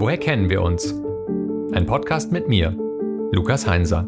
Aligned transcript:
Woher 0.00 0.16
kennen 0.16 0.48
wir 0.48 0.62
uns? 0.62 0.94
Ein 1.72 1.84
Podcast 1.84 2.30
mit 2.30 2.48
mir, 2.48 2.72
Lukas 3.32 3.66
Heinser. 3.66 4.06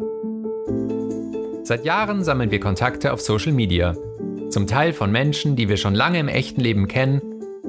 Seit 1.63 1.83
Jahren 1.83 2.23
sammeln 2.23 2.49
wir 2.49 2.61
Kontakte 2.61 3.11
auf 3.11 3.19
Social 3.19 3.51
Media. 3.51 3.97
Zum 4.49 4.67
Teil 4.67 4.93
von 4.93 5.11
Menschen, 5.11 5.57
die 5.57 5.67
wir 5.67 5.75
schon 5.75 5.93
lange 5.93 6.19
im 6.19 6.29
echten 6.29 6.61
Leben 6.61 6.87
kennen, 6.87 7.21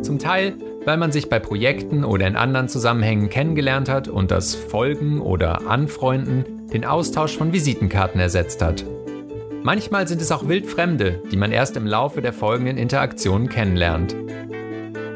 zum 0.02 0.20
Teil, 0.20 0.54
weil 0.84 0.98
man 0.98 1.10
sich 1.10 1.28
bei 1.28 1.40
Projekten 1.40 2.04
oder 2.04 2.28
in 2.28 2.36
anderen 2.36 2.68
Zusammenhängen 2.68 3.28
kennengelernt 3.28 3.88
hat 3.88 4.06
und 4.06 4.30
das 4.30 4.54
Folgen 4.54 5.20
oder 5.20 5.66
Anfreunden 5.66 6.68
den 6.72 6.84
Austausch 6.84 7.36
von 7.36 7.52
Visitenkarten 7.52 8.20
ersetzt 8.20 8.62
hat. 8.62 8.84
Manchmal 9.64 10.06
sind 10.06 10.22
es 10.22 10.30
auch 10.30 10.46
Wildfremde, 10.46 11.24
die 11.32 11.36
man 11.36 11.50
erst 11.50 11.76
im 11.76 11.88
Laufe 11.88 12.22
der 12.22 12.32
folgenden 12.32 12.78
Interaktionen 12.78 13.48
kennenlernt. 13.48 14.14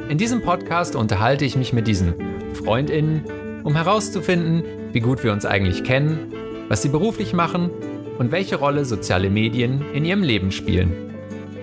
In 0.09 0.19
diesem 0.19 0.43
Podcast 0.43 0.97
unterhalte 0.97 1.45
ich 1.45 1.55
mich 1.55 1.73
mit 1.73 1.87
diesen 1.87 2.36
Freundinnen, 2.57 3.61
um 3.63 3.75
herauszufinden, 3.75 4.65
wie 4.93 5.01
gut 5.01 5.23
wir 5.23 5.33
uns 5.33 5.45
eigentlich 5.45 5.85
kennen, 5.85 6.33
was 6.69 6.83
sie 6.83 6.89
beruflich 6.89 7.33
machen 7.33 7.71
und 8.19 8.33
welche 8.33 8.57
Rolle 8.57 8.85
soziale 8.85 9.31
Medien 9.31 9.85
in 9.93 10.05
ihrem 10.05 10.23
Leben 10.23 10.51
spielen. 10.51 10.93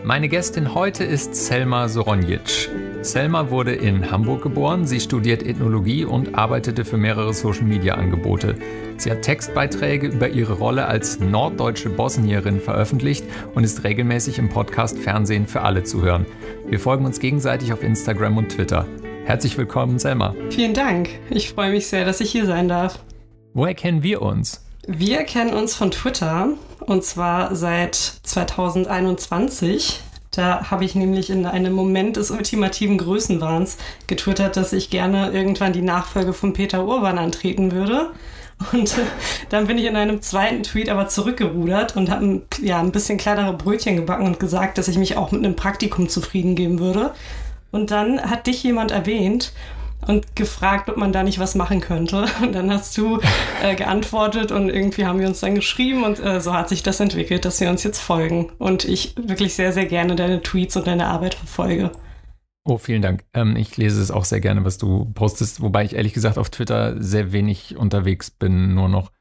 Meine 0.06 0.28
Gästin 0.28 0.76
heute 0.76 1.04
ist 1.04 1.34
Selma 1.34 1.88
Soronjic. 1.88 2.70
Selma 3.02 3.50
wurde 3.50 3.74
in 3.74 4.12
Hamburg 4.12 4.42
geboren, 4.42 4.86
sie 4.86 5.00
studiert 5.00 5.44
Ethnologie 5.44 6.06
und 6.06 6.36
arbeitete 6.36 6.86
für 6.86 6.98
mehrere 6.98 7.34
Social-Media-Angebote. 7.34 8.56
Sie 8.98 9.12
hat 9.12 9.22
Textbeiträge 9.22 10.08
über 10.08 10.30
ihre 10.30 10.54
Rolle 10.54 10.88
als 10.88 11.20
norddeutsche 11.20 11.90
Bosnierin 11.90 12.60
veröffentlicht 12.60 13.26
und 13.56 13.64
ist 13.64 13.84
regelmäßig 13.84 14.40
im 14.40 14.50
Podcast 14.50 15.00
Fernsehen 15.00 15.48
für 15.48 15.62
alle 15.62 15.84
zu 15.84 16.02
hören. 16.02 16.26
Wir 16.68 16.80
folgen 16.80 17.06
uns 17.06 17.20
gegenseitig 17.20 17.74
auf 17.74 17.82
Instagram 17.82 18.38
und 18.38 18.50
Twitter. 18.50 18.86
Herzlich 19.26 19.58
willkommen, 19.58 20.00
Selma. 20.00 20.36
Vielen 20.50 20.74
Dank. 20.74 21.10
Ich 21.30 21.50
freue 21.50 21.72
mich 21.72 21.88
sehr, 21.88 22.04
dass 22.04 22.20
ich 22.20 22.30
hier 22.30 22.46
sein 22.46 22.68
darf. 22.68 23.00
Woher 23.54 23.74
kennen 23.74 24.04
wir 24.04 24.22
uns? 24.22 24.66
Wir 24.86 25.24
kennen 25.24 25.54
uns 25.54 25.76
von 25.76 25.92
Twitter 25.92 26.50
und 26.82 27.06
zwar 27.06 27.56
seit 27.56 27.96
2021. 27.96 30.02
Da 30.32 30.70
habe 30.70 30.84
ich 30.84 30.96
nämlich 30.96 31.30
in 31.30 31.46
einem 31.46 31.72
Moment 31.72 32.18
des 32.18 32.32
ultimativen 32.32 32.98
Größenwahns 32.98 33.78
getwittert, 34.08 34.58
dass 34.58 34.74
ich 34.74 34.90
gerne 34.90 35.32
irgendwann 35.32 35.72
die 35.72 35.82
Nachfolge 35.82 36.34
von 36.34 36.52
Peter 36.52 36.86
Urban 36.86 37.18
antreten 37.18 37.72
würde. 37.72 38.12
Und 38.74 38.96
dann 39.50 39.68
bin 39.68 39.78
ich 39.78 39.86
in 39.86 39.96
einem 39.96 40.22
zweiten 40.22 40.64
Tweet 40.64 40.90
aber 40.90 41.08
zurückgerudert 41.08 41.96
und 41.96 42.10
habe 42.10 42.42
ja, 42.62 42.80
ein 42.80 42.92
bisschen 42.92 43.18
kleinere 43.18 43.54
Brötchen 43.54 43.96
gebacken 43.96 44.26
und 44.26 44.40
gesagt, 44.40 44.78
dass 44.78 44.90
ich 44.90 44.98
mich 44.98 45.16
auch 45.16 45.32
mit 45.32 45.46
einem 45.46 45.56
Praktikum 45.56 46.10
zufrieden 46.10 46.56
geben 46.56 46.80
würde. 46.80 47.14
Und 47.74 47.90
dann 47.90 48.22
hat 48.22 48.46
dich 48.46 48.62
jemand 48.62 48.92
erwähnt 48.92 49.52
und 50.08 50.36
gefragt, 50.36 50.90
ob 50.90 50.98
man 50.98 51.12
da 51.12 51.24
nicht 51.24 51.40
was 51.40 51.56
machen 51.56 51.80
könnte. 51.80 52.26
Und 52.42 52.54
dann 52.54 52.72
hast 52.72 52.96
du 52.98 53.20
äh, 53.64 53.74
geantwortet 53.76 54.52
und 54.52 54.70
irgendwie 54.70 55.06
haben 55.06 55.20
wir 55.20 55.28
uns 55.28 55.40
dann 55.40 55.56
geschrieben 55.56 56.04
und 56.04 56.20
äh, 56.20 56.42
so 56.42 56.54
hat 56.54 56.70
sich 56.70 56.84
das 56.84 57.00
entwickelt, 57.00 57.46
dass 57.46 57.62
wir 57.62 57.70
uns 57.70 57.84
jetzt 57.84 58.00
folgen. 58.00 58.52
Und 58.60 58.86
ich 58.86 59.16
wirklich 59.16 59.56
sehr, 59.56 59.72
sehr 59.72 59.86
gerne 59.86 60.16
deine 60.16 60.42
Tweets 60.42 60.76
und 60.76 60.88
deine 60.88 61.08
Arbeit 61.08 61.34
verfolge. 61.34 61.92
Oh, 62.66 62.78
vielen 62.78 63.02
Dank. 63.02 63.26
Ähm, 63.34 63.56
ich 63.56 63.76
lese 63.78 64.02
es 64.02 64.12
auch 64.12 64.26
sehr 64.26 64.40
gerne, 64.40 64.64
was 64.66 64.78
du 64.78 65.06
postest, 65.14 65.62
wobei 65.62 65.84
ich 65.84 65.96
ehrlich 65.96 66.14
gesagt 66.14 66.38
auf 66.38 66.50
Twitter 66.50 67.02
sehr 67.02 67.32
wenig 67.32 67.76
unterwegs 67.78 68.30
bin, 68.30 68.74
nur 68.74 68.90
noch. 68.90 69.12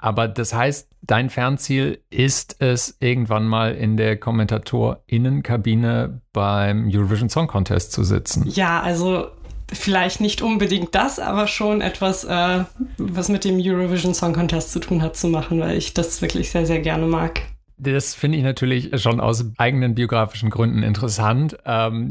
Aber 0.00 0.28
das 0.28 0.54
heißt, 0.54 0.88
dein 1.02 1.28
Fernziel 1.28 2.00
ist 2.08 2.56
es, 2.60 2.96
irgendwann 3.00 3.46
mal 3.46 3.74
in 3.74 3.98
der 3.98 4.16
KommentatorInnenkabine 4.16 6.22
beim 6.32 6.88
Eurovision 6.90 7.28
Song 7.28 7.46
Contest 7.46 7.92
zu 7.92 8.02
sitzen. 8.02 8.48
Ja, 8.48 8.80
also 8.80 9.26
vielleicht 9.72 10.22
nicht 10.22 10.40
unbedingt 10.40 10.94
das, 10.94 11.18
aber 11.18 11.46
schon 11.46 11.82
etwas, 11.82 12.24
äh, 12.24 12.64
was 12.96 13.28
mit 13.28 13.44
dem 13.44 13.60
Eurovision 13.60 14.14
Song 14.14 14.32
Contest 14.32 14.72
zu 14.72 14.80
tun 14.80 15.02
hat, 15.02 15.16
zu 15.16 15.28
machen, 15.28 15.60
weil 15.60 15.76
ich 15.76 15.92
das 15.92 16.22
wirklich 16.22 16.50
sehr, 16.50 16.64
sehr 16.64 16.80
gerne 16.80 17.06
mag. 17.06 17.42
Das 17.76 18.14
finde 18.14 18.36
ich 18.36 18.44
natürlich 18.44 19.00
schon 19.00 19.20
aus 19.20 19.44
eigenen 19.56 19.94
biografischen 19.94 20.50
Gründen 20.50 20.82
interessant. 20.82 21.56
Ähm, 21.64 22.10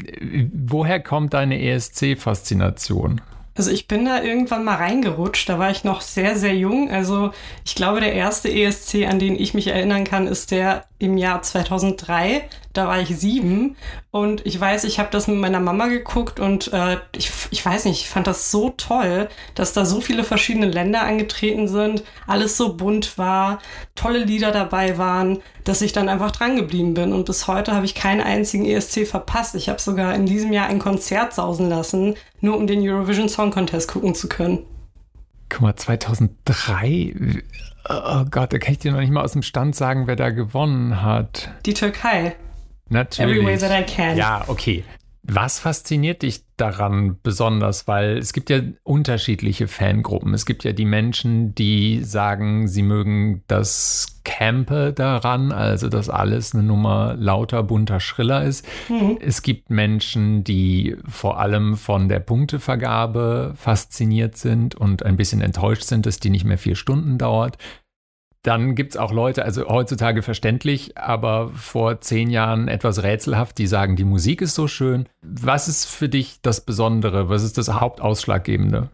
woher 0.52 1.00
kommt 1.00 1.36
deine 1.36 1.62
ESC-Faszination? 1.62 3.22
Also 3.60 3.72
ich 3.72 3.90
bin 3.90 4.06
da 4.06 4.24
irgendwann 4.24 4.64
mal 4.64 4.76
reingerutscht, 4.76 5.50
da 5.50 5.60
war 5.60 5.70
ich 5.70 5.84
noch 5.84 6.00
sehr, 6.00 6.38
sehr 6.38 6.56
jung. 6.56 6.90
Also 6.90 7.32
ich 7.66 7.76
glaube, 7.76 8.00
der 8.00 8.14
erste 8.14 8.50
ESC, 8.50 9.06
an 9.06 9.20
den 9.20 9.36
ich 9.36 9.54
mich 9.54 9.68
erinnern 9.68 10.06
kann, 10.06 10.28
ist 10.28 10.52
der 10.52 10.86
im 10.98 11.18
Jahr 11.18 11.42
2003. 11.42 12.48
Da 12.74 12.88
war 12.88 13.00
ich 13.00 13.18
sieben 13.18 13.76
und 14.12 14.46
ich 14.46 14.60
weiß, 14.60 14.84
ich 14.84 15.00
habe 15.00 15.10
das 15.12 15.28
mit 15.28 15.38
meiner 15.38 15.60
Mama 15.60 15.88
geguckt 15.88 16.40
und 16.40 16.72
äh, 16.72 16.98
ich, 17.16 17.32
ich 17.50 17.66
weiß 17.66 17.86
nicht, 17.86 18.02
ich 18.02 18.10
fand 18.10 18.28
das 18.28 18.52
so 18.52 18.70
toll, 18.78 19.28
dass 19.56 19.74
da 19.74 19.86
so 19.86 20.02
viele 20.02 20.24
verschiedene 20.24 20.68
Länder 20.68 21.02
angetreten 21.02 21.68
sind, 21.68 22.04
alles 22.28 22.58
so 22.58 22.76
bunt 22.76 23.18
war, 23.18 23.60
tolle 23.96 24.20
Lieder 24.24 24.52
dabei 24.52 24.98
waren, 24.98 25.40
dass 25.64 25.82
ich 25.82 25.94
dann 25.94 26.10
einfach 26.10 26.32
dran 26.32 26.56
geblieben 26.56 26.94
bin 26.94 27.12
und 27.12 27.26
bis 27.26 27.48
heute 27.48 27.74
habe 27.74 27.86
ich 27.86 27.96
keinen 27.96 28.22
einzigen 28.22 28.66
ESC 28.66 29.08
verpasst. 29.08 29.56
Ich 29.56 29.68
habe 29.68 29.82
sogar 29.82 30.14
in 30.14 30.28
diesem 30.28 30.54
Jahr 30.54 30.68
ein 30.68 30.80
Konzert 30.80 31.34
sausen 31.34 31.70
lassen, 31.70 32.16
nur 32.40 32.56
um 32.56 32.68
den 32.68 32.88
Eurovision 32.88 33.30
Song 33.30 33.50
Contest 33.50 33.88
gucken 33.88 34.14
zu 34.14 34.30
können. 34.30 34.60
Guck 35.50 35.62
mal, 35.62 35.76
2003 35.76 37.42
Oh 37.88 38.26
Gott, 38.30 38.54
da 38.54 38.60
kann 38.60 38.74
ich 38.74 38.80
dir 38.80 38.92
noch 38.92 39.00
nicht 39.00 39.12
mal 39.12 39.24
aus 39.24 39.32
dem 39.32 39.42
Stand 39.42 39.76
sagen, 39.76 40.06
wer 40.06 40.16
da 40.16 40.30
gewonnen 40.30 41.02
hat. 41.02 41.50
Die 41.66 41.74
Türkei. 41.74 42.36
Natürlich. 42.90 43.38
Every 43.38 43.46
way 43.46 43.58
that 43.58 43.72
I 43.72 43.84
can. 43.84 44.18
Ja, 44.18 44.44
okay. 44.48 44.84
Was 45.32 45.60
fasziniert 45.60 46.24
dich 46.24 46.44
daran 46.58 47.20
besonders? 47.22 47.88
Weil 47.88 48.18
es 48.18 48.34
gibt 48.34 48.50
ja 48.50 48.62
unterschiedliche 48.84 49.68
Fangruppen. 49.68 50.34
Es 50.34 50.46
gibt 50.46 50.64
ja 50.64 50.72
die 50.72 50.86
Menschen, 50.86 51.54
die 51.54 52.04
sagen, 52.04 52.68
sie 52.68 52.82
mögen 52.82 53.44
das 53.48 54.20
Campe 54.24 54.94
daran, 54.94 55.52
also 55.52 55.90
dass 55.90 56.10
alles 56.10 56.54
eine 56.54 56.64
Nummer 56.64 57.16
lauter, 57.18 57.64
bunter, 57.64 58.00
schriller 58.00 58.44
ist. 58.44 58.66
Mhm. 58.90 59.18
Es 59.22 59.42
gibt 59.42 59.70
Menschen, 59.70 60.44
die 60.44 60.96
vor 61.08 61.40
allem 61.40 61.78
von 61.78 62.10
der 62.10 62.20
Punktevergabe 62.20 63.54
fasziniert 63.56 64.38
sind 64.38 64.76
und 64.76 65.04
ein 65.04 65.16
bisschen 65.16 65.42
enttäuscht 65.42 65.84
sind, 65.84 66.06
dass 66.06 66.20
die 66.20 66.30
nicht 66.30 66.46
mehr 66.46 66.58
vier 66.58 66.76
Stunden 66.76 67.18
dauert. 67.18 67.58
Dann 68.44 68.76
gibt 68.76 68.94
es 68.94 68.98
auch 68.98 69.12
Leute, 69.12 69.44
also 69.44 69.68
heutzutage 69.68 70.22
verständlich, 70.22 70.98
aber 70.98 71.50
vor 71.50 72.00
zehn 72.00 72.30
Jahren 72.30 72.70
etwas 72.70 73.04
rätselhaft, 73.04 73.58
die 73.58 73.68
sagen, 73.68 73.98
die 73.98 74.06
Musik 74.06 74.42
ist 74.42 74.56
so 74.56 74.68
schön. 74.68 75.10
Was 75.22 75.68
ist 75.68 75.86
für 75.86 76.08
dich 76.08 76.42
das 76.42 76.62
Besondere? 76.62 77.28
Was 77.28 77.44
ist 77.44 77.58
das 77.58 77.70
Hauptausschlaggebende? 77.70 78.90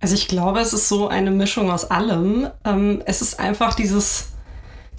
Also 0.00 0.14
ich 0.14 0.28
glaube, 0.28 0.60
es 0.60 0.72
ist 0.72 0.88
so 0.88 1.08
eine 1.08 1.30
Mischung 1.30 1.70
aus 1.70 1.90
allem. 1.90 2.48
Ähm, 2.64 3.02
es 3.06 3.22
ist 3.22 3.40
einfach 3.40 3.74
dieses 3.74 4.32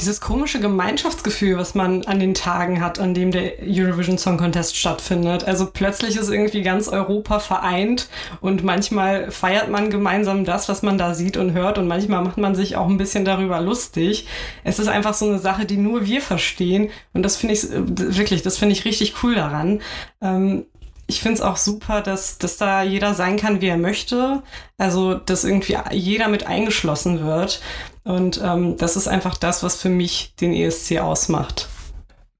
dieses 0.01 0.19
komische 0.19 0.59
Gemeinschaftsgefühl, 0.59 1.57
was 1.57 1.75
man 1.75 2.03
an 2.05 2.19
den 2.19 2.33
Tagen 2.33 2.81
hat, 2.81 2.99
an 2.99 3.13
dem 3.13 3.31
der 3.31 3.53
Eurovision 3.61 4.17
Song 4.17 4.37
Contest 4.37 4.75
stattfindet. 4.75 5.43
Also 5.43 5.67
plötzlich 5.71 6.17
ist 6.17 6.29
irgendwie 6.29 6.63
ganz 6.63 6.87
Europa 6.87 7.39
vereint 7.39 8.09
und 8.41 8.63
manchmal 8.63 9.31
feiert 9.31 9.69
man 9.69 9.89
gemeinsam 9.89 10.43
das, 10.43 10.67
was 10.67 10.81
man 10.81 10.97
da 10.97 11.13
sieht 11.13 11.37
und 11.37 11.53
hört 11.53 11.77
und 11.77 11.87
manchmal 11.87 12.23
macht 12.23 12.37
man 12.37 12.55
sich 12.55 12.75
auch 12.75 12.87
ein 12.87 12.97
bisschen 12.97 13.25
darüber 13.25 13.61
lustig. 13.61 14.27
Es 14.63 14.79
ist 14.79 14.87
einfach 14.87 15.13
so 15.13 15.27
eine 15.27 15.39
Sache, 15.39 15.65
die 15.65 15.77
nur 15.77 16.05
wir 16.05 16.21
verstehen 16.21 16.89
und 17.13 17.23
das 17.23 17.37
finde 17.37 17.53
ich 17.53 17.67
wirklich, 17.71 18.41
das 18.41 18.57
finde 18.57 18.73
ich 18.73 18.85
richtig 18.85 19.23
cool 19.23 19.35
daran. 19.35 19.81
Ähm, 20.21 20.65
ich 21.11 21.19
finde 21.19 21.35
es 21.35 21.41
auch 21.41 21.57
super, 21.57 21.99
dass, 22.01 22.37
dass 22.37 22.55
da 22.55 22.83
jeder 22.83 23.13
sein 23.13 23.35
kann, 23.35 23.59
wie 23.59 23.67
er 23.67 23.77
möchte. 23.77 24.43
Also, 24.77 25.15
dass 25.15 25.43
irgendwie 25.43 25.77
jeder 25.91 26.29
mit 26.29 26.47
eingeschlossen 26.47 27.25
wird. 27.25 27.61
Und 28.05 28.39
ähm, 28.41 28.77
das 28.77 28.95
ist 28.95 29.09
einfach 29.09 29.35
das, 29.35 29.61
was 29.61 29.75
für 29.75 29.89
mich 29.89 30.35
den 30.37 30.53
ESC 30.53 30.99
ausmacht. 30.99 31.67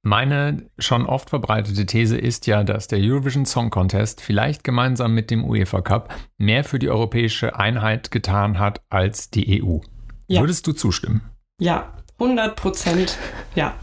Meine 0.04 0.70
schon 0.80 1.06
oft 1.06 1.30
verbreitete 1.30 1.86
These 1.86 2.18
ist 2.18 2.48
ja, 2.48 2.64
dass 2.64 2.88
der 2.88 3.00
Eurovision 3.00 3.46
Song 3.46 3.72
Contest 3.72 4.22
vielleicht 4.22 4.64
gemeinsam 4.64 5.14
mit 5.14 5.32
dem 5.32 5.44
UEFA 5.44 5.82
Cup 5.82 6.16
mehr 6.38 6.64
für 6.64 6.79
die 6.79 6.90
europäische 6.90 7.58
Einheit 7.58 8.09
getan 8.09 8.58
hat 8.58 8.82
als 8.90 9.29
die 9.29 9.62
EU. 9.62 9.79
Ja. 10.28 10.40
Würdest 10.40 10.66
du 10.66 10.72
zustimmen? 10.72 11.29
Ja, 11.59 11.94
100 12.20 12.56
Prozent, 12.56 13.18
ja. 13.53 13.76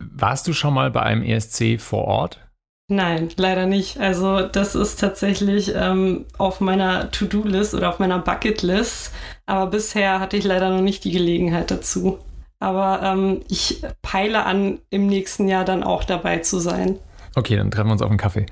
Warst 0.00 0.48
du 0.48 0.54
schon 0.54 0.72
mal 0.72 0.90
bei 0.90 1.02
einem 1.02 1.22
ESC 1.22 1.78
vor 1.78 2.04
Ort? 2.04 2.45
Nein, 2.88 3.30
leider 3.36 3.66
nicht. 3.66 3.98
Also 3.98 4.42
das 4.42 4.76
ist 4.76 5.00
tatsächlich 5.00 5.72
ähm, 5.74 6.24
auf 6.38 6.60
meiner 6.60 7.10
To-Do-List 7.10 7.74
oder 7.74 7.88
auf 7.88 7.98
meiner 7.98 8.20
Bucket-List. 8.20 9.12
Aber 9.44 9.70
bisher 9.70 10.20
hatte 10.20 10.36
ich 10.36 10.44
leider 10.44 10.70
noch 10.70 10.82
nicht 10.82 11.02
die 11.02 11.10
Gelegenheit 11.10 11.70
dazu. 11.70 12.18
Aber 12.60 13.02
ähm, 13.02 13.40
ich 13.48 13.82
peile 14.02 14.44
an, 14.44 14.78
im 14.90 15.08
nächsten 15.08 15.48
Jahr 15.48 15.64
dann 15.64 15.82
auch 15.82 16.04
dabei 16.04 16.38
zu 16.38 16.60
sein. 16.60 16.98
Okay, 17.34 17.56
dann 17.56 17.70
treffen 17.70 17.88
wir 17.88 17.92
uns 17.92 18.02
auf 18.02 18.08
einen 18.10 18.18
Kaffee. 18.18 18.46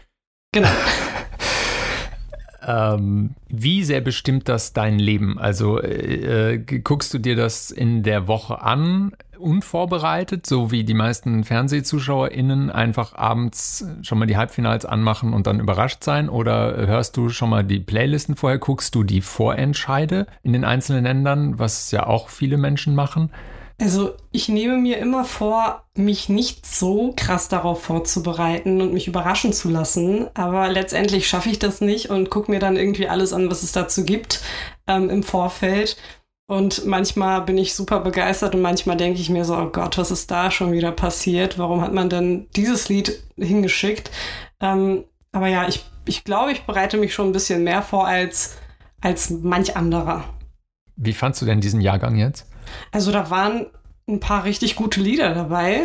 Genau. 0.52 0.68
Ähm, 2.66 3.34
wie 3.48 3.84
sehr 3.84 4.00
bestimmt 4.00 4.48
das 4.48 4.72
dein 4.72 4.98
Leben? 4.98 5.38
Also 5.38 5.80
äh, 5.80 6.54
äh, 6.54 6.58
guckst 6.58 7.12
du 7.12 7.18
dir 7.18 7.36
das 7.36 7.70
in 7.70 8.02
der 8.02 8.26
Woche 8.26 8.62
an, 8.62 9.12
unvorbereitet, 9.44 10.46
so 10.46 10.70
wie 10.70 10.84
die 10.84 10.94
meisten 10.94 11.44
FernsehzuschauerInnen 11.44 12.70
einfach 12.70 13.14
abends 13.14 13.86
schon 14.02 14.18
mal 14.18 14.26
die 14.26 14.36
Halbfinals 14.36 14.84
anmachen 14.86 15.32
und 15.32 15.46
dann 15.46 15.60
überrascht 15.60 16.02
sein? 16.02 16.28
Oder 16.28 16.86
hörst 16.86 17.16
du 17.16 17.28
schon 17.28 17.50
mal 17.50 17.62
die 17.62 17.80
Playlisten 17.80 18.36
vorher? 18.36 18.58
Guckst 18.58 18.94
du 18.94 19.04
die 19.04 19.20
Vorentscheide 19.20 20.26
in 20.42 20.52
den 20.52 20.64
einzelnen 20.64 21.04
Ländern, 21.04 21.58
was 21.58 21.90
ja 21.90 22.06
auch 22.06 22.30
viele 22.30 22.56
Menschen 22.56 22.94
machen? 22.94 23.30
Also 23.80 24.14
ich 24.30 24.48
nehme 24.48 24.76
mir 24.76 24.98
immer 24.98 25.24
vor, 25.24 25.84
mich 25.96 26.28
nicht 26.28 26.64
so 26.64 27.12
krass 27.16 27.48
darauf 27.48 27.82
vorzubereiten 27.82 28.80
und 28.80 28.92
mich 28.92 29.08
überraschen 29.08 29.52
zu 29.52 29.68
lassen. 29.68 30.28
Aber 30.34 30.68
letztendlich 30.68 31.28
schaffe 31.28 31.50
ich 31.50 31.58
das 31.58 31.80
nicht 31.80 32.10
und 32.10 32.30
gucke 32.30 32.50
mir 32.50 32.60
dann 32.60 32.76
irgendwie 32.76 33.08
alles 33.08 33.32
an, 33.32 33.50
was 33.50 33.62
es 33.62 33.72
dazu 33.72 34.04
gibt 34.04 34.42
ähm, 34.86 35.10
im 35.10 35.22
Vorfeld. 35.22 35.96
Und 36.46 36.84
manchmal 36.84 37.40
bin 37.40 37.56
ich 37.56 37.74
super 37.74 38.00
begeistert 38.00 38.54
und 38.54 38.60
manchmal 38.60 38.98
denke 38.98 39.20
ich 39.20 39.30
mir 39.30 39.46
so, 39.46 39.56
oh 39.56 39.70
Gott, 39.70 39.96
was 39.96 40.10
ist 40.10 40.30
da 40.30 40.50
schon 40.50 40.72
wieder 40.72 40.92
passiert? 40.92 41.58
Warum 41.58 41.80
hat 41.80 41.94
man 41.94 42.10
denn 42.10 42.48
dieses 42.54 42.90
Lied 42.90 43.22
hingeschickt? 43.36 44.10
Ähm, 44.60 45.04
aber 45.32 45.48
ja, 45.48 45.66
ich, 45.66 45.86
ich 46.04 46.22
glaube, 46.22 46.52
ich 46.52 46.64
bereite 46.64 46.98
mich 46.98 47.14
schon 47.14 47.28
ein 47.28 47.32
bisschen 47.32 47.64
mehr 47.64 47.80
vor 47.80 48.06
als, 48.06 48.58
als 49.00 49.30
manch 49.30 49.76
anderer. 49.76 50.24
Wie 50.96 51.14
fandst 51.14 51.40
du 51.40 51.46
denn 51.46 51.62
diesen 51.62 51.80
Jahrgang 51.80 52.16
jetzt? 52.16 52.46
Also 52.92 53.10
da 53.10 53.30
waren 53.30 53.66
ein 54.06 54.20
paar 54.20 54.44
richtig 54.44 54.76
gute 54.76 55.00
Lieder 55.00 55.34
dabei. 55.34 55.84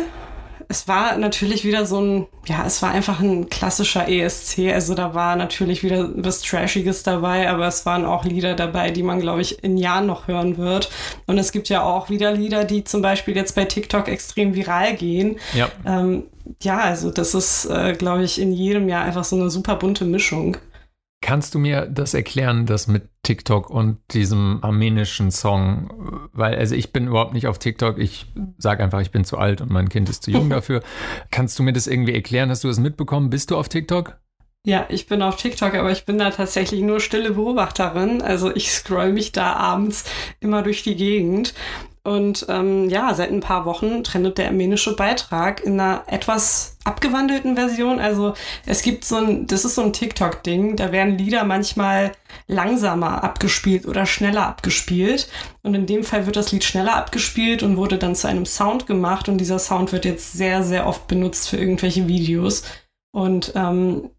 Es 0.70 0.86
war 0.86 1.16
natürlich 1.16 1.64
wieder 1.64 1.84
so 1.84 2.00
ein, 2.00 2.26
ja, 2.46 2.64
es 2.64 2.80
war 2.80 2.92
einfach 2.92 3.18
ein 3.18 3.48
klassischer 3.48 4.08
ESC. 4.08 4.70
Also 4.72 4.94
da 4.94 5.14
war 5.14 5.34
natürlich 5.34 5.82
wieder 5.82 6.10
was 6.14 6.42
Trashiges 6.42 7.02
dabei, 7.02 7.50
aber 7.50 7.66
es 7.66 7.84
waren 7.86 8.04
auch 8.04 8.24
Lieder 8.24 8.54
dabei, 8.54 8.92
die 8.92 9.02
man, 9.02 9.18
glaube 9.18 9.40
ich, 9.40 9.64
in 9.64 9.76
Jahren 9.76 10.06
noch 10.06 10.28
hören 10.28 10.58
wird. 10.58 10.88
Und 11.26 11.38
es 11.38 11.50
gibt 11.50 11.70
ja 11.70 11.82
auch 11.82 12.08
wieder 12.08 12.30
Lieder, 12.30 12.64
die 12.64 12.84
zum 12.84 13.02
Beispiel 13.02 13.34
jetzt 13.34 13.56
bei 13.56 13.64
TikTok 13.64 14.06
extrem 14.06 14.54
viral 14.54 14.94
gehen. 14.94 15.40
Ja, 15.54 15.68
ähm, 15.84 16.22
ja 16.62 16.78
also 16.78 17.10
das 17.10 17.34
ist, 17.34 17.64
äh, 17.64 17.94
glaube 17.94 18.22
ich, 18.22 18.40
in 18.40 18.52
jedem 18.52 18.88
Jahr 18.88 19.02
einfach 19.02 19.24
so 19.24 19.34
eine 19.34 19.50
super 19.50 19.74
bunte 19.74 20.04
Mischung. 20.04 20.56
Kannst 21.22 21.54
du 21.54 21.58
mir 21.58 21.86
das 21.86 22.14
erklären, 22.14 22.64
das 22.64 22.86
mit 22.86 23.08
TikTok 23.22 23.68
und 23.68 23.98
diesem 24.12 24.60
armenischen 24.62 25.30
Song? 25.30 26.28
Weil, 26.32 26.56
also 26.56 26.74
ich 26.74 26.92
bin 26.92 27.08
überhaupt 27.08 27.34
nicht 27.34 27.46
auf 27.46 27.58
TikTok. 27.58 27.98
Ich 27.98 28.26
sage 28.56 28.82
einfach, 28.82 29.00
ich 29.00 29.10
bin 29.10 29.24
zu 29.24 29.36
alt 29.36 29.60
und 29.60 29.70
mein 29.70 29.90
Kind 29.90 30.08
ist 30.08 30.22
zu 30.22 30.30
jung 30.30 30.48
dafür. 30.50 30.82
Kannst 31.30 31.58
du 31.58 31.62
mir 31.62 31.74
das 31.74 31.86
irgendwie 31.86 32.14
erklären? 32.14 32.48
Hast 32.48 32.64
du 32.64 32.68
das 32.68 32.80
mitbekommen? 32.80 33.28
Bist 33.28 33.50
du 33.50 33.58
auf 33.58 33.68
TikTok? 33.68 34.18
Ja, 34.66 34.86
ich 34.90 35.06
bin 35.06 35.22
auf 35.22 35.36
TikTok, 35.36 35.74
aber 35.74 35.90
ich 35.90 36.04
bin 36.04 36.18
da 36.18 36.30
tatsächlich 36.30 36.82
nur 36.82 37.00
stille 37.00 37.32
Beobachterin. 37.32 38.20
Also 38.20 38.54
ich 38.54 38.70
scroll 38.70 39.12
mich 39.12 39.32
da 39.32 39.54
abends 39.54 40.04
immer 40.40 40.62
durch 40.62 40.82
die 40.82 40.96
Gegend. 40.96 41.54
Und 42.02 42.46
ähm, 42.48 42.88
ja, 42.88 43.12
seit 43.14 43.30
ein 43.30 43.40
paar 43.40 43.66
Wochen 43.66 44.02
trendet 44.02 44.38
der 44.38 44.46
armenische 44.46 44.96
Beitrag 44.96 45.62
in 45.62 45.78
einer 45.78 46.04
etwas 46.06 46.78
abgewandelten 46.84 47.56
Version. 47.56 48.00
Also 48.00 48.32
es 48.64 48.80
gibt 48.80 49.04
so 49.04 49.16
ein, 49.16 49.46
das 49.46 49.66
ist 49.66 49.74
so 49.74 49.82
ein 49.82 49.92
TikTok-Ding, 49.92 50.76
da 50.76 50.92
werden 50.92 51.18
Lieder 51.18 51.44
manchmal 51.44 52.12
langsamer 52.46 53.22
abgespielt 53.22 53.86
oder 53.86 54.06
schneller 54.06 54.46
abgespielt. 54.46 55.28
Und 55.62 55.74
in 55.74 55.84
dem 55.84 56.02
Fall 56.02 56.24
wird 56.24 56.36
das 56.36 56.52
Lied 56.52 56.64
schneller 56.64 56.96
abgespielt 56.96 57.62
und 57.62 57.76
wurde 57.76 57.98
dann 57.98 58.14
zu 58.14 58.28
einem 58.28 58.46
Sound 58.46 58.86
gemacht. 58.86 59.28
Und 59.28 59.36
dieser 59.36 59.58
Sound 59.58 59.92
wird 59.92 60.06
jetzt 60.06 60.32
sehr, 60.32 60.62
sehr 60.62 60.86
oft 60.86 61.06
benutzt 61.06 61.50
für 61.50 61.58
irgendwelche 61.58 62.08
Videos. 62.08 62.62
Und 63.12 63.52
ähm, 63.56 64.10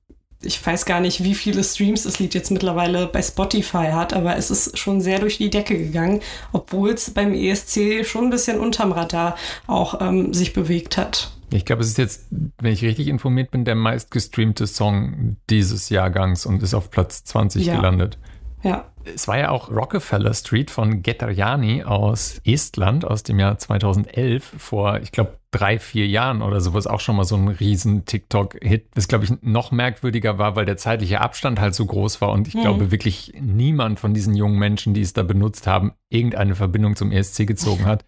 ich 0.43 0.65
weiß 0.65 0.85
gar 0.85 0.99
nicht, 0.99 1.23
wie 1.23 1.35
viele 1.35 1.63
Streams 1.63 2.03
das 2.03 2.19
Lied 2.19 2.33
jetzt 2.33 2.51
mittlerweile 2.51 3.07
bei 3.07 3.21
Spotify 3.21 3.89
hat, 3.91 4.13
aber 4.13 4.38
es 4.38 4.51
ist 4.51 4.77
schon 4.77 5.01
sehr 5.01 5.19
durch 5.19 5.38
die 5.38 5.49
Decke 5.49 5.77
gegangen, 5.77 6.21
obwohl 6.51 6.91
es 6.91 7.11
beim 7.11 7.33
ESC 7.33 8.05
schon 8.05 8.25
ein 8.25 8.29
bisschen 8.29 8.59
unterm 8.59 8.91
Radar 8.91 9.35
auch 9.67 10.01
ähm, 10.01 10.33
sich 10.33 10.53
bewegt 10.53 10.97
hat. 10.97 11.31
Ich 11.53 11.65
glaube, 11.65 11.81
es 11.81 11.89
ist 11.89 11.97
jetzt, 11.97 12.27
wenn 12.29 12.71
ich 12.71 12.81
richtig 12.81 13.07
informiert 13.07 13.51
bin, 13.51 13.65
der 13.65 13.75
meistgestreamte 13.75 14.67
Song 14.67 15.35
dieses 15.49 15.89
Jahrgangs 15.89 16.45
und 16.45 16.63
ist 16.63 16.73
auf 16.73 16.89
Platz 16.89 17.23
20 17.25 17.65
ja. 17.65 17.75
gelandet. 17.75 18.17
Ja. 18.63 18.85
Es 19.03 19.27
war 19.27 19.37
ja 19.37 19.49
auch 19.49 19.71
Rockefeller 19.71 20.33
Street 20.33 20.69
von 20.69 21.01
Getarjani 21.01 21.83
aus 21.83 22.39
Estland 22.45 23.03
aus 23.03 23.23
dem 23.23 23.39
Jahr 23.39 23.57
2011 23.57 24.53
vor, 24.57 24.99
ich 24.99 25.11
glaube, 25.11 25.39
drei, 25.49 25.79
vier 25.79 26.07
Jahren 26.07 26.41
oder 26.41 26.61
sowas 26.61 26.87
auch 26.87 26.99
schon 26.99 27.15
mal 27.15 27.23
so 27.23 27.35
ein 27.35 27.47
riesen 27.47 28.05
TikTok-Hit, 28.05 28.89
das 28.93 29.07
glaube 29.07 29.25
ich 29.25 29.33
noch 29.41 29.71
merkwürdiger 29.71 30.37
war, 30.37 30.55
weil 30.55 30.65
der 30.65 30.77
zeitliche 30.77 31.19
Abstand 31.19 31.59
halt 31.59 31.75
so 31.75 31.85
groß 31.85 32.21
war 32.21 32.29
und 32.31 32.47
ich 32.47 32.53
mhm. 32.53 32.61
glaube 32.61 32.91
wirklich 32.91 33.33
niemand 33.39 33.99
von 33.99 34.13
diesen 34.13 34.35
jungen 34.35 34.59
Menschen, 34.59 34.93
die 34.93 35.01
es 35.01 35.13
da 35.13 35.23
benutzt 35.23 35.67
haben, 35.67 35.93
irgendeine 36.09 36.55
Verbindung 36.55 36.95
zum 36.95 37.11
ESC 37.11 37.47
gezogen 37.47 37.85
hat. 37.85 38.05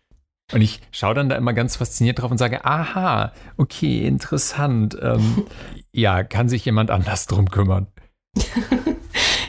Und 0.51 0.61
ich 0.61 0.81
schaue 0.91 1.15
dann 1.15 1.29
da 1.29 1.35
immer 1.35 1.53
ganz 1.53 1.77
fasziniert 1.77 2.21
drauf 2.21 2.29
und 2.29 2.37
sage, 2.37 2.63
aha, 2.65 3.31
okay, 3.57 4.05
interessant. 4.05 4.95
Ähm, 5.01 5.45
ja, 5.91 6.23
kann 6.23 6.49
sich 6.49 6.65
jemand 6.65 6.91
anders 6.91 7.25
drum 7.25 7.49
kümmern. 7.49 7.87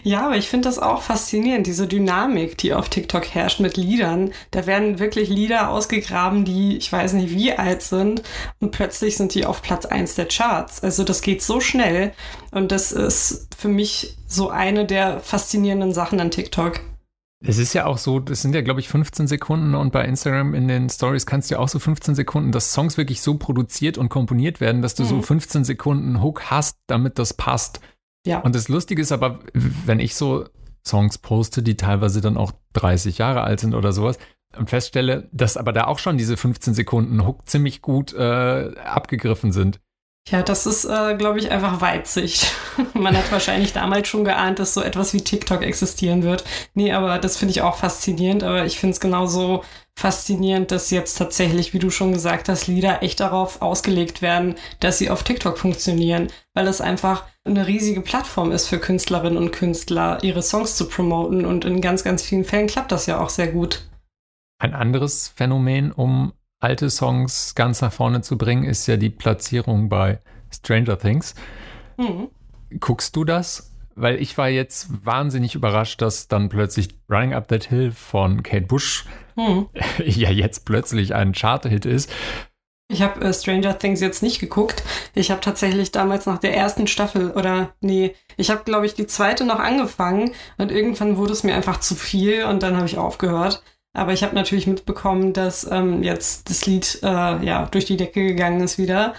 Ja, 0.05 0.27
aber 0.27 0.37
ich 0.37 0.51
finde 0.51 0.69
das 0.69 0.79
auch 0.79 1.01
faszinierend, 1.01 1.67
diese 1.67 1.87
Dynamik, 1.87 2.59
die 2.59 2.75
auf 2.75 2.91
TikTok 2.91 3.25
herrscht 3.35 3.61
mit 3.61 3.79
Liedern. 3.79 4.33
Da 4.51 4.67
werden 4.67 4.99
wirklich 4.99 5.31
Lieder 5.31 5.71
ausgegraben, 5.71 6.45
die 6.45 6.77
ich 6.77 6.93
weiß 6.93 7.15
nicht 7.15 7.31
wie 7.31 7.55
alt 7.55 7.81
sind 7.81 8.23
und 8.61 8.71
plötzlich 8.71 9.17
sind 9.17 9.35
die 9.35 9.47
auf 9.47 9.63
Platz 9.63 9.87
1 9.87 10.15
der 10.17 10.27
Charts. 10.27 10.83
Also 10.83 11.05
das 11.05 11.23
geht 11.23 11.43
so 11.43 11.59
schnell 11.59 12.13
und 12.51 12.71
das 12.71 12.93
ist 12.93 13.49
für 13.57 13.69
mich 13.69 14.15
so 14.29 14.51
eine 14.51 14.85
der 14.85 15.21
faszinierenden 15.21 15.95
Sachen 15.95 16.21
an 16.21 16.31
TikTok. 16.31 16.81
Es 17.47 17.57
ist 17.57 17.73
ja 17.73 17.87
auch 17.87 17.99
so, 17.99 18.21
das 18.21 18.43
sind 18.43 18.55
ja, 18.55 18.61
glaube 18.61 18.81
ich, 18.81 18.89
15 18.89 19.27
Sekunden 19.27 19.75
und 19.75 19.93
bei 19.93 20.05
Instagram 20.05 20.55
in 20.55 20.69
den 20.69 20.89
Stories 20.91 21.25
kannst 21.25 21.51
du 21.51 21.55
ja 21.55 21.61
auch 21.61 21.69
so 21.69 21.79
15 21.79 22.15
Sekunden, 22.15 22.53
dass 22.53 22.73
Songs 22.73 22.99
wirklich 22.99 23.23
so 23.23 23.37
produziert 23.37 23.97
und 23.97 24.11
komponiert 24.11 24.61
werden, 24.61 24.83
dass 24.83 24.95
du 24.95 25.03
mhm. 25.03 25.09
so 25.09 25.23
15 25.23 25.65
Sekunden 25.65 26.23
Hook 26.23 26.51
hast, 26.51 26.77
damit 26.87 27.19
das 27.19 27.35
passt. 27.35 27.81
Ja. 28.25 28.41
Und 28.41 28.55
das 28.55 28.69
Lustige 28.69 29.03
ist 29.03 29.13
aber, 29.13 29.41
wenn 29.53 30.01
ich 30.01 30.15
so 30.15 30.47
Songs 30.87 31.19
poste, 31.19 31.63
die 31.63 31.77
teilweise 31.77 32.21
dann 32.21 32.37
auch 32.37 32.53
30 32.75 33.19
Jahre 33.19 33.43
alt 33.43 33.61
sind 33.61 33.75
oder 33.75 33.93
sowas, 33.93 34.19
und 34.57 34.71
feststelle, 34.71 35.29
dass 35.33 35.57
aber 35.57 35.73
da 35.73 35.85
auch 35.87 35.99
schon 35.99 36.17
diese 36.17 36.37
15 36.37 36.75
Sekunden 36.75 37.27
Hook 37.27 37.49
ziemlich 37.49 37.83
gut 37.83 38.13
äh, 38.13 38.71
abgegriffen 38.85 39.53
sind. 39.53 39.81
Ja, 40.29 40.43
das 40.43 40.65
ist, 40.65 40.87
äh, 40.87 41.17
glaube 41.17 41.39
ich, 41.39 41.51
einfach 41.51 41.83
Weitsicht. 41.83 42.51
Man 42.95 43.17
hat 43.17 43.31
wahrscheinlich 43.31 43.75
damals 43.75 44.09
schon 44.09 44.25
geahnt, 44.25 44.59
dass 44.59 44.73
so 44.73 44.81
etwas 44.81 45.13
wie 45.13 45.21
TikTok 45.21 45.63
existieren 45.63 46.23
wird. 46.23 46.45
Nee, 46.73 46.93
aber 46.93 47.19
das 47.19 47.37
finde 47.37 47.53
ich 47.53 47.61
auch 47.61 47.77
faszinierend. 47.77 48.43
Aber 48.43 48.65
ich 48.65 48.79
finde 48.79 48.95
es 48.95 49.01
genauso 49.01 49.65
faszinierend, 49.95 50.71
dass 50.71 50.91
jetzt 50.91 51.19
tatsächlich, 51.19 51.75
wie 51.75 51.79
du 51.79 51.91
schon 51.91 52.15
gesagt 52.15 52.49
hast, 52.49 52.69
Lieder 52.69 53.03
echt 53.03 53.21
darauf 53.21 53.61
ausgelegt 53.61 54.23
werden, 54.23 54.55
dass 54.81 54.97
sie 54.97 55.11
auf 55.11 55.25
TikTok 55.25 55.59
funktionieren, 55.59 56.29
weil 56.55 56.69
es 56.69 56.81
einfach 56.81 57.25
eine 57.45 57.67
riesige 57.67 58.01
Plattform 58.01 58.53
ist 58.53 58.69
für 58.69 58.79
Künstlerinnen 58.79 59.37
und 59.37 59.53
Künstler, 59.53 60.19
ihre 60.23 60.43
Songs 60.43 60.77
zu 60.77 60.89
promoten 60.89 61.45
und 61.45 61.65
in 61.65 61.81
ganz, 61.81 62.03
ganz 62.03 62.23
vielen 62.23 62.45
Fällen 62.45 62.67
klappt 62.67 62.91
das 62.91 63.07
ja 63.07 63.21
auch 63.21 63.29
sehr 63.29 63.49
gut. 63.49 63.89
Ein 64.59 64.75
anderes 64.75 65.29
Phänomen, 65.29 65.93
um 65.93 66.33
alte 66.61 66.89
Songs 66.89 67.55
ganz 67.55 67.83
nach 67.83 67.93
vorne 67.93 68.23
zu 68.23 68.39
bringen, 68.39 68.65
ist 68.65 68.87
ja 68.87 68.97
die 68.97 69.11
Platzierung 69.11 69.91
bei 69.91 70.21
Stranger 70.51 70.99
Things. 70.99 71.35
Mhm. 71.99 72.29
Guckst 72.81 73.15
du 73.15 73.25
das? 73.25 73.73
Weil 73.95 74.21
ich 74.21 74.37
war 74.39 74.49
jetzt 74.49 75.05
wahnsinnig 75.05 75.55
überrascht, 75.55 76.01
dass 76.01 76.27
dann 76.27 76.49
plötzlich 76.49 76.89
Running 77.11 77.35
Up 77.35 77.47
That 77.49 77.65
Hill 77.65 77.93
von 77.93 78.43
Kate 78.43 78.67
Bush 78.67 79.05
hm. 79.37 79.69
ja 80.05 80.31
jetzt 80.31 80.65
plötzlich 80.65 81.15
ein 81.15 81.33
Charter-Hit 81.33 81.87
ist. 81.87 82.11
Ich 82.89 83.01
habe 83.03 83.25
äh, 83.25 83.33
Stranger 83.33 83.79
Things 83.79 84.01
jetzt 84.01 84.23
nicht 84.23 84.41
geguckt. 84.41 84.83
Ich 85.15 85.31
habe 85.31 85.41
tatsächlich 85.41 85.91
damals 85.91 86.27
nach 86.27 86.39
der 86.39 86.55
ersten 86.55 86.87
Staffel 86.87 87.31
oder 87.31 87.75
nee, 87.81 88.15
ich 88.37 88.51
habe 88.51 88.65
glaube 88.65 88.87
ich 88.87 88.95
die 88.95 89.07
zweite 89.07 89.45
noch 89.45 89.59
angefangen 89.59 90.33
und 90.59 90.71
irgendwann 90.71 91.17
wurde 91.17 91.33
es 91.33 91.45
mir 91.45 91.55
einfach 91.55 91.81
zu 91.81 91.95
viel 91.95 92.45
und 92.45 92.63
dann 92.63 92.77
habe 92.77 92.87
ich 92.87 92.99
aufgehört. 92.99 93.63
Aber 93.95 94.13
ich 94.13 94.23
habe 94.23 94.35
natürlich 94.35 94.67
mitbekommen, 94.67 95.33
dass 95.33 95.71
ähm, 95.71 96.03
jetzt 96.03 96.51
das 96.51 96.67
Lied 96.67 96.99
äh, 97.03 97.07
ja 97.45 97.67
durch 97.67 97.85
die 97.85 97.97
Decke 97.97 98.27
gegangen 98.27 98.61
ist 98.61 98.77
wieder. 98.77 99.15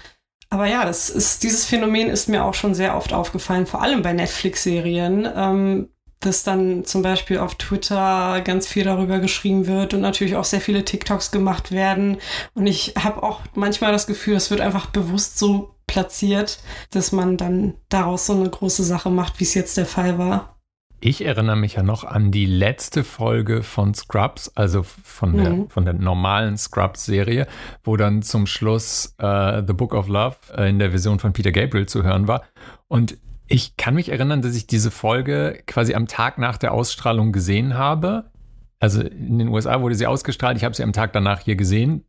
Aber 0.50 0.66
ja, 0.66 0.84
das 0.84 1.10
ist, 1.10 1.42
dieses 1.42 1.64
Phänomen 1.64 2.08
ist 2.08 2.28
mir 2.28 2.44
auch 2.44 2.54
schon 2.54 2.74
sehr 2.74 2.96
oft 2.96 3.12
aufgefallen, 3.12 3.66
vor 3.66 3.82
allem 3.82 4.02
bei 4.02 4.12
Netflix-Serien, 4.12 5.28
ähm, 5.34 5.88
dass 6.20 6.42
dann 6.42 6.84
zum 6.84 7.02
Beispiel 7.02 7.38
auf 7.38 7.54
Twitter 7.56 8.40
ganz 8.42 8.66
viel 8.66 8.84
darüber 8.84 9.18
geschrieben 9.18 9.66
wird 9.66 9.94
und 9.94 10.00
natürlich 10.00 10.36
auch 10.36 10.44
sehr 10.44 10.60
viele 10.60 10.84
TikToks 10.84 11.30
gemacht 11.30 11.72
werden. 11.72 12.18
Und 12.54 12.66
ich 12.66 12.94
habe 12.98 13.22
auch 13.22 13.40
manchmal 13.54 13.92
das 13.92 14.06
Gefühl, 14.06 14.34
es 14.34 14.50
wird 14.50 14.60
einfach 14.60 14.86
bewusst 14.86 15.38
so 15.38 15.74
platziert, 15.86 16.58
dass 16.90 17.12
man 17.12 17.36
dann 17.36 17.74
daraus 17.88 18.26
so 18.26 18.32
eine 18.32 18.50
große 18.50 18.82
Sache 18.82 19.10
macht, 19.10 19.38
wie 19.40 19.44
es 19.44 19.54
jetzt 19.54 19.76
der 19.76 19.86
Fall 19.86 20.18
war. 20.18 20.56
Ich 21.00 21.24
erinnere 21.24 21.56
mich 21.56 21.74
ja 21.74 21.82
noch 21.82 22.04
an 22.04 22.30
die 22.32 22.46
letzte 22.46 23.04
Folge 23.04 23.62
von 23.62 23.94
Scrubs, 23.94 24.50
also 24.56 24.82
von, 24.82 25.32
mhm. 25.32 25.36
der, 25.36 25.66
von 25.68 25.84
der 25.84 25.94
normalen 25.94 26.56
Scrubs-Serie, 26.56 27.46
wo 27.84 27.96
dann 27.96 28.22
zum 28.22 28.46
Schluss 28.46 29.14
äh, 29.18 29.62
The 29.66 29.74
Book 29.74 29.94
of 29.94 30.08
Love 30.08 30.36
äh, 30.56 30.70
in 30.70 30.78
der 30.78 30.90
Version 30.90 31.18
von 31.18 31.34
Peter 31.34 31.52
Gabriel 31.52 31.86
zu 31.86 32.02
hören 32.02 32.28
war. 32.28 32.42
Und 32.88 33.18
Ich 33.48 33.76
kann 33.76 33.94
mich 33.94 34.08
erinnern, 34.08 34.42
dass 34.42 34.56
ich 34.56 34.66
diese 34.66 34.90
Folge 34.90 35.62
quasi 35.66 35.94
am 35.94 36.08
Tag 36.08 36.38
nach 36.38 36.58
der 36.58 36.72
Ausstrahlung 36.72 37.32
gesehen 37.32 37.74
habe. 37.74 38.30
Also 38.78 39.02
in 39.02 39.38
den 39.38 39.48
USA 39.48 39.80
wurde 39.80 39.94
sie 39.94 40.06
ausgestrahlt. 40.06 40.56
Ich 40.56 40.64
habe 40.64 40.74
sie 40.74 40.82
am 40.82 40.92
Tag 40.92 41.12
danach 41.12 41.40
hier 41.40 41.56
gesehen. 41.56 42.04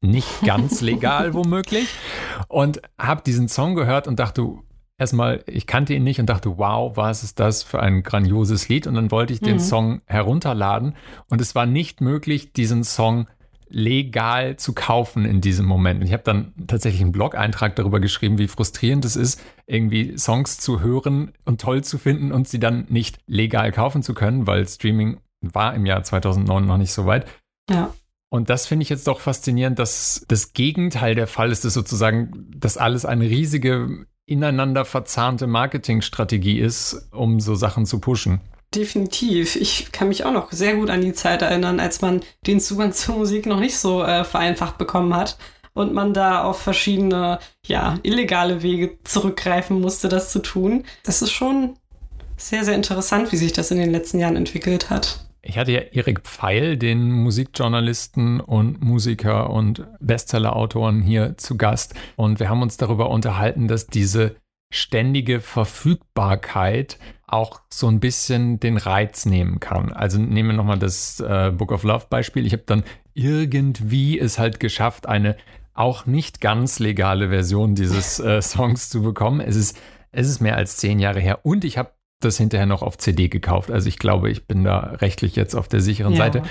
Nicht 0.00 0.42
ganz 0.44 0.80
legal 0.80 1.34
womöglich. 1.34 1.88
Und 2.48 2.82
habe 2.98 3.22
diesen 3.22 3.48
Song 3.48 3.74
gehört 3.74 4.06
und 4.06 4.18
dachte, 4.20 4.58
erstmal, 4.96 5.42
ich 5.46 5.66
kannte 5.66 5.94
ihn 5.94 6.04
nicht 6.04 6.20
und 6.20 6.26
dachte, 6.26 6.56
wow, 6.58 6.96
was 6.96 7.24
ist 7.24 7.40
das 7.40 7.62
für 7.62 7.80
ein 7.80 8.02
grandioses 8.02 8.68
Lied? 8.68 8.86
Und 8.86 8.94
dann 8.94 9.10
wollte 9.10 9.32
ich 9.32 9.40
den 9.40 9.56
mhm. 9.56 9.60
Song 9.60 10.02
herunterladen 10.06 10.94
und 11.28 11.40
es 11.40 11.54
war 11.54 11.66
nicht 11.66 12.00
möglich, 12.00 12.52
diesen 12.52 12.84
Song 12.84 13.26
legal 13.68 14.56
zu 14.56 14.72
kaufen 14.72 15.24
in 15.24 15.40
diesem 15.40 15.66
Moment. 15.66 16.00
Und 16.00 16.06
ich 16.06 16.12
habe 16.12 16.22
dann 16.22 16.52
tatsächlich 16.66 17.02
einen 17.02 17.12
Blog-Eintrag 17.12 17.76
darüber 17.76 18.00
geschrieben, 18.00 18.38
wie 18.38 18.48
frustrierend 18.48 19.04
es 19.04 19.16
ist, 19.16 19.40
irgendwie 19.66 20.16
Songs 20.18 20.58
zu 20.58 20.80
hören 20.80 21.32
und 21.44 21.60
toll 21.60 21.82
zu 21.82 21.98
finden 21.98 22.32
und 22.32 22.48
sie 22.48 22.60
dann 22.60 22.86
nicht 22.88 23.18
legal 23.26 23.72
kaufen 23.72 24.02
zu 24.02 24.14
können, 24.14 24.46
weil 24.46 24.66
Streaming 24.68 25.18
war 25.40 25.74
im 25.74 25.86
Jahr 25.86 26.02
2009 26.02 26.66
noch 26.66 26.78
nicht 26.78 26.92
so 26.92 27.06
weit. 27.06 27.26
Ja. 27.70 27.92
Und 28.30 28.50
das 28.50 28.66
finde 28.66 28.82
ich 28.82 28.88
jetzt 28.88 29.06
doch 29.06 29.20
faszinierend, 29.20 29.78
dass 29.78 30.24
das 30.28 30.52
Gegenteil 30.52 31.14
der 31.14 31.26
Fall 31.26 31.52
ist, 31.52 31.64
dass 31.64 31.74
sozusagen 31.74 32.50
das 32.56 32.76
alles 32.76 33.04
eine 33.04 33.24
riesige 33.24 34.06
ineinander 34.26 34.84
verzahnte 34.84 35.46
Marketingstrategie 35.46 36.58
ist, 36.58 37.08
um 37.12 37.40
so 37.40 37.54
Sachen 37.54 37.86
zu 37.86 38.00
pushen. 38.00 38.40
Definitiv. 38.74 39.56
Ich 39.56 39.92
kann 39.92 40.08
mich 40.08 40.24
auch 40.24 40.32
noch 40.32 40.50
sehr 40.50 40.74
gut 40.76 40.90
an 40.90 41.00
die 41.00 41.12
Zeit 41.12 41.42
erinnern, 41.42 41.78
als 41.78 42.00
man 42.02 42.22
den 42.46 42.60
Zugang 42.60 42.92
zur 42.92 43.16
Musik 43.16 43.46
noch 43.46 43.60
nicht 43.60 43.78
so 43.78 44.02
äh, 44.02 44.24
vereinfacht 44.24 44.78
bekommen 44.78 45.14
hat 45.14 45.38
und 45.74 45.92
man 45.92 46.14
da 46.14 46.42
auf 46.42 46.60
verschiedene, 46.60 47.38
ja, 47.66 47.98
illegale 48.02 48.62
Wege 48.62 48.98
zurückgreifen 49.04 49.80
musste, 49.80 50.08
das 50.08 50.32
zu 50.32 50.40
tun. 50.40 50.84
Das 51.04 51.22
ist 51.22 51.32
schon 51.32 51.74
sehr, 52.36 52.64
sehr 52.64 52.74
interessant, 52.74 53.30
wie 53.32 53.36
sich 53.36 53.52
das 53.52 53.70
in 53.70 53.78
den 53.78 53.90
letzten 53.90 54.18
Jahren 54.18 54.36
entwickelt 54.36 54.90
hat. 54.90 55.20
Ich 55.42 55.58
hatte 55.58 55.72
ja 55.72 55.80
Erik 55.92 56.20
Pfeil, 56.22 56.78
den 56.78 57.10
Musikjournalisten 57.10 58.40
und 58.40 58.82
Musiker 58.82 59.50
und 59.50 59.86
Bestsellerautoren 60.00 61.02
hier 61.02 61.36
zu 61.36 61.58
Gast. 61.58 61.94
Und 62.16 62.40
wir 62.40 62.48
haben 62.48 62.62
uns 62.62 62.78
darüber 62.78 63.10
unterhalten, 63.10 63.68
dass 63.68 63.86
diese 63.86 64.36
ständige 64.72 65.40
Verfügbarkeit 65.40 66.98
auch 67.26 67.60
so 67.70 67.88
ein 67.88 68.00
bisschen 68.00 68.60
den 68.60 68.76
Reiz 68.76 69.26
nehmen 69.26 69.60
kann. 69.60 69.92
Also 69.92 70.18
nehmen 70.18 70.50
wir 70.50 70.56
nochmal 70.56 70.78
das 70.78 71.20
äh, 71.20 71.50
Book 71.50 71.72
of 71.72 71.82
Love 71.82 72.06
Beispiel. 72.10 72.46
Ich 72.46 72.52
habe 72.52 72.64
dann 72.66 72.84
irgendwie 73.14 74.18
es 74.18 74.38
halt 74.38 74.60
geschafft, 74.60 75.06
eine 75.06 75.36
auch 75.72 76.06
nicht 76.06 76.40
ganz 76.40 76.78
legale 76.78 77.30
Version 77.30 77.74
dieses 77.74 78.20
äh, 78.20 78.40
Songs 78.42 78.88
zu 78.90 79.02
bekommen. 79.02 79.40
Es 79.40 79.56
ist, 79.56 79.78
es 80.12 80.28
ist 80.28 80.40
mehr 80.40 80.56
als 80.56 80.76
zehn 80.76 80.98
Jahre 80.98 81.20
her 81.20 81.40
und 81.44 81.64
ich 81.64 81.78
habe 81.78 81.92
das 82.20 82.38
hinterher 82.38 82.66
noch 82.66 82.82
auf 82.82 82.98
CD 82.98 83.28
gekauft. 83.28 83.70
Also 83.70 83.88
ich 83.88 83.98
glaube, 83.98 84.30
ich 84.30 84.46
bin 84.46 84.64
da 84.64 84.78
rechtlich 84.78 85.36
jetzt 85.36 85.54
auf 85.54 85.68
der 85.68 85.80
sicheren 85.80 86.12
ja. 86.12 86.18
Seite. 86.18 86.42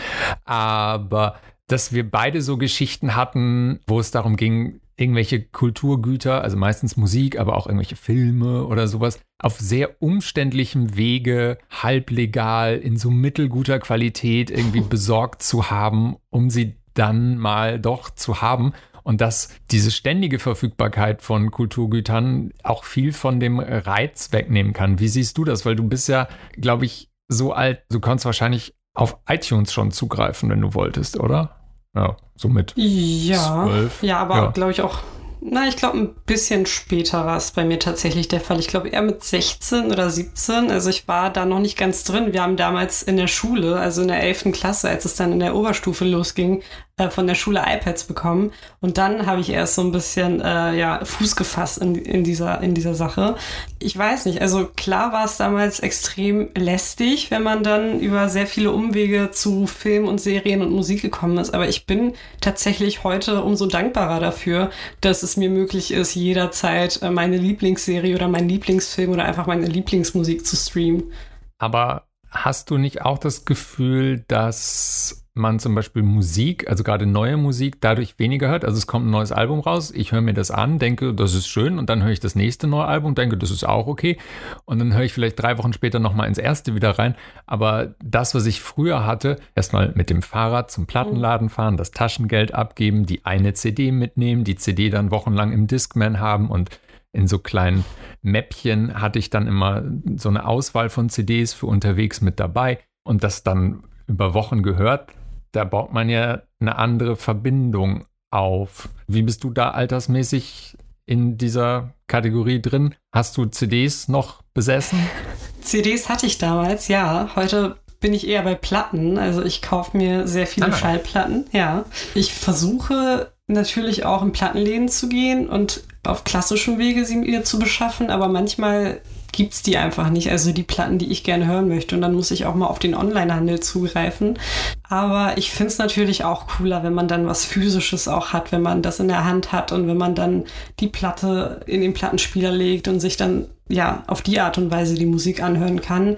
Aber 0.46 1.40
dass 1.68 1.94
wir 1.94 2.10
beide 2.10 2.42
so 2.42 2.58
Geschichten 2.58 3.16
hatten, 3.16 3.80
wo 3.88 4.00
es 4.00 4.12
darum 4.12 4.36
ging, 4.36 4.82
irgendwelche 4.96 5.42
Kulturgüter, 5.42 6.42
also 6.42 6.58
meistens 6.58 6.98
Musik, 6.98 7.40
aber 7.40 7.58
auch 7.58 7.68
irgendwelche 7.68 7.96
Filme 7.96 8.66
oder 8.66 8.88
sowas, 8.88 9.20
auf 9.42 9.60
sehr 9.60 10.02
umständlichem 10.02 10.96
Wege, 10.96 11.58
halblegal, 11.70 12.78
in 12.78 12.98
so 12.98 13.10
mittelguter 13.10 13.80
Qualität 13.80 14.52
irgendwie 14.52 14.82
besorgt 14.90 15.44
zu 15.44 15.70
haben, 15.70 16.18
um 16.30 16.50
sie 16.50 16.76
dann 16.94 17.38
mal 17.38 17.80
doch 17.80 18.10
zu 18.10 18.42
haben. 18.42 18.74
Und 19.04 19.20
dass 19.20 19.50
diese 19.70 19.92
ständige 19.92 20.40
Verfügbarkeit 20.40 21.22
von 21.22 21.52
Kulturgütern 21.52 22.54
auch 22.64 22.86
viel 22.86 23.12
von 23.12 23.42
dem 23.42 23.60
Reiz 23.60 24.32
wegnehmen 24.32 24.72
kann. 24.72 25.00
Wie 25.00 25.10
siehst 25.10 25.38
du 25.38 25.44
das? 25.44 25.66
Weil 25.66 25.76
du 25.76 25.84
bist 25.84 26.08
ja, 26.08 26.30
glaube 26.54 26.86
ich, 26.86 27.10
so 27.28 27.52
alt, 27.52 27.84
du 27.90 28.00
kannst 28.00 28.24
wahrscheinlich 28.24 28.76
auf 28.94 29.18
iTunes 29.28 29.74
schon 29.74 29.92
zugreifen, 29.92 30.50
wenn 30.50 30.62
du 30.62 30.74
wolltest, 30.74 31.20
oder? 31.20 31.63
Ja, 31.96 32.18
so 32.36 32.50
mit 32.50 32.74
ja, 32.76 33.66
zwölf. 33.68 34.04
Ja, 34.04 34.20
aber 34.20 34.36
ja. 34.36 34.52
glaube 34.52 34.72
ich 34.72 34.82
auch 34.82 35.00
na, 35.46 35.68
ich 35.68 35.76
glaube, 35.76 35.98
ein 35.98 36.16
bisschen 36.26 36.66
später 36.66 37.26
war 37.26 37.36
es 37.36 37.52
bei 37.52 37.66
mir 37.66 37.78
tatsächlich 37.78 38.30
der 38.30 38.40
Fall. 38.40 38.60
Ich 38.60 38.70
glaube 38.70 38.88
eher 38.88 39.02
mit 39.02 39.24
16 39.24 39.92
oder 39.92 40.10
17. 40.10 40.72
Also 40.72 40.90
ich 40.90 41.08
war 41.10 41.32
da 41.32 41.46
noch 41.46 41.60
nicht 41.60 41.78
ganz 41.78 42.06
drin. 42.06 42.32
Wir 42.32 42.42
haben 42.42 42.56
damals 42.56 43.04
in 43.04 43.18
der 43.18 43.28
Schule, 43.28 43.76
also 43.76 44.04
in 44.04 44.08
der 44.08 44.24
11. 44.24 44.54
Klasse, 44.54 44.88
als 44.88 45.04
es 45.04 45.16
dann 45.16 45.34
in 45.34 45.42
der 45.42 45.54
Oberstufe 45.56 46.06
losging, 46.06 46.64
äh, 46.98 47.10
von 47.10 47.26
der 47.26 47.34
Schule 47.34 47.64
iPads 47.66 48.04
bekommen. 48.04 48.52
Und 48.80 49.00
dann 49.00 49.26
habe 49.26 49.42
ich 49.42 49.50
erst 49.50 49.74
so 49.74 49.82
ein 49.82 49.92
bisschen 49.92 50.42
äh, 50.42 50.76
ja, 50.78 51.04
Fuß 51.04 51.36
gefasst 51.36 51.80
in, 51.80 51.96
in, 51.96 52.24
dieser, 52.24 52.62
in 52.62 52.76
dieser 52.76 52.94
Sache. 52.94 53.36
Ich 53.80 53.98
weiß 53.98 54.28
nicht, 54.28 54.42
also 54.42 54.70
klar 54.76 55.12
war 55.12 55.26
es 55.26 55.38
damals 55.38 55.80
extrem 55.80 56.50
lästig, 56.56 57.32
wenn 57.32 57.42
man 57.42 57.64
dann 57.64 58.00
über 58.00 58.30
sehr 58.30 58.46
viele 58.46 58.70
Umwege 58.70 59.32
zu 59.32 59.66
Film 59.66 60.08
und 60.08 60.22
Serien 60.22 60.62
und 60.62 60.72
Musik 60.72 61.02
gekommen 61.02 61.40
ist. 61.40 61.52
Aber 61.56 61.68
ich 61.68 61.88
bin 61.88 62.14
tatsächlich 62.42 63.04
heute 63.04 63.44
umso 63.44 63.66
dankbarer 63.66 64.20
dafür, 64.20 64.70
dass 65.02 65.24
es 65.24 65.36
mir 65.36 65.50
möglich 65.50 65.92
ist, 65.92 66.14
jederzeit 66.14 67.02
äh, 67.02 67.10
meine 67.10 67.38
Lieblingsserie 67.38 68.14
oder 68.14 68.28
meinen 68.28 68.50
Lieblingsfilm 68.50 69.12
oder 69.12 69.26
einfach 69.26 69.48
meine 69.48 69.66
Lieblingsmusik 69.66 70.46
zu 70.46 70.56
streamen. 70.56 71.12
Aber 71.58 72.04
hast 72.34 72.70
du 72.70 72.78
nicht 72.78 73.02
auch 73.02 73.18
das 73.18 73.46
Gefühl, 73.46 74.24
dass 74.28 75.24
man 75.36 75.58
zum 75.58 75.74
Beispiel 75.74 76.04
Musik, 76.04 76.70
also 76.70 76.84
gerade 76.84 77.08
neue 77.08 77.38
Musik, 77.38 77.82
dadurch 77.82 78.20
weniger 78.20 78.50
hört. 78.50 78.66
Also 78.66 78.78
es 78.78 78.86
kommt 78.86 79.08
ein 79.08 79.10
neues 79.10 79.32
Album 79.32 79.62
raus, 79.62 79.92
ich 79.92 80.12
höre 80.12 80.22
mir 80.22 80.34
das 80.34 80.52
an, 80.52 80.78
denke, 80.78 81.14
das 81.14 81.34
ist 81.34 81.48
schön 81.48 81.80
und 81.80 81.90
dann 81.90 82.04
höre 82.04 82.12
ich 82.12 82.20
das 82.20 82.36
nächste 82.36 82.68
neue 82.68 82.86
Album, 82.86 83.16
denke, 83.16 83.36
das 83.38 83.50
ist 83.50 83.64
auch 83.64 83.88
okay 83.88 84.18
und 84.66 84.78
dann 84.78 84.94
höre 84.94 85.04
ich 85.04 85.14
vielleicht 85.14 85.42
drei 85.42 85.58
Wochen 85.58 85.74
später 85.74 86.00
nochmal 86.00 86.28
ins 86.28 86.38
erste 86.38 86.76
wieder 86.76 86.92
rein. 87.00 87.16
Aber 87.48 87.96
das, 88.04 88.36
was 88.36 88.46
ich 88.46 88.62
früher 88.62 89.06
hatte, 89.06 89.38
erstmal 89.56 89.92
mit 89.96 90.12
dem 90.12 90.22
Fahrrad 90.22 90.70
zum 90.70 90.86
Plattenladen 90.86 91.50
fahren, 91.50 91.78
das 91.78 91.92
Taschengeld 91.92 92.54
abgeben, 92.54 93.08
die 93.08 93.26
eine 93.26 93.54
CD 93.54 93.92
mitnehmen, 93.92 94.44
die 94.44 94.56
CD 94.56 94.92
dann 94.92 95.10
wochenlang 95.10 95.52
im 95.52 95.66
Discman 95.66 96.20
haben 96.20 96.50
und 96.50 96.70
in 97.14 97.28
so 97.28 97.40
kleinen 97.40 97.86
Mäppchen 98.22 99.00
hatte 99.00 99.20
ich 99.20 99.30
dann 99.30 99.48
immer 99.48 99.84
so 100.18 100.30
eine 100.30 100.46
Auswahl 100.46 100.90
von 100.90 101.10
CDs 101.10 101.54
für 101.54 101.68
unterwegs 101.68 102.22
mit 102.22 102.40
dabei 102.40 102.80
und 103.04 103.24
das 103.24 103.44
dann 103.44 103.84
über 104.08 104.34
Wochen 104.34 104.64
gehört, 104.64 105.12
da 105.52 105.64
baut 105.64 105.94
man 105.94 106.10
ja 106.10 106.42
eine 106.60 106.78
andere 106.78 107.16
Verbindung 107.16 108.06
auf. 108.32 108.90
Wie 109.08 109.22
bist 109.22 109.44
du 109.44 109.52
da 109.52 109.72
altersmäßig 109.72 110.76
in 111.06 111.38
dieser 111.38 111.94
Kategorie 112.08 112.62
drin? 112.62 112.96
Hast 113.14 113.38
du 113.38 113.46
CDs 113.46 114.08
noch 114.08 114.42
besessen? 114.54 115.00
CDs 115.62 116.10
hatte 116.10 116.26
ich 116.26 116.40
damals, 116.40 116.88
ja. 116.88 117.30
Heute 117.36 117.78
bin 118.00 118.14
ich 118.14 118.28
eher 118.28 118.42
bei 118.42 118.56
Platten. 118.56 119.18
Also 119.18 119.44
ich 119.44 119.62
kaufe 119.62 119.96
mir 119.96 120.28
sehr 120.28 120.48
viele 120.48 120.68
ah. 120.68 120.74
Schallplatten, 120.74 121.46
ja. 121.52 121.86
Ich 122.16 122.34
versuche 122.34 123.32
natürlich 123.48 124.06
auch 124.06 124.24
in 124.24 124.32
Plattenläden 124.32 124.90
zu 124.90 125.08
gehen 125.08 125.48
und 125.48 125.84
auf 126.06 126.24
klassischem 126.24 126.78
Wege 126.78 127.06
sie 127.06 127.18
mir 127.18 127.44
zu 127.44 127.60
beschaffen, 127.60 128.10
aber 128.10 128.28
manchmal 128.28 129.02
gibt 129.34 129.54
es 129.54 129.64
die 129.64 129.78
einfach 129.78 130.10
nicht. 130.10 130.30
Also 130.30 130.54
die 130.54 130.64
Platten, 130.64 131.00
die 131.00 131.12
ich 131.12 131.24
gerne 131.24 131.48
hören 131.48 131.68
möchte. 131.68 131.96
Und 131.96 132.02
dann 132.02 132.14
muss 132.14 132.32
ich 132.32 132.46
auch 132.46 132.56
mal 132.56 132.68
auf 132.68 132.80
den 132.80 132.96
Onlinehandel 132.96 133.60
zugreifen. 133.60 134.40
Aber 134.88 135.38
ich 135.38 135.52
finde 135.52 135.72
es 135.72 135.80
natürlich 135.80 136.24
auch 136.24 136.48
cooler, 136.48 136.84
wenn 136.84 136.94
man 136.94 137.08
dann 137.08 137.26
was 137.26 137.44
Physisches 137.44 138.08
auch 138.08 138.32
hat, 138.32 138.52
wenn 138.52 138.62
man 138.62 138.82
das 138.82 139.00
in 139.00 139.10
der 139.10 139.26
Hand 139.26 139.52
hat 139.52 139.72
und 139.72 139.88
wenn 139.88 139.98
man 139.98 140.16
dann 140.16 140.46
die 140.80 140.88
Platte 140.88 141.62
in 141.66 141.82
den 141.82 141.94
Plattenspieler 141.94 142.52
legt 142.52 142.88
und 142.88 143.00
sich 143.00 143.18
dann 143.18 143.48
ja 143.70 144.04
auf 144.08 144.22
die 144.22 144.40
Art 144.40 144.58
und 144.58 144.72
Weise 144.72 144.96
die 144.96 145.06
Musik 145.06 145.42
anhören 145.42 145.82
kann. 145.82 146.18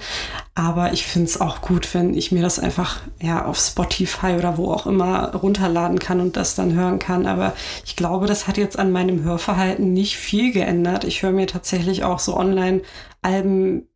Aber 0.55 0.93
ich 0.93 1.05
finde 1.05 1.27
es 1.27 1.39
auch 1.39 1.61
gut, 1.61 1.93
wenn 1.93 2.13
ich 2.13 2.31
mir 2.31 2.41
das 2.41 2.59
einfach 2.59 3.01
ja 3.21 3.45
auf 3.45 3.57
Spotify 3.57 4.35
oder 4.37 4.57
wo 4.57 4.71
auch 4.71 4.87
immer 4.87 5.33
runterladen 5.35 5.99
kann 5.99 6.21
und 6.21 6.37
das 6.37 6.55
dann 6.55 6.73
hören 6.73 6.99
kann. 6.99 7.27
Aber 7.27 7.53
ich 7.85 7.95
glaube, 7.95 8.25
das 8.25 8.47
hat 8.47 8.57
jetzt 8.57 8.79
an 8.79 8.91
meinem 8.91 9.23
Hörverhalten 9.23 9.93
nicht 9.93 10.17
viel 10.17 10.51
geändert. 10.51 11.03
Ich 11.03 11.23
höre 11.23 11.31
mir 11.31 11.47
tatsächlich 11.47 12.03
auch 12.03 12.19
so 12.19 12.35
Online-Alben 12.35 13.87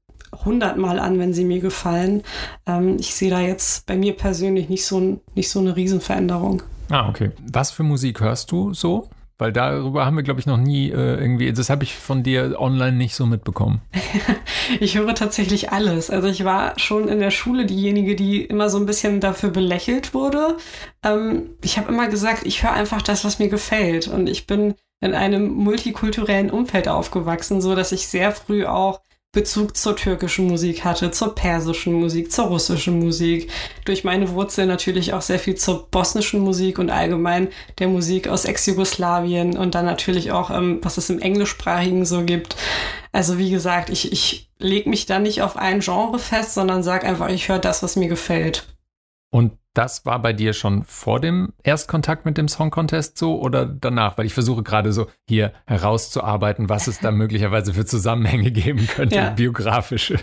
hundertmal 0.45 0.99
an, 0.99 1.17
wenn 1.17 1.33
sie 1.33 1.45
mir 1.45 1.59
gefallen. 1.59 2.23
Ähm, 2.67 2.97
ich 2.99 3.15
sehe 3.15 3.31
da 3.31 3.39
jetzt 3.39 3.85
bei 3.87 3.95
mir 3.95 4.15
persönlich 4.15 4.69
nicht 4.69 4.85
so, 4.85 5.21
nicht 5.33 5.49
so 5.49 5.59
eine 5.59 5.75
Riesenveränderung. 5.75 6.61
Ah, 6.89 7.09
okay. 7.09 7.31
Was 7.51 7.71
für 7.71 7.83
Musik 7.83 8.19
hörst 8.19 8.51
du 8.51 8.73
so? 8.73 9.09
Weil 9.39 9.53
darüber 9.53 10.05
haben 10.05 10.17
wir, 10.17 10.23
glaube 10.23 10.41
ich, 10.41 10.45
noch 10.45 10.57
nie 10.57 10.89
äh, 10.89 11.15
irgendwie, 11.15 11.51
das 11.53 11.69
habe 11.69 11.85
ich 11.85 11.95
von 11.95 12.23
dir 12.23 12.59
online 12.59 12.97
nicht 12.97 13.15
so 13.15 13.25
mitbekommen. 13.25 13.81
ich 14.81 14.97
höre 14.97 15.15
tatsächlich 15.15 15.71
alles. 15.71 16.09
Also 16.09 16.27
ich 16.27 16.43
war 16.43 16.77
schon 16.77 17.07
in 17.07 17.19
der 17.19 17.31
Schule 17.31 17.65
diejenige, 17.65 18.17
die 18.17 18.43
immer 18.43 18.69
so 18.69 18.77
ein 18.77 18.85
bisschen 18.85 19.21
dafür 19.21 19.49
belächelt 19.49 20.13
wurde. 20.13 20.57
Ähm, 21.03 21.51
ich 21.63 21.77
habe 21.77 21.87
immer 21.87 22.09
gesagt, 22.09 22.45
ich 22.45 22.63
höre 22.63 22.73
einfach 22.73 23.01
das, 23.01 23.23
was 23.23 23.39
mir 23.39 23.47
gefällt. 23.47 24.09
Und 24.09 24.27
ich 24.27 24.45
bin 24.45 24.75
in 24.99 25.13
einem 25.13 25.49
multikulturellen 25.53 26.51
Umfeld 26.51 26.89
aufgewachsen, 26.89 27.61
so 27.61 27.75
dass 27.75 27.93
ich 27.93 28.07
sehr 28.07 28.33
früh 28.33 28.65
auch 28.65 28.99
Bezug 29.31 29.77
zur 29.77 29.95
türkischen 29.95 30.47
Musik 30.47 30.83
hatte, 30.83 31.11
zur 31.11 31.35
persischen 31.35 31.93
Musik, 31.93 32.31
zur 32.31 32.45
russischen 32.45 32.97
Musik. 32.97 33.51
Durch 33.85 34.03
meine 34.03 34.31
Wurzel 34.31 34.65
natürlich 34.65 35.13
auch 35.13 35.21
sehr 35.21 35.37
viel 35.37 35.53
zur 35.53 35.87
bosnischen 35.91 36.39
Musik 36.39 36.79
und 36.79 36.89
allgemein 36.89 37.49
der 37.77 37.89
Musik 37.89 38.27
aus 38.27 38.45
Ex-Jugoslawien 38.45 39.55
und 39.55 39.75
dann 39.75 39.85
natürlich 39.85 40.31
auch, 40.31 40.49
ähm, 40.49 40.79
was 40.81 40.97
es 40.97 41.11
im 41.11 41.19
englischsprachigen 41.19 42.05
so 42.05 42.23
gibt. 42.23 42.55
Also 43.11 43.37
wie 43.37 43.51
gesagt, 43.51 43.91
ich, 43.91 44.11
ich 44.11 44.49
lege 44.57 44.89
mich 44.89 45.05
da 45.05 45.19
nicht 45.19 45.43
auf 45.43 45.57
ein 45.57 45.81
Genre 45.81 46.17
fest, 46.17 46.55
sondern 46.55 46.81
sage 46.81 47.05
einfach, 47.05 47.29
ich 47.29 47.49
höre 47.49 47.59
das, 47.59 47.83
was 47.83 47.95
mir 47.95 48.07
gefällt. 48.07 48.67
Und 49.29 49.58
das 49.73 50.05
war 50.05 50.21
bei 50.21 50.33
dir 50.33 50.53
schon 50.53 50.83
vor 50.83 51.19
dem 51.19 51.53
Erstkontakt 51.63 52.25
mit 52.25 52.37
dem 52.37 52.47
Song 52.47 52.71
Contest 52.71 53.17
so 53.17 53.39
oder 53.39 53.65
danach? 53.65 54.17
Weil 54.17 54.25
ich 54.25 54.33
versuche 54.33 54.63
gerade 54.63 54.91
so 54.91 55.07
hier 55.27 55.53
herauszuarbeiten, 55.65 56.69
was 56.69 56.87
es 56.87 56.99
da 56.99 57.11
möglicherweise 57.11 57.73
für 57.73 57.85
Zusammenhänge 57.85 58.51
geben 58.51 58.87
könnte, 58.87 59.15
ja. 59.15 59.29
biografische. 59.29 60.19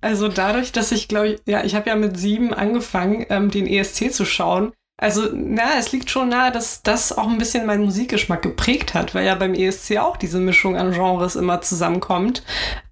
Also 0.00 0.28
dadurch, 0.28 0.72
dass 0.72 0.92
ich 0.92 1.08
glaube, 1.08 1.28
ich, 1.28 1.40
ja, 1.46 1.64
ich 1.64 1.74
habe 1.74 1.88
ja 1.88 1.96
mit 1.96 2.16
sieben 2.16 2.54
angefangen, 2.54 3.26
ähm, 3.28 3.50
den 3.50 3.66
ESC 3.66 4.12
zu 4.12 4.24
schauen. 4.24 4.72
Also, 4.98 5.28
na, 5.32 5.78
es 5.78 5.92
liegt 5.92 6.10
schon 6.10 6.30
nahe, 6.30 6.50
dass 6.50 6.82
das 6.82 7.16
auch 7.16 7.28
ein 7.28 7.36
bisschen 7.36 7.66
meinen 7.66 7.84
Musikgeschmack 7.84 8.40
geprägt 8.40 8.94
hat, 8.94 9.14
weil 9.14 9.26
ja 9.26 9.34
beim 9.34 9.52
ESC 9.52 9.98
auch 9.98 10.16
diese 10.16 10.38
Mischung 10.38 10.76
an 10.76 10.92
Genres 10.92 11.36
immer 11.36 11.60
zusammenkommt. 11.60 12.42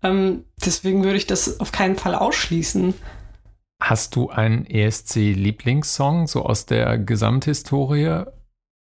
Ähm, 0.03 0.45
deswegen 0.63 1.03
würde 1.03 1.17
ich 1.17 1.27
das 1.27 1.61
auf 1.61 1.73
keinen 1.73 1.97
Fall 1.97 2.15
ausschließen. 2.15 2.93
Hast 3.83 4.17
du 4.17 4.31
einen 4.31 4.67
ESC-Lieblingssong, 4.67 6.27
so 6.27 6.45
aus 6.45 6.67
der 6.67 6.99
Gesamthistorie? 6.99 8.25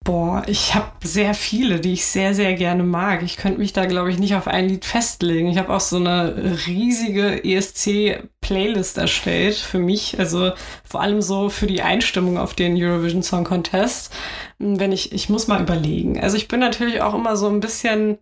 Boah, 0.04 0.42
ich 0.46 0.74
habe 0.74 0.92
sehr 1.02 1.32
viele, 1.32 1.80
die 1.80 1.94
ich 1.94 2.04
sehr, 2.04 2.34
sehr 2.34 2.52
gerne 2.52 2.82
mag. 2.82 3.22
Ich 3.22 3.38
könnte 3.38 3.58
mich 3.58 3.72
da, 3.72 3.86
glaube 3.86 4.10
ich, 4.10 4.18
nicht 4.18 4.34
auf 4.34 4.46
ein 4.46 4.68
Lied 4.68 4.84
festlegen. 4.84 5.48
Ich 5.48 5.56
habe 5.56 5.72
auch 5.74 5.80
so 5.80 5.96
eine 5.96 6.58
riesige 6.66 7.42
ESC-Playlist 7.42 8.98
erstellt 8.98 9.56
für 9.56 9.78
mich. 9.78 10.18
Also 10.18 10.52
vor 10.84 11.00
allem 11.00 11.22
so 11.22 11.48
für 11.48 11.66
die 11.66 11.80
Einstimmung 11.80 12.36
auf 12.36 12.52
den 12.52 12.76
Eurovision 12.76 13.22
Song 13.22 13.44
Contest. 13.44 14.12
Wenn 14.58 14.92
ich, 14.92 15.12
ich 15.12 15.30
muss 15.30 15.46
mal 15.46 15.62
überlegen. 15.62 16.20
Also 16.20 16.36
ich 16.36 16.48
bin 16.48 16.60
natürlich 16.60 17.00
auch 17.00 17.14
immer 17.14 17.38
so 17.38 17.48
ein 17.48 17.60
bisschen 17.60 18.18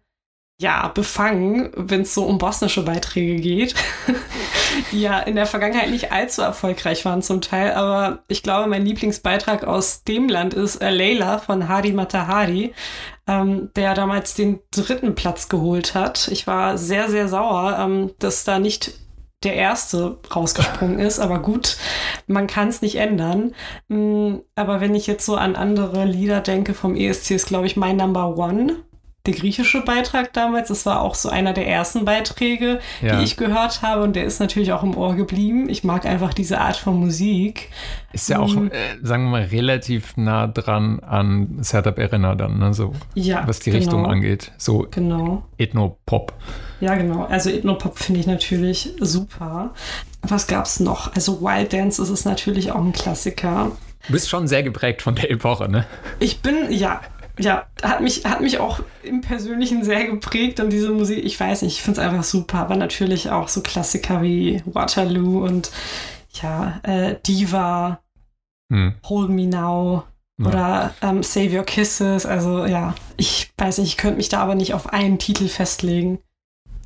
ja, 0.61 0.89
befangen, 0.89 1.71
wenn 1.75 2.03
es 2.03 2.15
so 2.15 2.25
um 2.25 2.39
bosnische 2.39 2.85
Beiträge 2.85 3.37
geht, 3.37 3.75
ja 4.93 5.21
in 5.21 5.35
der 5.35 5.47
Vergangenheit 5.47 5.91
nicht 5.91 6.13
allzu 6.13 6.43
erfolgreich 6.43 7.05
waren 7.05 7.23
zum 7.23 7.41
Teil. 7.41 7.73
Aber 7.73 8.23
ich 8.29 8.43
glaube, 8.43 8.69
mein 8.69 8.85
Lieblingsbeitrag 8.85 9.65
aus 9.65 10.05
dem 10.05 10.29
Land 10.29 10.55
ist 10.55 10.77
äh, 10.77 10.91
Leila 10.91 11.39
von 11.39 11.69
Hadi 11.69 11.93
Matahari, 11.93 12.75
ähm, 13.27 13.71
der 13.77 13.95
damals 13.95 14.35
den 14.35 14.61
dritten 14.71 15.15
Platz 15.15 15.49
geholt 15.49 15.95
hat. 15.95 16.29
Ich 16.29 16.47
war 16.47 16.79
sehr, 16.79 17.09
sehr 17.09 17.29
sauer, 17.29 17.79
ähm, 17.79 18.13
dass 18.19 18.45
da 18.45 18.59
nicht 18.59 18.93
der 19.43 19.55
erste 19.55 20.19
rausgesprungen 20.35 21.01
ist, 21.01 21.19
aber 21.19 21.41
gut, 21.41 21.77
man 22.27 22.47
kann 22.47 22.69
es 22.69 22.81
nicht 22.81 22.97
ändern. 22.97 23.55
Mm, 23.89 24.37
aber 24.55 24.81
wenn 24.81 24.95
ich 24.95 25.07
jetzt 25.07 25.27
so 25.27 25.35
an 25.35 25.57
andere 25.57 26.05
Lieder 26.05 26.41
denke 26.41 26.75
vom 26.75 26.95
ESC, 26.95 27.33
ist 27.33 27.47
glaube 27.47 27.67
ich 27.67 27.77
mein 27.77 27.97
Number 27.97 28.37
One 28.37 28.85
der 29.27 29.35
griechische 29.35 29.83
Beitrag 29.83 30.33
damals. 30.33 30.69
Das 30.69 30.85
war 30.85 31.01
auch 31.01 31.15
so 31.15 31.29
einer 31.29 31.53
der 31.53 31.67
ersten 31.67 32.05
Beiträge, 32.05 32.81
ja. 33.01 33.17
die 33.17 33.25
ich 33.25 33.37
gehört 33.37 33.83
habe. 33.83 34.03
Und 34.03 34.17
der 34.17 34.25
ist 34.25 34.41
natürlich 34.41 34.73
auch 34.73 34.83
im 34.83 34.97
Ohr 34.97 35.15
geblieben. 35.15 35.69
Ich 35.69 35.85
mag 35.85 36.07
einfach 36.07 36.35
diese 36.35 36.61
Art 36.61 36.77
von 36.77 36.99
Musik. 36.99 37.71
Ist 38.13 38.29
ja 38.29 38.41
auch, 38.41 38.55
mhm. 38.55 38.71
äh, 38.71 39.07
sagen 39.07 39.25
wir 39.25 39.31
mal, 39.31 39.45
relativ 39.45 40.17
nah 40.17 40.47
dran 40.47 41.01
an 41.01 41.59
Sertab 41.61 41.99
Erener 41.99 42.35
dann, 42.35 42.59
ne? 42.59 42.75
so, 42.75 42.95
ja, 43.15 43.47
was 43.47 43.61
die 43.61 43.71
genau. 43.71 43.81
Richtung 43.81 44.07
angeht. 44.07 44.53
So 44.59 44.87
genau. 44.91 45.45
Ethno-Pop. 45.57 46.33
Ja, 46.81 46.97
genau. 46.97 47.25
Also 47.27 47.51
Ethno-Pop 47.51 47.99
finde 47.99 48.21
ich 48.21 48.27
natürlich 48.27 48.91
super. 48.99 49.73
Was 50.23 50.47
gab 50.49 50.67
es 50.67 50.81
noch? 50.81 51.15
Also 51.15 51.41
Wild 51.41 51.73
Dance 51.73 52.03
ist 52.03 52.11
es 52.11 52.25
natürlich 52.25 52.73
auch 52.73 52.85
ein 52.85 52.93
Klassiker. 52.93 53.73
Du 54.07 54.13
bist 54.13 54.29
schon 54.29 54.49
sehr 54.49 54.65
geprägt 54.65 55.01
von 55.01 55.15
der 55.15 55.31
Epoche, 55.31 55.69
ne? 55.69 55.87
Ich 56.19 56.41
bin, 56.41 56.71
ja, 56.71 57.01
ja, 57.39 57.67
hat 57.83 58.01
mich, 58.01 58.25
hat 58.25 58.41
mich 58.41 58.59
auch 58.59 58.81
im 59.03 59.21
Persönlichen 59.21 59.85
sehr 59.85 60.07
geprägt 60.07 60.61
und 60.61 60.71
diese 60.71 60.91
Musik, 60.91 61.25
ich 61.25 61.39
weiß 61.39 61.63
nicht, 61.63 61.77
ich 61.77 61.83
finde 61.83 62.01
es 62.01 62.07
einfach 62.07 62.25
super, 62.25 62.59
aber 62.59 62.77
natürlich 62.77 63.31
auch 63.31 63.49
so 63.49 63.63
Klassiker 63.63 64.23
wie 64.23 64.63
Waterloo 64.67 65.45
und 65.45 65.71
ja, 66.43 66.81
äh, 66.83 67.17
Diva, 67.27 68.01
hm. 68.71 68.95
Hold 69.05 69.31
Me 69.31 69.47
Now 69.47 70.05
ja. 70.39 70.47
oder 70.47 70.95
ähm, 71.03 71.23
Save 71.23 71.59
Your 71.59 71.65
Kisses. 71.65 72.27
Also 72.27 72.67
ja, 72.67 72.95
ich 73.17 73.53
weiß 73.57 73.79
nicht, 73.79 73.89
ich 73.89 73.97
könnte 73.97 74.19
mich 74.19 74.29
da 74.29 74.41
aber 74.41 74.55
nicht 74.55 74.75
auf 74.75 74.93
einen 74.93 75.19
Titel 75.19 75.49
festlegen. 75.49 76.19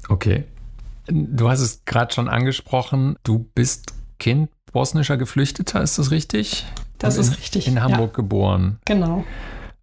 Okay. 0.09 0.45
Du 1.09 1.49
hast 1.49 1.61
es 1.61 1.85
gerade 1.85 2.13
schon 2.13 2.29
angesprochen, 2.29 3.17
du 3.23 3.49
bist 3.55 3.95
Kind 4.19 4.51
bosnischer 4.73 5.17
Geflüchteter, 5.17 5.81
ist 5.81 5.99
das 5.99 6.11
richtig? 6.11 6.67
Das 6.99 7.17
ist 7.17 7.39
richtig. 7.39 7.69
In 7.69 7.83
Hamburg 7.83 8.13
ja. 8.13 8.17
geboren. 8.17 8.79
Genau 8.87 9.25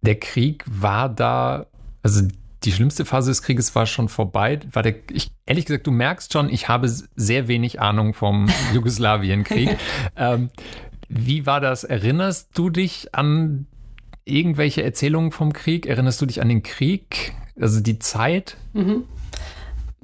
der 0.04 0.18
Krieg 0.20 0.64
war 0.66 1.08
da, 1.08 1.66
also 2.02 2.22
die 2.62 2.72
schlimmste 2.72 3.04
Phase 3.04 3.30
des 3.30 3.42
Krieges 3.42 3.74
war 3.74 3.86
schon 3.86 4.08
vorbei. 4.08 4.60
War 4.72 4.82
der, 4.82 4.94
ich, 5.10 5.32
ehrlich 5.46 5.66
gesagt, 5.66 5.86
du 5.86 5.90
merkst 5.90 6.32
schon, 6.32 6.48
ich 6.48 6.68
habe 6.68 6.88
sehr 6.88 7.48
wenig 7.48 7.80
Ahnung 7.80 8.14
vom 8.14 8.48
Jugoslawienkrieg. 8.72 9.76
ähm, 10.16 10.50
wie 11.08 11.46
war 11.46 11.60
das? 11.60 11.84
Erinnerst 11.84 12.50
du 12.54 12.70
dich 12.70 13.14
an 13.14 13.66
irgendwelche 14.24 14.82
Erzählungen 14.82 15.32
vom 15.32 15.52
Krieg? 15.52 15.86
Erinnerst 15.86 16.20
du 16.22 16.26
dich 16.26 16.40
an 16.40 16.48
den 16.48 16.62
Krieg? 16.62 17.34
Also 17.60 17.80
die 17.80 17.98
Zeit? 17.98 18.56
Mhm. 18.72 19.04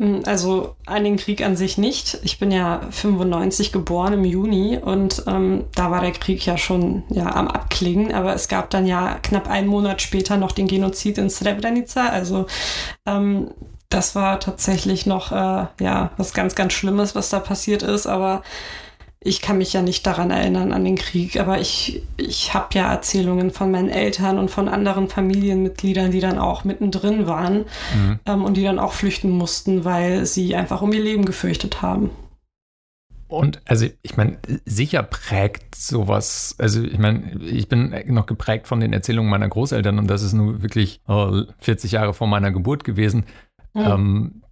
Hm, 0.00 0.22
also 0.24 0.76
an 0.86 1.04
den 1.04 1.18
Krieg 1.18 1.44
an 1.44 1.56
sich 1.56 1.76
nicht. 1.76 2.18
Ich 2.22 2.38
bin 2.38 2.50
ja 2.50 2.80
95 2.90 3.70
geboren 3.70 4.14
im 4.14 4.24
Juni 4.24 4.78
und 4.78 5.24
ähm, 5.26 5.66
da 5.74 5.90
war 5.90 6.00
der 6.00 6.12
Krieg 6.12 6.44
ja 6.46 6.56
schon 6.56 7.02
ja, 7.10 7.34
am 7.34 7.48
Abklingen, 7.48 8.12
aber 8.14 8.34
es 8.34 8.48
gab 8.48 8.70
dann 8.70 8.86
ja 8.86 9.18
knapp 9.22 9.48
einen 9.48 9.68
Monat 9.68 10.00
später 10.00 10.38
noch 10.38 10.52
den 10.52 10.66
Genozid 10.68 11.18
in 11.18 11.28
Srebrenica. 11.28 12.08
Also 12.08 12.46
ähm, 13.06 13.50
das 13.90 14.14
war 14.14 14.40
tatsächlich 14.40 15.04
noch 15.04 15.32
äh, 15.32 15.66
ja 15.80 16.10
was 16.16 16.32
ganz, 16.32 16.54
ganz 16.54 16.72
Schlimmes, 16.72 17.14
was 17.14 17.28
da 17.28 17.38
passiert 17.38 17.82
ist, 17.82 18.06
aber 18.06 18.42
ich 19.22 19.42
kann 19.42 19.59
mich 19.59 19.74
ja 19.74 19.83
nicht 19.83 20.06
daran 20.06 20.30
erinnern, 20.30 20.72
an 20.72 20.85
den 20.85 20.96
Krieg, 20.96 21.38
aber 21.38 21.61
ich, 21.61 22.02
ich 22.16 22.54
habe 22.54 22.68
ja 22.72 22.90
Erzählungen 22.90 23.50
von 23.50 23.70
meinen 23.70 23.90
Eltern 23.90 24.38
und 24.38 24.50
von 24.50 24.66
anderen 24.66 25.09
Familienmitgliedern, 25.09 26.11
die 26.11 26.20
dann 26.20 26.38
auch 26.38 26.64
mittendrin 26.64 27.26
waren 27.26 27.66
mhm. 27.94 28.18
ähm, 28.24 28.44
und 28.44 28.56
die 28.56 28.62
dann 28.62 28.78
auch 28.78 28.92
flüchten 28.92 29.28
mussten, 29.28 29.85
weil 29.85 30.24
sie 30.24 30.56
einfach 30.56 30.80
um 30.80 30.92
ihr 30.94 31.02
Leben 31.02 31.26
gefürchtet 31.26 31.83
haben. 31.83 32.11
Und 33.28 33.61
also 33.66 33.87
ich 34.02 34.16
meine, 34.16 34.38
sicher 34.64 35.02
prägt 35.02 35.74
sowas, 35.74 36.56
also 36.59 36.83
ich 36.83 36.98
meine, 36.98 37.40
ich 37.44 37.68
bin 37.68 37.94
noch 38.06 38.26
geprägt 38.26 38.66
von 38.68 38.80
den 38.80 38.92
Erzählungen 38.92 39.30
meiner 39.30 39.48
Großeltern 39.48 39.98
und 39.98 40.09
das 40.09 40.22
ist 40.22 40.33
nur 40.33 40.62
wirklich 40.62 41.00
oh, 41.06 41.42
40 41.59 41.92
Jahre 41.92 42.14
vor 42.14 42.26
meiner 42.26 42.50
Geburt 42.50 42.85
gewesen. 42.85 43.26
Mhm. 43.74 43.83
Ähm, 43.83 44.42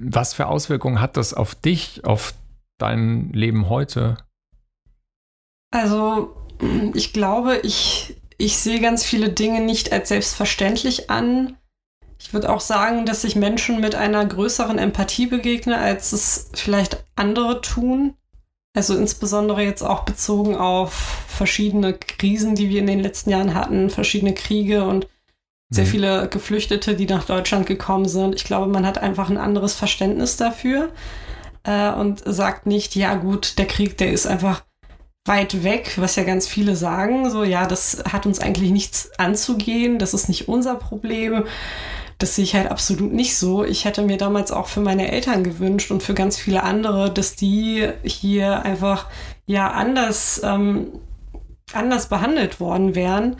was 0.00 0.34
für 0.34 0.46
Auswirkungen 0.46 1.00
hat 1.00 1.16
das 1.16 1.34
auf 1.34 1.56
dich, 1.56 2.04
auf 2.04 2.32
dein 2.78 3.32
Leben 3.32 3.68
heute? 3.68 4.16
Also, 5.70 6.34
ich 6.94 7.12
glaube, 7.12 7.58
ich, 7.62 8.16
ich 8.38 8.56
sehe 8.56 8.80
ganz 8.80 9.04
viele 9.04 9.28
Dinge 9.28 9.60
nicht 9.60 9.92
als 9.92 10.08
selbstverständlich 10.08 11.10
an. 11.10 11.56
Ich 12.18 12.32
würde 12.32 12.50
auch 12.50 12.60
sagen, 12.60 13.06
dass 13.06 13.24
ich 13.24 13.36
Menschen 13.36 13.80
mit 13.80 13.94
einer 13.94 14.24
größeren 14.24 14.78
Empathie 14.78 15.26
begegne, 15.26 15.78
als 15.78 16.12
es 16.12 16.50
vielleicht 16.54 17.04
andere 17.14 17.60
tun. 17.60 18.14
Also 18.74 18.96
insbesondere 18.96 19.62
jetzt 19.62 19.82
auch 19.82 20.04
bezogen 20.04 20.56
auf 20.56 20.92
verschiedene 21.28 21.94
Krisen, 21.94 22.54
die 22.54 22.70
wir 22.70 22.80
in 22.80 22.86
den 22.86 23.00
letzten 23.00 23.30
Jahren 23.30 23.54
hatten, 23.54 23.90
verschiedene 23.90 24.34
Kriege 24.34 24.84
und 24.84 25.06
sehr 25.70 25.84
mhm. 25.84 25.88
viele 25.88 26.28
Geflüchtete, 26.28 26.94
die 26.94 27.06
nach 27.06 27.24
Deutschland 27.24 27.66
gekommen 27.66 28.08
sind. 28.08 28.34
Ich 28.34 28.44
glaube, 28.44 28.70
man 28.70 28.86
hat 28.86 28.98
einfach 28.98 29.30
ein 29.30 29.36
anderes 29.36 29.74
Verständnis 29.74 30.36
dafür 30.36 30.92
äh, 31.68 31.92
und 31.92 32.22
sagt 32.24 32.66
nicht, 32.66 32.96
ja 32.96 33.14
gut, 33.14 33.58
der 33.58 33.66
Krieg, 33.66 33.98
der 33.98 34.10
ist 34.10 34.26
einfach 34.26 34.62
weit 35.26 35.62
weg, 35.62 35.92
was 35.96 36.16
ja 36.16 36.24
ganz 36.24 36.48
viele 36.48 36.74
sagen, 36.74 37.30
so 37.30 37.44
ja, 37.44 37.66
das 37.66 38.02
hat 38.10 38.24
uns 38.24 38.40
eigentlich 38.40 38.70
nichts 38.70 39.10
anzugehen, 39.18 39.98
das 39.98 40.14
ist 40.14 40.28
nicht 40.28 40.48
unser 40.48 40.76
Problem. 40.76 41.44
Das 42.16 42.34
sehe 42.34 42.44
ich 42.44 42.54
halt 42.54 42.70
absolut 42.70 43.12
nicht 43.12 43.36
so. 43.36 43.62
Ich 43.62 43.84
hätte 43.84 44.02
mir 44.02 44.16
damals 44.16 44.50
auch 44.50 44.66
für 44.66 44.80
meine 44.80 45.12
Eltern 45.12 45.44
gewünscht 45.44 45.92
und 45.92 46.02
für 46.02 46.14
ganz 46.14 46.36
viele 46.36 46.64
andere, 46.64 47.12
dass 47.12 47.36
die 47.36 47.88
hier 48.02 48.62
einfach 48.64 49.06
ja 49.46 49.70
anders, 49.70 50.40
ähm, 50.42 50.88
anders 51.72 52.08
behandelt 52.08 52.58
worden 52.58 52.96
wären, 52.96 53.36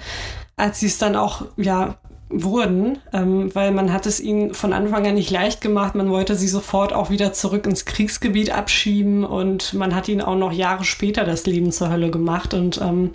als 0.56 0.78
sie 0.78 0.86
es 0.86 0.98
dann 0.98 1.16
auch 1.16 1.46
ja 1.56 1.98
wurden, 2.30 2.98
ähm, 3.12 3.54
weil 3.54 3.70
man 3.70 3.92
hat 3.92 4.04
es 4.06 4.20
ihnen 4.20 4.52
von 4.52 4.72
Anfang 4.72 5.06
an 5.06 5.14
nicht 5.14 5.30
leicht 5.30 5.60
gemacht. 5.60 5.94
Man 5.94 6.10
wollte 6.10 6.34
sie 6.34 6.48
sofort 6.48 6.92
auch 6.92 7.08
wieder 7.08 7.32
zurück 7.32 7.66
ins 7.66 7.86
Kriegsgebiet 7.86 8.50
abschieben 8.50 9.24
und 9.24 9.72
man 9.74 9.94
hat 9.94 10.08
ihnen 10.08 10.20
auch 10.20 10.36
noch 10.36 10.52
Jahre 10.52 10.84
später 10.84 11.24
das 11.24 11.46
Leben 11.46 11.72
zur 11.72 11.90
Hölle 11.90 12.10
gemacht. 12.10 12.52
Und 12.52 12.80
ähm, 12.80 13.12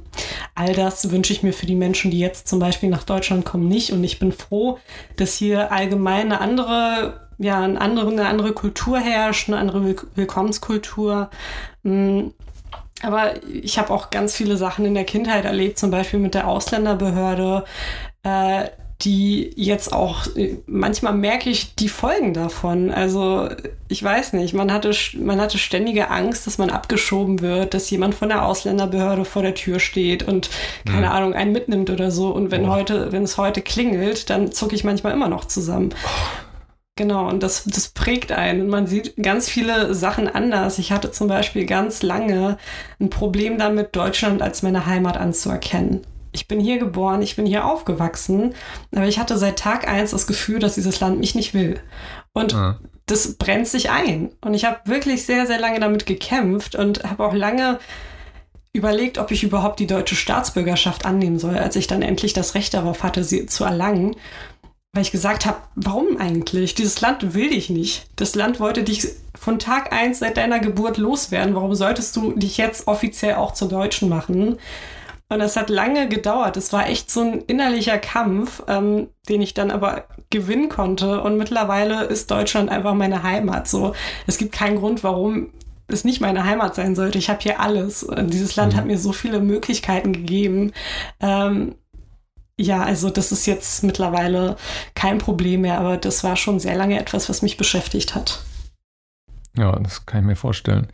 all 0.56 0.73
das 0.73 1.12
wünsche 1.12 1.34
ich 1.34 1.43
mir 1.43 1.54
für 1.54 1.67
die 1.67 1.76
Menschen, 1.76 2.10
die 2.10 2.19
jetzt 2.19 2.47
zum 2.47 2.60
Beispiel 2.60 2.89
nach 2.89 3.04
Deutschland 3.04 3.45
kommen, 3.45 3.67
nicht. 3.67 3.91
Und 3.91 4.04
ich 4.04 4.17
bin 4.17 4.32
froh, 4.32 4.80
dass 5.15 5.34
hier 5.34 5.71
allgemein 5.71 6.32
eine 6.32 6.41
andere 6.41 7.21
ja, 7.39 7.62
eine 7.62 7.82
andere, 7.82 8.12
eine 8.12 8.28
andere 8.28 8.54
Kultur 8.54 8.99
herrscht, 8.99 9.49
eine 9.49 9.58
andere 9.58 9.95
Willkommenskultur. 10.15 11.30
Mm, 11.82 12.28
aber 13.02 13.43
ich 13.47 13.78
habe 13.78 13.91
auch 13.91 14.12
ganz 14.12 14.36
viele 14.36 14.56
Sachen 14.56 14.86
in 14.86 14.93
der 14.93 15.04
Kindheit 15.04 15.43
erlebt, 15.43 15.78
zum 15.78 15.91
Beispiel 15.91 16.19
mit 16.19 16.36
der 16.36 16.47
Ausländerbehörde, 16.47 17.65
äh, 18.23 18.69
die 19.01 19.51
jetzt 19.56 19.91
auch, 19.91 20.27
manchmal 20.65 21.13
merke 21.13 21.49
ich 21.49 21.75
die 21.75 21.89
Folgen 21.89 22.34
davon. 22.34 22.91
Also 22.91 23.49
ich 23.88 24.01
weiß 24.01 24.34
nicht, 24.34 24.53
man 24.53 24.71
hatte, 24.71 24.91
man 25.17 25.41
hatte 25.41 25.58
ständige 25.58 26.10
Angst, 26.10 26.47
dass 26.47 26.58
man 26.58 26.69
abgeschoben 26.69 27.41
wird, 27.41 27.73
dass 27.73 27.89
jemand 27.89 28.15
von 28.15 28.29
der 28.29 28.45
Ausländerbehörde 28.45 29.25
vor 29.25 29.41
der 29.41 29.56
Tür 29.56 29.79
steht 29.79 30.23
und 30.23 30.49
keine 30.86 31.08
mhm. 31.08 31.12
Ahnung, 31.12 31.34
einen 31.34 31.51
mitnimmt 31.51 31.89
oder 31.89 32.12
so. 32.12 32.29
Und 32.29 32.51
wenn 32.51 32.65
oh. 32.65 32.69
heute, 32.69 33.12
wenn 33.12 33.23
es 33.23 33.38
heute 33.38 33.62
klingelt, 33.62 34.29
dann 34.29 34.51
zucke 34.51 34.75
ich 34.75 34.84
manchmal 34.84 35.13
immer 35.13 35.27
noch 35.27 35.45
zusammen. 35.45 35.89
Oh. 36.06 36.43
Genau, 36.95 37.27
und 37.27 37.41
das, 37.41 37.63
das 37.63 37.88
prägt 37.88 38.32
einen. 38.32 38.67
Man 38.69 38.86
sieht 38.86 39.15
ganz 39.17 39.49
viele 39.49 39.95
Sachen 39.95 40.27
anders. 40.27 40.77
Ich 40.77 40.91
hatte 40.91 41.10
zum 41.10 41.27
Beispiel 41.27 41.65
ganz 41.65 42.03
lange 42.03 42.60
ein 42.99 43.10
Problem 43.10 43.58
damit, 43.58 43.95
Deutschland 43.95 44.43
als 44.43 44.62
meine 44.62 44.86
Heimat 44.86 45.17
anzuerkennen. 45.17 46.06
Ich 46.34 46.48
bin 46.48 46.60
hier 46.60 46.80
geboren, 46.80 47.22
ich 47.22 47.36
bin 47.36 47.46
hier 47.46 47.65
aufgewachsen, 47.65 48.54
aber 48.93 49.08
ich 49.08 49.19
hatte 49.19 49.38
seit 49.38 49.58
Tag 49.58 49.88
eins 49.88 50.12
das 50.12 50.28
Gefühl, 50.28 50.60
dass 50.60 50.76
dieses 50.76 51.00
Land 51.00 51.19
mich 51.19 51.36
nicht 51.36 51.54
will. 51.54 51.80
Und 52.34 52.52
ja. 52.52 52.80
das 53.06 53.36
brennt 53.36 53.67
sich 53.67 53.91
ein. 53.91 54.32
Und 54.41 54.54
ich 54.54 54.65
habe 54.65 54.80
wirklich 54.86 55.26
sehr, 55.26 55.48
sehr 55.48 55.60
lange 55.60 55.80
damit 55.80 56.06
gekämpft 56.06 56.76
und 56.76 57.04
habe 57.04 57.24
auch 57.24 57.34
lange 57.34 57.80
überlegt, 58.74 59.19
ob 59.19 59.30
ich 59.32 59.43
überhaupt 59.43 59.80
die 59.80 59.88
deutsche 59.88 60.15
Staatsbürgerschaft 60.15 61.06
annehmen 61.06 61.38
soll, 61.38 61.58
als 61.58 61.76
ich 61.76 61.86
dann 61.88 62.02
endlich 62.02 62.34
das 62.34 62.56
Recht 62.56 62.74
darauf 62.74 63.04
hatte, 63.04 63.24
sie 63.24 63.46
zu 63.46 63.63
erlangen. 63.63 64.15
Weil 64.93 65.04
ich 65.04 65.12
gesagt 65.12 65.46
habe, 65.46 65.58
warum 65.76 66.17
eigentlich? 66.17 66.76
Dieses 66.76 67.00
Land 67.02 67.34
will 67.34 67.50
dich 67.50 67.69
nicht. 67.69 68.08
Das 68.15 68.36
Land 68.36 68.60
wollte 68.60 68.84
dich 68.84 69.08
von 69.36 69.58
Tag 69.60 69.91
eins 69.91 70.19
seit 70.19 70.38
deiner 70.38 70.60
Geburt 70.60 70.98
loswerden. 70.98 71.56
Warum 71.56 71.74
solltest 71.74 72.15
du 72.15 72.34
dich 72.34 72.58
jetzt 72.58 72.88
offiziell 72.88 73.36
auch 73.36 73.54
zur 73.54 73.69
Deutschen 73.69 74.10
machen? 74.10 74.58
Und 75.34 75.39
das 75.39 75.56
hat 75.56 75.72
lange 75.72 76.08
gedauert. 76.08 76.58
Es 76.58 76.72
war 76.74 76.88
echt 76.88 77.10
so 77.10 77.22
ein 77.22 77.41
innerlicher 77.41 77.98
Kampf, 77.98 78.62
ähm, 78.67 79.10
den 79.28 79.41
ich 79.41 79.56
dann 79.56 79.72
aber 79.72 80.06
gewinnen 80.30 80.69
konnte. 80.69 81.22
Und 81.22 81.38
mittlerweile 81.38 82.04
ist 82.04 82.30
Deutschland 82.30 82.69
einfach 82.69 82.93
meine 82.93 83.24
Heimat. 83.24 83.67
So, 83.67 83.96
es 84.28 84.38
gibt 84.38 84.52
keinen 84.52 84.78
Grund, 84.78 85.04
warum 85.04 85.50
es 85.88 86.04
nicht 86.04 86.22
meine 86.22 86.46
Heimat 86.46 86.76
sein 86.76 86.96
sollte. 86.96 87.17
Ich 87.17 87.30
habe 87.30 87.41
hier 87.41 87.60
alles. 87.60 88.04
Und 88.04 88.32
dieses 88.32 88.56
Land 88.56 88.74
mhm. 88.74 88.78
hat 88.78 88.86
mir 88.86 89.00
so 89.00 89.12
viele 89.12 89.39
Möglichkeiten 89.39 90.13
gegeben. 90.13 90.72
Ähm, 91.19 91.76
ja, 92.60 92.84
also 92.84 93.10
das 93.10 93.32
ist 93.32 93.48
jetzt 93.48 93.84
mittlerweile 93.84 94.56
kein 94.93 95.17
Problem 95.17 95.62
mehr, 95.62 95.80
aber 95.80 95.98
das 95.98 96.24
war 96.24 96.36
schon 96.36 96.60
sehr 96.60 96.76
lange 96.76 97.00
etwas, 97.00 97.28
was 97.28 97.41
mich 97.41 97.58
beschäftigt 97.58 98.13
hat. 98.13 98.43
Ja, 99.58 99.80
das 99.80 100.06
kann 100.06 100.22
ich 100.22 100.28
mir 100.28 100.36
vorstellen. 100.36 100.88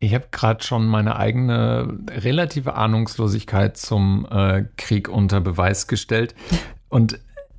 Ich 0.00 0.14
habe 0.14 0.26
gerade 0.30 0.62
schon 0.62 0.86
meine 0.86 1.16
eigene 1.16 1.98
relative 2.08 2.74
Ahnungslosigkeit 2.74 3.76
zum 3.76 4.26
äh, 4.30 4.64
Krieg 4.76 5.08
unter 5.08 5.40
Beweis 5.40 5.88
gestellt 5.88 6.34
und 6.88 7.18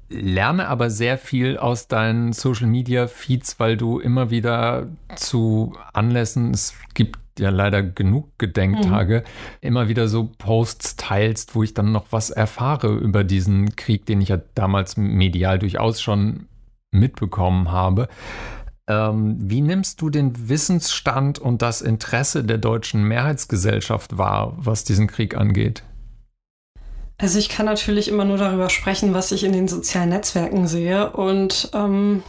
lerne 0.09 0.67
aber 0.67 0.89
sehr 0.89 1.17
viel 1.17 1.57
aus 1.57 1.87
deinen 1.87 2.33
Social 2.33 2.67
Media 2.67 3.07
Feeds, 3.07 3.59
weil 3.59 3.77
du 3.77 3.99
immer 3.99 4.31
wieder 4.31 4.87
zu 5.15 5.73
Anlässen, 5.93 6.51
es 6.51 6.73
gibt 6.93 7.19
ja 7.37 7.49
leider 7.49 7.83
genug 7.83 8.37
Gedenktage, 8.37 9.23
mhm. 9.23 9.57
immer 9.61 9.87
wieder 9.87 10.07
so 10.07 10.31
Posts 10.37 10.95
teilst, 10.95 11.55
wo 11.55 11.63
ich 11.63 11.73
dann 11.73 11.91
noch 11.91 12.07
was 12.11 12.31
erfahre 12.31 12.89
über 12.95 13.23
diesen 13.23 13.75
Krieg, 13.75 14.05
den 14.05 14.21
ich 14.21 14.29
ja 14.29 14.39
damals 14.55 14.97
medial 14.97 15.59
durchaus 15.59 16.01
schon 16.01 16.47
mitbekommen 16.91 17.71
habe. 17.71 18.07
Ähm, 18.89 19.37
wie 19.39 19.61
nimmst 19.61 20.01
du 20.01 20.09
den 20.09 20.49
Wissensstand 20.49 21.37
und 21.37 21.61
das 21.61 21.81
Interesse 21.81 22.43
der 22.43 22.57
deutschen 22.57 23.03
Mehrheitsgesellschaft 23.03 24.17
wahr, 24.17 24.53
was 24.57 24.83
diesen 24.83 25.07
Krieg 25.07 25.37
angeht? 25.37 25.83
Also 27.19 27.37
ich 27.37 27.49
kann 27.49 27.65
natürlich 27.65 28.07
immer 28.07 28.25
nur 28.25 28.37
darüber 28.37 28.69
sprechen, 28.69 29.13
was 29.13 29.31
ich 29.31 29.43
in 29.43 29.51
den 29.51 29.67
sozialen 29.67 30.09
Netzwerken 30.09 30.67
sehe. 30.67 31.11
Und 31.11 31.69
ähm, 31.73 32.23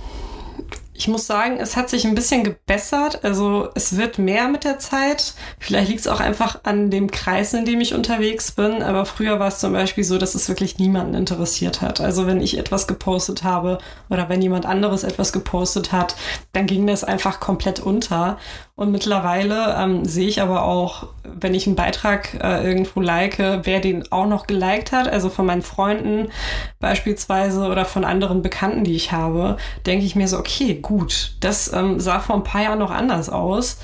ich 1.01 1.09
muss 1.09 1.27
sagen, 1.27 1.57
es 1.59 1.79
hat 1.79 1.89
sich 1.89 2.07
ein 2.07 2.15
bisschen 2.15 2.45
gebessert. 2.45 3.25
Also 3.25 3.71
es 3.75 3.97
wird 3.97 4.19
mehr 4.19 4.49
mit 4.49 4.65
der 4.65 4.79
Zeit. 4.79 5.33
Vielleicht 5.59 5.89
liegt 5.89 6.01
es 6.01 6.07
auch 6.07 6.21
einfach 6.21 6.61
an 6.65 6.91
dem 6.91 7.11
Kreis, 7.11 7.55
in 7.55 7.65
dem 7.65 7.81
ich 7.81 7.95
unterwegs 7.95 8.53
bin. 8.53 8.83
Aber 8.83 9.07
früher 9.07 9.41
war 9.41 9.49
es 9.49 9.61
zum 9.61 9.73
Beispiel 9.73 10.05
so, 10.05 10.19
dass 10.19 10.35
es 10.35 10.51
wirklich 10.51 10.79
niemanden 10.79 11.15
interessiert 11.15 11.81
hat. 11.81 12.03
Also 12.03 12.27
wenn 12.27 12.43
ich 12.43 12.59
etwas 12.59 12.87
gepostet 12.87 13.45
habe 13.45 13.79
oder 14.11 14.29
wenn 14.29 14.43
jemand 14.43 14.67
anderes 14.67 15.03
etwas 15.03 15.33
gepostet 15.33 15.91
hat, 15.91 16.17
dann 16.53 16.67
ging 16.67 16.87
das 16.87 17.03
einfach 17.03 17.41
komplett 17.41 17.81
unter. 17.81 18.37
Und 18.81 18.93
mittlerweile 18.93 19.77
ähm, 19.79 20.07
sehe 20.07 20.27
ich 20.27 20.41
aber 20.41 20.65
auch, 20.65 21.09
wenn 21.23 21.53
ich 21.53 21.67
einen 21.67 21.77
Beitrag 21.77 22.43
äh, 22.43 22.67
irgendwo 22.67 23.03
like, 23.03 23.37
wer 23.39 23.79
den 23.79 24.11
auch 24.11 24.27
noch 24.27 24.47
geliked 24.47 24.91
hat, 24.91 25.07
also 25.07 25.29
von 25.29 25.45
meinen 25.45 25.61
Freunden 25.61 26.31
beispielsweise 26.79 27.67
oder 27.67 27.85
von 27.85 28.07
anderen 28.07 28.41
Bekannten, 28.41 28.83
die 28.83 28.97
ich 28.97 29.13
habe, 29.13 29.59
denke 29.85 30.07
ich 30.07 30.17
mir 30.17 30.29
so, 30.29 30.39
okay, 30.39 30.79
gut, 30.81 31.37
das 31.41 31.71
ähm, 31.75 32.01
sah 32.01 32.21
vor 32.21 32.37
ein 32.37 32.43
paar 32.43 32.63
Jahren 32.63 32.79
noch 32.79 32.91
anders 32.91 33.29
aus. 33.29 33.81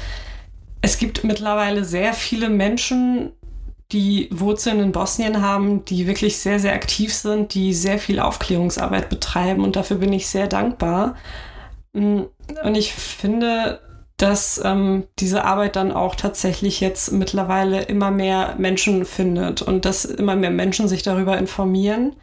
Es 0.80 0.96
gibt 0.96 1.24
mittlerweile 1.24 1.85
sehr 1.85 2.14
viele 2.14 2.48
Menschen, 2.48 3.32
die 3.92 4.30
Wurzeln 4.32 4.80
in 4.80 4.92
Bosnien 4.92 5.42
haben, 5.42 5.85
die 5.85 6.06
wirklich 6.06 6.38
sehr, 6.38 6.59
sehr 6.59 6.72
aktiv 6.72 7.12
sind, 7.12 7.52
die 7.52 7.74
sehr 7.74 7.98
viel 7.98 8.18
Aufklärungsarbeit 8.18 9.11
betreiben 9.11 9.62
und 9.62 9.76
dafür 9.76 9.98
bin 9.98 10.14
ich 10.14 10.26
sehr 10.26 10.46
dankbar. 10.46 11.16
Mm, 11.92 12.22
und 12.64 12.74
ich 12.76 12.94
finde, 12.94 13.80
dass 14.16 14.61
ähm, 14.64 15.05
diese 15.18 15.44
Arbeit 15.44 15.76
dann 15.76 15.92
auch 15.92 16.14
tatsächlich 16.14 16.81
jetzt 16.81 17.12
mittlerweile 17.12 17.83
immer 17.83 18.11
mehr 18.11 18.55
Menschen 18.57 19.05
findet 19.05 19.61
und 19.61 19.85
dass 19.85 20.07
immer 20.07 20.37
mehr 20.37 20.50
Menschen 20.50 20.88
sich 20.88 21.02
darüber 21.02 21.37
informieren, 21.37 22.16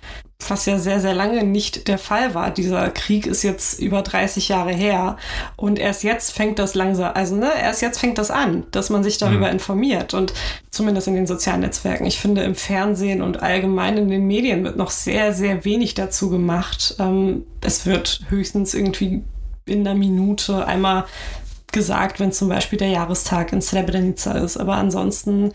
was 0.50 0.66
ja 0.66 0.80
sehr, 0.80 1.00
sehr 1.00 1.14
lange 1.14 1.44
nicht 1.44 1.88
der 1.88 2.00
Fall 2.00 2.34
war. 2.34 2.50
Dieser 2.50 2.90
Krieg 2.90 3.28
ist 3.28 3.44
jetzt 3.44 3.80
über 3.80 4.02
30 4.02 4.50
Jahre 4.50 4.72
her 4.72 5.18
und 5.56 5.78
erst 5.78 6.04
jetzt 6.04 6.32
fängt 6.32 6.58
das 6.58 6.74
langsam, 6.74 7.12
also 7.14 7.36
ne, 7.36 7.52
erst 7.62 7.84
jetzt 7.84 8.00
fängt 8.00 8.18
das 8.18 8.32
an, 8.32 8.66
dass 8.72 8.90
man 8.90 9.04
sich 9.04 9.20
darüber 9.20 9.48
mhm. 9.48 9.54
informiert 9.54 10.16
und 10.16 10.34
zumindest 10.72 11.08
in 11.08 11.16
den 11.16 11.28
sozialen 11.28 11.62
Netzwerken. 11.62 12.06
Ich 12.06 12.18
finde, 12.18 12.42
im 12.42 12.56
Fernsehen 12.56 13.22
und 13.22 13.44
allgemein 13.44 13.98
in 13.98 14.10
den 14.10 14.26
Medien 14.26 14.64
wird 14.64 14.78
noch 14.78 14.90
sehr, 14.90 15.32
sehr 15.32 15.64
wenig 15.64 15.94
dazu 15.94 16.32
gemacht. 16.32 16.96
Ähm, 16.98 17.46
es 17.62 17.86
wird 17.86 18.22
höchstens 18.30 18.74
irgendwie 18.74 19.22
in 19.66 19.88
einer 19.88 19.98
Minute 19.98 20.66
einmal 20.68 21.06
gesagt, 21.74 22.20
wenn 22.20 22.32
zum 22.32 22.50
Beispiel 22.50 22.80
der 22.80 22.90
Jahrestag 22.90 23.52
in 23.52 23.62
Srebrenica 23.62 24.32
ist. 24.34 24.58
Aber 24.58 24.76
ansonsten 24.76 25.52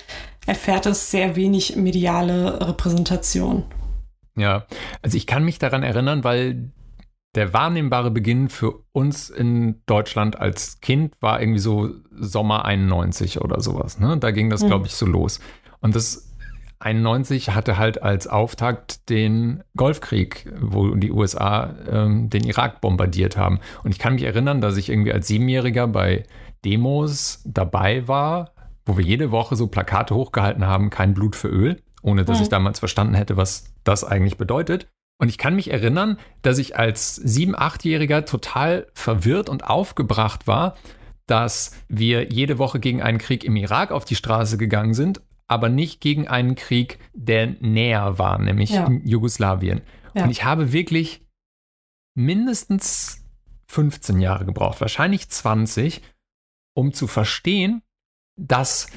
erfährt 0.47 0.87
es 0.87 1.11
sehr 1.11 1.37
wenig 1.37 1.77
mediale 1.77 2.67
Repräsentation. 2.69 3.65
Ja, 4.37 4.67
also 5.03 5.17
ich 5.17 5.27
kann 5.27 5.45
mich 5.45 5.59
daran 5.59 5.83
erinnern, 5.83 6.23
weil 6.25 6.73
der 7.35 7.53
wahrnehmbare 7.53 8.11
Beginn 8.11 8.49
für 8.49 8.83
uns 8.93 9.31
in 9.31 9.83
Deutschland 9.87 10.39
als 10.39 10.81
Kind 10.81 11.15
war 11.21 11.41
irgendwie 11.41 11.61
so 11.61 11.91
Sommer 12.11 12.65
91 12.65 13.41
oder 13.41 13.61
sowas. 13.61 13.99
Ne? 13.99 14.17
Da 14.19 14.31
ging 14.31 14.51
das, 14.51 14.63
mhm. 14.63 14.69
glaube 14.69 14.87
ich, 14.87 14.95
so 14.95 15.07
los. 15.07 15.41
Und 15.81 15.95
das 15.95 16.28
91 16.81 17.51
hatte 17.55 17.77
halt 17.77 18.03
als 18.03 18.27
Auftakt 18.27 19.09
den 19.09 19.65
Golfkrieg, 19.77 20.53
wo 20.61 20.95
die 20.95 21.11
USA 21.11 21.75
ähm, 21.91 22.31
den 22.31 22.45
Irak 22.45 22.81
bombardiert 22.81 23.37
haben. 23.37 23.59
Und 23.83 23.91
ich 23.91 23.99
kann 23.99 24.15
mich 24.15 24.23
erinnern, 24.23 24.61
dass 24.61 24.77
ich 24.77 24.89
irgendwie 24.89 25.13
als 25.13 25.27
Siebenjähriger 25.27 25.89
bei 25.89 26.25
Demos 26.65 27.43
dabei 27.45 28.07
war, 28.07 28.53
wo 28.87 28.97
wir 28.97 29.05
jede 29.05 29.31
Woche 29.31 29.57
so 29.57 29.67
Plakate 29.67 30.15
hochgehalten 30.15 30.67
haben, 30.67 30.91
kein 30.91 31.15
Blut 31.15 31.35
für 31.35 31.49
Öl, 31.49 31.83
ohne 32.03 32.25
dass 32.25 32.39
mhm. 32.39 32.45
ich 32.45 32.49
damals 32.49 32.79
verstanden 32.79 33.15
hätte, 33.15 33.37
was 33.37 33.75
das 33.83 34.05
eigentlich 34.05 34.37
bedeutet. 34.37 34.89
Und 35.21 35.29
ich 35.29 35.39
kann 35.39 35.57
mich 35.57 35.73
erinnern, 35.73 36.17
dass 36.43 36.59
ich 36.59 36.77
als 36.77 37.17
sieben-, 37.17 37.57
achtjähriger 37.57 38.25
total 38.25 38.87
verwirrt 38.95 39.49
und 39.49 39.65
aufgebracht 39.65 40.47
war, 40.47 40.77
dass 41.27 41.73
wir 41.89 42.31
jede 42.33 42.59
Woche 42.59 42.79
gegen 42.79 43.03
einen 43.03 43.19
Krieg 43.19 43.45
im 43.45 43.57
Irak 43.57 43.91
auf 43.91 44.05
die 44.05 44.15
Straße 44.15 44.57
gegangen 44.59 44.95
sind 44.95 45.21
aber 45.49 45.71
nicht 45.71 46.01
gegen 46.01 46.29
einen 46.29 46.55
Krieg, 46.55 46.99
der 47.15 47.47
näher 47.61 48.19
war, 48.19 48.39
nämlich 48.39 48.71
ja. 48.71 48.87
in 48.87 49.07
Jugoslawien. 49.07 49.81
Ja. 50.15 50.25
Und 50.25 50.31
ich 50.31 50.45
habe 50.45 50.73
wirklich 50.73 51.27
mindestens 52.15 53.25
15 53.69 54.21
Jahre 54.21 54.45
gebraucht, 54.45 54.81
wahrscheinlich 54.81 55.29
20, 55.29 56.03
um 56.75 56.93
zu 56.93 57.07
verstehen, 57.07 57.83
dass 58.37 58.89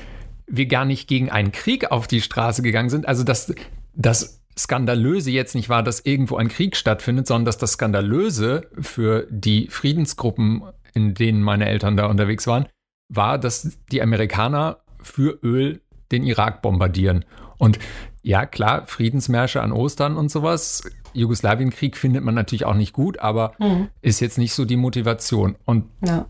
wir 0.45 0.65
gar 0.65 0.85
nicht 0.85 1.07
gegen 1.07 1.31
einen 1.31 1.51
Krieg 1.51 1.91
auf 1.91 2.07
die 2.07 2.21
Straße 2.21 2.61
gegangen 2.61 2.89
sind. 2.89 3.07
Also, 3.07 3.23
dass 3.23 3.53
das 3.93 4.41
Skandalöse 4.57 5.31
jetzt 5.31 5.55
nicht 5.55 5.69
war, 5.69 5.83
dass 5.83 6.01
irgendwo 6.01 6.35
ein 6.35 6.49
Krieg 6.49 6.75
stattfindet, 6.75 7.27
sondern 7.27 7.45
dass 7.45 7.57
das 7.57 7.73
Skandalöse 7.73 8.69
für 8.79 9.27
die 9.29 9.67
Friedensgruppen, 9.67 10.63
in 10.93 11.13
denen 11.13 11.41
meine 11.41 11.67
Eltern 11.67 11.95
da 11.95 12.07
unterwegs 12.07 12.47
waren, 12.47 12.67
war, 13.07 13.37
dass 13.37 13.77
die 13.91 14.01
Amerikaner 14.01 14.81
für 15.01 15.39
Öl 15.43 15.81
den 16.11 16.23
Irak 16.23 16.61
bombardieren. 16.61 17.25
Und 17.57 17.79
ja, 18.23 18.45
klar, 18.45 18.85
Friedensmärsche 18.85 19.61
an 19.61 19.71
Ostern 19.71 20.17
und 20.17 20.29
sowas. 20.29 20.83
Jugoslawienkrieg 21.13 21.97
findet 21.97 22.23
man 22.23 22.35
natürlich 22.35 22.65
auch 22.65 22.75
nicht 22.75 22.93
gut, 22.93 23.19
aber 23.19 23.53
mhm. 23.59 23.89
ist 24.01 24.19
jetzt 24.19 24.37
nicht 24.37 24.53
so 24.53 24.65
die 24.65 24.77
Motivation. 24.77 25.55
Und 25.65 25.85
ja. 26.05 26.27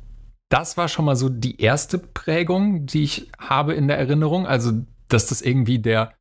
das 0.50 0.78
war 0.78 0.88
schon 0.88 1.06
mal 1.06 1.16
so 1.16 1.30
die 1.30 1.62
erste 1.62 2.00
Prägung, 2.00 2.86
die 2.86 3.04
ich 3.04 3.30
habe 3.38 3.74
in 3.74 3.88
der 3.88 3.98
Erinnerung. 3.98 4.48
Also, 4.48 4.72
dass 5.08 5.28
das 5.28 5.42
irgendwie 5.42 5.80
der 5.80 6.14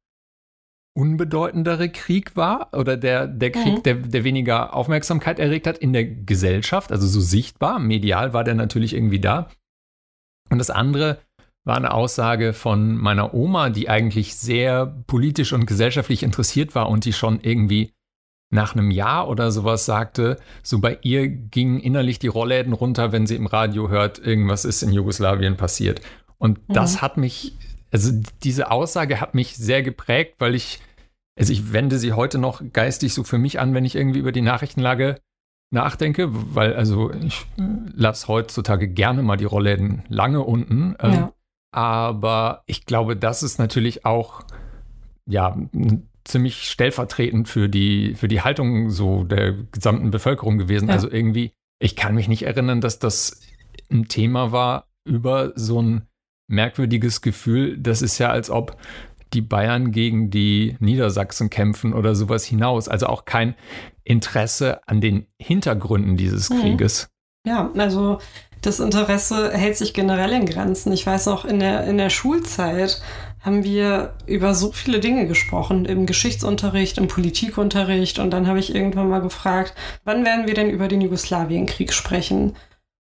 unbedeutendere 0.95 1.89
Krieg 1.89 2.37
war 2.37 2.69
oder 2.73 2.97
der, 2.97 3.27
der 3.27 3.53
Krieg, 3.53 3.79
mhm. 3.79 3.83
der, 3.85 3.95
der 3.95 4.25
weniger 4.25 4.75
Aufmerksamkeit 4.75 5.39
erregt 5.39 5.67
hat 5.67 5.79
in 5.79 5.93
der 5.93 6.05
Gesellschaft, 6.05 6.91
also 6.91 7.07
so 7.07 7.21
sichtbar. 7.21 7.79
Medial 7.79 8.33
war 8.33 8.45
der 8.45 8.55
natürlich 8.55 8.95
irgendwie 8.95 9.21
da. 9.21 9.49
Und 10.51 10.59
das 10.59 10.71
andere 10.71 11.21
war 11.65 11.77
eine 11.77 11.93
Aussage 11.93 12.53
von 12.53 12.97
meiner 12.97 13.35
Oma, 13.35 13.71
die 13.71 13.89
eigentlich 13.89 14.35
sehr 14.37 14.87
politisch 15.07 15.53
und 15.53 15.67
gesellschaftlich 15.67 16.23
interessiert 16.23 16.75
war 16.75 16.89
und 16.89 17.05
die 17.05 17.13
schon 17.13 17.41
irgendwie 17.41 17.93
nach 18.51 18.75
einem 18.75 18.91
Jahr 18.91 19.29
oder 19.29 19.53
sowas 19.53 19.85
sagte, 19.85 20.37
so 20.63 20.81
bei 20.81 20.99
ihr 21.03 21.29
gingen 21.29 21.79
innerlich 21.79 22.19
die 22.19 22.27
Rollläden 22.27 22.73
runter, 22.73 23.13
wenn 23.13 23.27
sie 23.27 23.37
im 23.37 23.47
Radio 23.47 23.89
hört, 23.89 24.19
irgendwas 24.19 24.65
ist 24.65 24.83
in 24.83 24.93
Jugoslawien 24.93 25.57
passiert. 25.57 26.01
Und 26.39 26.69
mhm. 26.69 26.73
das 26.73 27.01
hat 27.01 27.17
mich, 27.17 27.57
also 27.93 28.11
diese 28.43 28.71
Aussage 28.71 29.21
hat 29.21 29.35
mich 29.35 29.57
sehr 29.57 29.83
geprägt, 29.83 30.37
weil 30.39 30.55
ich, 30.55 30.81
also 31.39 31.53
ich 31.53 31.73
wende 31.73 31.99
sie 31.99 32.13
heute 32.13 32.39
noch 32.39 32.63
geistig 32.73 33.15
so 33.15 33.23
für 33.23 33.39
mich 33.39 33.61
an, 33.61 33.73
wenn 33.73 33.85
ich 33.85 33.95
irgendwie 33.95 34.19
über 34.19 34.33
die 34.33 34.43
Nachrichtenlage 34.43 35.21
nachdenke, 35.71 36.29
weil 36.31 36.75
also 36.75 37.13
ich 37.13 37.47
lasse 37.95 38.27
heutzutage 38.27 38.89
gerne 38.89 39.23
mal 39.23 39.37
die 39.37 39.45
Rollläden 39.45 40.03
lange 40.09 40.41
unten. 40.41 40.97
Ähm, 40.99 41.13
ja. 41.13 41.33
Aber 41.73 42.63
ich 42.67 42.87
glaube, 42.87 43.17
das 43.17 43.43
ist 43.43 43.59
natürlich 43.59 44.05
auch 44.05 44.43
ja 45.27 45.57
ziemlich 46.25 46.69
stellvertretend 46.69 47.49
für 47.49 47.69
die, 47.69 48.15
für 48.15 48.29
die 48.29 48.43
Haltung 48.43 48.91
so 48.91 49.25
der 49.25 49.53
gesamten 49.53 50.11
Bevölkerung 50.11 50.59
gewesen. 50.59 50.89
Ja. 50.89 50.95
Also 50.95 51.11
irgendwie, 51.11 51.53
ich 51.81 51.97
kann 51.97 52.15
mich 52.15 52.29
nicht 52.29 52.43
erinnern, 52.43 52.81
dass 52.81 52.99
das 52.99 53.41
ein 53.91 54.09
Thema 54.09 54.53
war 54.53 54.89
über 55.05 55.53
so 55.57 55.81
ein 55.81 56.07
merkwürdiges 56.49 57.21
Gefühl. 57.21 57.79
Das 57.79 58.03
ist 58.03 58.19
ja, 58.19 58.31
als 58.31 58.51
ob 58.51 58.77
die 59.33 59.41
Bayern 59.41 59.93
gegen 59.93 60.31
die 60.31 60.77
Niedersachsen 60.81 61.51
kämpfen 61.51 61.93
oder 61.95 62.15
sowas 62.15 62.45
hinaus. 62.45 62.89
Also 62.89 63.07
auch 63.07 63.25
kein 63.25 63.55
Interesse 64.05 64.87
an 64.89 65.01
den 65.01 65.27
Hintergründen 65.41 66.17
dieses 66.17 66.51
mhm. 66.51 66.61
Krieges. 66.61 67.10
Ja, 67.47 67.71
also 67.77 68.19
das 68.61 68.81
Interesse 68.81 69.53
hält 69.53 69.77
sich 69.77 69.95
generell 69.95 70.33
in 70.33 70.47
Grenzen. 70.47 70.93
Ich 70.93 71.07
weiß 71.07 71.27
noch, 71.27 71.45
in 71.45 71.61
der, 71.61 71.85
in 71.85 71.97
der 71.97 72.11
Schulzeit 72.11 73.01
haben 73.41 73.65
wir 73.65 74.15
über 74.27 74.55
so 74.55 74.71
viele 74.73 75.01
Dinge 75.01 75.27
gesprochen, 75.27 75.87
im 75.87 76.05
Geschichtsunterricht, 76.05 76.99
im 76.99 77.09
Politikunterricht. 77.09 78.19
Und 78.19 78.31
dann 78.31 78.47
habe 78.47 78.59
ich 78.59 78.75
irgendwann 78.75 79.09
mal 79.09 79.23
gefragt, 79.23 79.75
wann 80.05 80.25
werden 80.27 80.47
wir 80.47 80.55
denn 80.55 80.69
über 80.69 80.89
den 80.89 81.01
Jugoslawienkrieg 81.01 81.95
sprechen? 81.95 82.57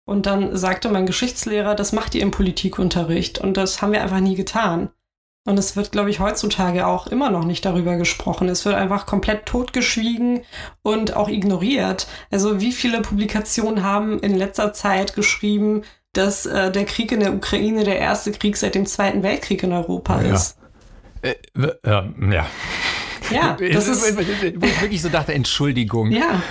Und 0.06 0.26
dann 0.26 0.56
sagte 0.56 0.88
mein 0.88 1.06
Geschichtslehrer, 1.06 1.76
das 1.76 1.92
macht 1.92 2.14
ihr 2.16 2.22
im 2.22 2.32
Politikunterricht. 2.32 3.38
Und 3.38 3.56
das 3.56 3.80
haben 3.80 3.92
wir 3.92 4.02
einfach 4.02 4.20
nie 4.20 4.34
getan. 4.34 4.90
Und 5.46 5.58
es 5.58 5.76
wird, 5.76 5.92
glaube 5.92 6.08
ich, 6.08 6.20
heutzutage 6.20 6.86
auch 6.86 7.06
immer 7.06 7.30
noch 7.30 7.44
nicht 7.44 7.66
darüber 7.66 7.96
gesprochen. 7.96 8.48
Es 8.48 8.64
wird 8.64 8.76
einfach 8.76 9.04
komplett 9.04 9.44
totgeschwiegen 9.44 10.40
und 10.82 11.16
auch 11.16 11.28
ignoriert. 11.28 12.06
Also 12.30 12.60
wie 12.60 12.72
viele 12.72 13.02
Publikationen 13.02 13.84
haben 13.84 14.18
in 14.20 14.34
letzter 14.34 14.72
Zeit 14.72 15.14
geschrieben, 15.14 15.82
dass 16.14 16.46
äh, 16.46 16.72
der 16.72 16.86
Krieg 16.86 17.12
in 17.12 17.20
der 17.20 17.34
Ukraine 17.34 17.84
der 17.84 17.98
erste 17.98 18.32
Krieg 18.32 18.56
seit 18.56 18.74
dem 18.74 18.86
Zweiten 18.86 19.22
Weltkrieg 19.22 19.62
in 19.62 19.72
Europa 19.72 20.22
ja. 20.22 20.34
ist? 20.34 20.56
Äh, 21.20 21.34
äh, 21.54 21.72
ja. 21.82 22.46
Ja, 23.30 23.56
das 23.72 23.88
ist, 23.88 24.16
wo 24.16 24.20
ich 24.66 24.80
wirklich 24.80 25.02
so 25.02 25.10
dachte, 25.10 25.34
Entschuldigung. 25.34 26.10
Ja. 26.10 26.42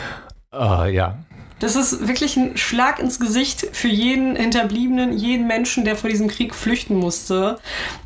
Uh, 0.54 0.86
ja, 0.86 1.18
das 1.64 1.78
ist 1.78 2.10
wirklich 2.10 2.36
ein 2.36 2.58
Schlag 2.58 3.00
ins 3.00 3.22
Gesicht 3.22 3.68
für 3.72 3.88
jeden 3.88 4.36
Hinterbliebenen, 4.36 5.18
jeden 5.18 5.48
Menschen, 5.48 5.86
der 5.86 5.96
vor 5.96 6.10
diesem 6.10 6.28
Krieg 6.28 6.54
flüchten 6.54 6.98
musste. 6.98 7.58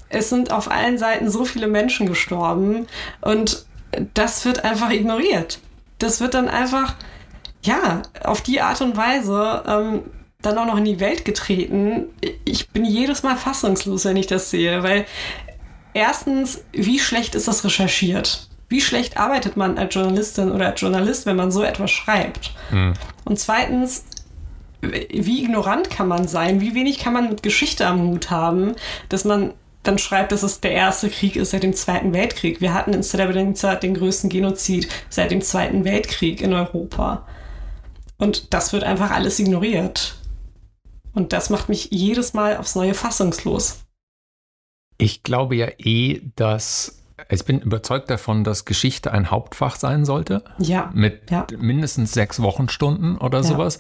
Es 0.10 0.30
sind 0.30 0.52
auf 0.52 0.72
allen 0.72 0.98
Seiten 0.98 1.30
so 1.30 1.46
viele 1.46 1.68
Menschen 1.68 2.08
gestorben 2.08 2.88
und 3.22 3.66
das 4.14 4.46
wird 4.46 4.64
einfach 4.64 4.92
ignoriert. 4.92 5.60
Das 6.00 6.22
wird 6.22 6.34
dann 6.34 6.50
einfach, 6.50 6.96
ja, 7.64 8.04
auf 8.24 8.42
die 8.42 8.62
Art 8.62 8.82
und 8.82 8.96
Weise 8.96 9.64
ähm, 9.68 10.04
dann 10.42 10.58
auch 10.58 10.66
noch 10.66 10.78
in 10.78 10.86
die 10.86 11.00
Welt 11.00 11.26
getreten. 11.26 12.06
Ich 12.46 12.70
bin 12.70 12.86
jedes 12.86 13.24
Mal 13.24 13.36
fassungslos, 13.36 14.06
wenn 14.06 14.18
ich 14.18 14.28
das 14.28 14.50
sehe, 14.52 14.84
weil 14.84 15.06
erstens, 15.94 16.64
wie 16.72 17.00
schlecht 17.00 17.36
ist 17.36 17.48
das 17.48 17.64
recherchiert? 17.64 18.48
Wie 18.70 18.82
schlecht 18.82 19.18
arbeitet 19.18 19.58
man 19.58 19.78
als 19.78 19.96
Journalistin 19.96 20.52
oder 20.52 20.68
als 20.68 20.82
Journalist, 20.82 21.26
wenn 21.26 21.38
man 21.38 21.52
so 21.52 21.64
etwas 21.64 21.90
schreibt? 21.90 22.52
Mhm. 22.70 22.94
Und 23.24 23.40
zweitens, 23.40 24.06
wie 24.82 25.44
ignorant 25.44 25.90
kann 25.90 26.08
man 26.08 26.28
sein? 26.28 26.62
Wie 26.62 26.76
wenig 26.76 27.00
kann 27.00 27.14
man 27.14 27.30
mit 27.30 27.44
Geschichte 27.44 27.88
am 27.88 28.02
Hut 28.08 28.30
haben, 28.30 28.76
dass 29.10 29.26
man 29.26 29.54
dann 29.88 29.98
schreibt, 29.98 30.32
dass 30.32 30.44
es 30.44 30.60
der 30.60 30.72
erste 30.72 31.10
Krieg 31.10 31.36
ist 31.36 31.52
seit 31.52 31.64
dem 31.64 31.74
Zweiten 31.74 32.14
Weltkrieg. 32.14 32.62
Wir 32.62 32.74
hatten 32.74 32.94
in 32.94 33.04
Srebrenica 33.04 33.76
den 33.76 33.94
größten 33.94 34.30
Genozid 34.30 34.88
seit 35.10 35.32
dem 35.32 35.42
Zweiten 35.42 35.86
Weltkrieg 35.86 36.42
in 36.42 36.54
Europa. 36.54 37.26
Und 38.18 38.54
das 38.54 38.74
wird 38.74 38.84
einfach 38.84 39.12
alles 39.12 39.40
ignoriert. 39.40 40.18
Und 41.14 41.34
das 41.34 41.50
macht 41.50 41.70
mich 41.70 41.90
jedes 41.92 42.34
Mal 42.34 42.58
aufs 42.58 42.76
Neue 42.76 42.94
fassungslos. 42.94 43.86
Ich 44.98 45.24
glaube 45.24 45.56
ja 45.56 45.68
eh, 45.78 46.22
dass 46.36 47.04
ich 47.30 47.46
bin 47.46 47.62
überzeugt 47.62 48.10
davon, 48.12 48.44
dass 48.44 48.66
Geschichte 48.66 49.12
ein 49.12 49.32
Hauptfach 49.32 49.76
sein 49.76 50.06
sollte. 50.06 50.44
Ja. 50.60 50.92
Mit 50.94 51.32
ja. 51.32 51.48
mindestens 51.58 52.12
sechs 52.12 52.42
Wochenstunden 52.42 53.18
oder 53.18 53.40
ja. 53.40 53.44
sowas. 53.44 53.80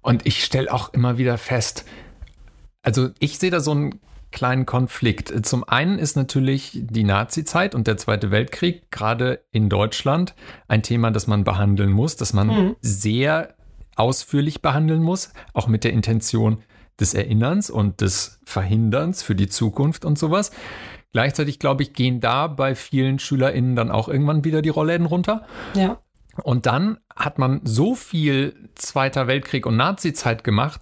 Und 0.00 0.26
ich 0.26 0.44
stelle 0.44 0.72
auch 0.72 0.92
immer 0.92 1.16
wieder 1.16 1.38
fest, 1.38 1.84
also 2.82 3.10
ich 3.20 3.38
sehe 3.38 3.50
da 3.50 3.60
so 3.60 3.70
einen 3.70 4.00
kleinen 4.32 4.66
Konflikt. 4.66 5.46
Zum 5.46 5.64
einen 5.64 5.98
ist 5.98 6.16
natürlich 6.16 6.72
die 6.74 7.04
Nazi-Zeit 7.04 7.74
und 7.74 7.86
der 7.86 7.96
Zweite 7.96 8.30
Weltkrieg 8.30 8.90
gerade 8.90 9.44
in 9.50 9.68
Deutschland 9.68 10.34
ein 10.68 10.82
Thema, 10.82 11.10
das 11.10 11.26
man 11.26 11.44
behandeln 11.44 11.90
muss, 11.90 12.16
das 12.16 12.32
man 12.32 12.48
mhm. 12.48 12.76
sehr 12.80 13.54
ausführlich 13.96 14.62
behandeln 14.62 15.02
muss, 15.02 15.32
auch 15.52 15.68
mit 15.68 15.84
der 15.84 15.92
Intention 15.92 16.62
des 16.98 17.14
Erinnerns 17.14 17.70
und 17.70 18.00
des 18.00 18.40
Verhinderns 18.44 19.22
für 19.22 19.34
die 19.34 19.48
Zukunft 19.48 20.04
und 20.04 20.18
sowas. 20.18 20.50
Gleichzeitig, 21.12 21.58
glaube 21.58 21.82
ich, 21.82 21.92
gehen 21.92 22.20
da 22.20 22.46
bei 22.46 22.74
vielen 22.74 23.18
SchülerInnen 23.18 23.76
dann 23.76 23.90
auch 23.90 24.08
irgendwann 24.08 24.44
wieder 24.44 24.62
die 24.62 24.70
Rollläden 24.70 25.06
runter. 25.06 25.46
Ja. 25.74 26.00
Und 26.42 26.64
dann 26.64 26.98
hat 27.14 27.38
man 27.38 27.60
so 27.64 27.94
viel 27.94 28.70
Zweiter 28.74 29.26
Weltkrieg 29.26 29.66
und 29.66 29.76
Nazi-Zeit 29.76 30.44
gemacht, 30.44 30.80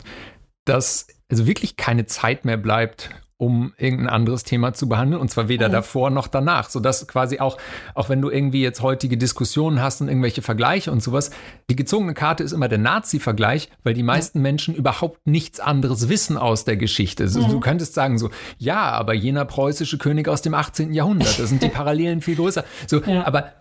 dass 0.64 1.08
also 1.28 1.46
wirklich 1.46 1.76
keine 1.76 2.06
Zeit 2.06 2.44
mehr 2.44 2.56
bleibt, 2.56 3.10
um 3.40 3.72
irgendein 3.78 4.10
anderes 4.10 4.44
Thema 4.44 4.74
zu 4.74 4.86
behandeln 4.86 5.18
und 5.18 5.30
zwar 5.30 5.48
weder 5.48 5.68
mhm. 5.68 5.72
davor 5.72 6.10
noch 6.10 6.28
danach, 6.28 6.68
sodass 6.68 7.08
quasi 7.08 7.40
auch, 7.40 7.56
auch 7.94 8.10
wenn 8.10 8.20
du 8.20 8.28
irgendwie 8.28 8.60
jetzt 8.60 8.82
heutige 8.82 9.16
Diskussionen 9.16 9.80
hast 9.80 10.02
und 10.02 10.08
irgendwelche 10.08 10.42
Vergleiche 10.42 10.92
und 10.92 11.02
sowas, 11.02 11.30
die 11.70 11.76
gezogene 11.76 12.12
Karte 12.12 12.42
ist 12.42 12.52
immer 12.52 12.68
der 12.68 12.76
Nazi-Vergleich, 12.76 13.70
weil 13.82 13.94
die 13.94 14.02
meisten 14.02 14.38
ja. 14.38 14.42
Menschen 14.42 14.74
überhaupt 14.74 15.26
nichts 15.26 15.58
anderes 15.58 16.10
wissen 16.10 16.36
aus 16.36 16.66
der 16.66 16.76
Geschichte. 16.76 17.24
Mhm. 17.24 17.50
Du 17.50 17.60
könntest 17.60 17.94
sagen 17.94 18.18
so, 18.18 18.28
ja, 18.58 18.90
aber 18.90 19.14
jener 19.14 19.46
preußische 19.46 19.96
König 19.96 20.28
aus 20.28 20.42
dem 20.42 20.52
18. 20.52 20.92
Jahrhundert, 20.92 21.38
da 21.38 21.46
sind 21.46 21.62
die 21.62 21.68
Parallelen 21.70 22.20
viel 22.20 22.36
größer. 22.36 22.64
So, 22.86 23.00
ja. 23.02 23.26
aber 23.26 23.54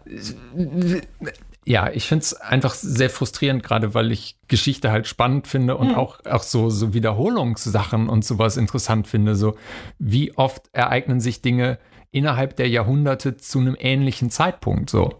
ja, 1.65 1.89
ich 1.91 2.07
finde 2.07 2.23
es 2.23 2.33
einfach 2.33 2.73
sehr 2.73 3.09
frustrierend, 3.09 3.63
gerade 3.63 3.93
weil 3.93 4.11
ich 4.11 4.37
Geschichte 4.47 4.91
halt 4.91 5.07
spannend 5.07 5.47
finde 5.47 5.77
und 5.77 5.89
mhm. 5.89 5.95
auch, 5.95 6.25
auch 6.25 6.43
so, 6.43 6.69
so 6.69 6.93
Wiederholungssachen 6.93 8.09
und 8.09 8.25
sowas 8.25 8.57
interessant 8.57 9.07
finde. 9.07 9.35
So, 9.35 9.55
wie 9.99 10.35
oft 10.37 10.69
ereignen 10.71 11.19
sich 11.19 11.41
Dinge 11.41 11.77
innerhalb 12.11 12.55
der 12.55 12.69
Jahrhunderte 12.69 13.37
zu 13.37 13.59
einem 13.59 13.75
ähnlichen 13.77 14.31
Zeitpunkt 14.31 14.89
so? 14.89 15.13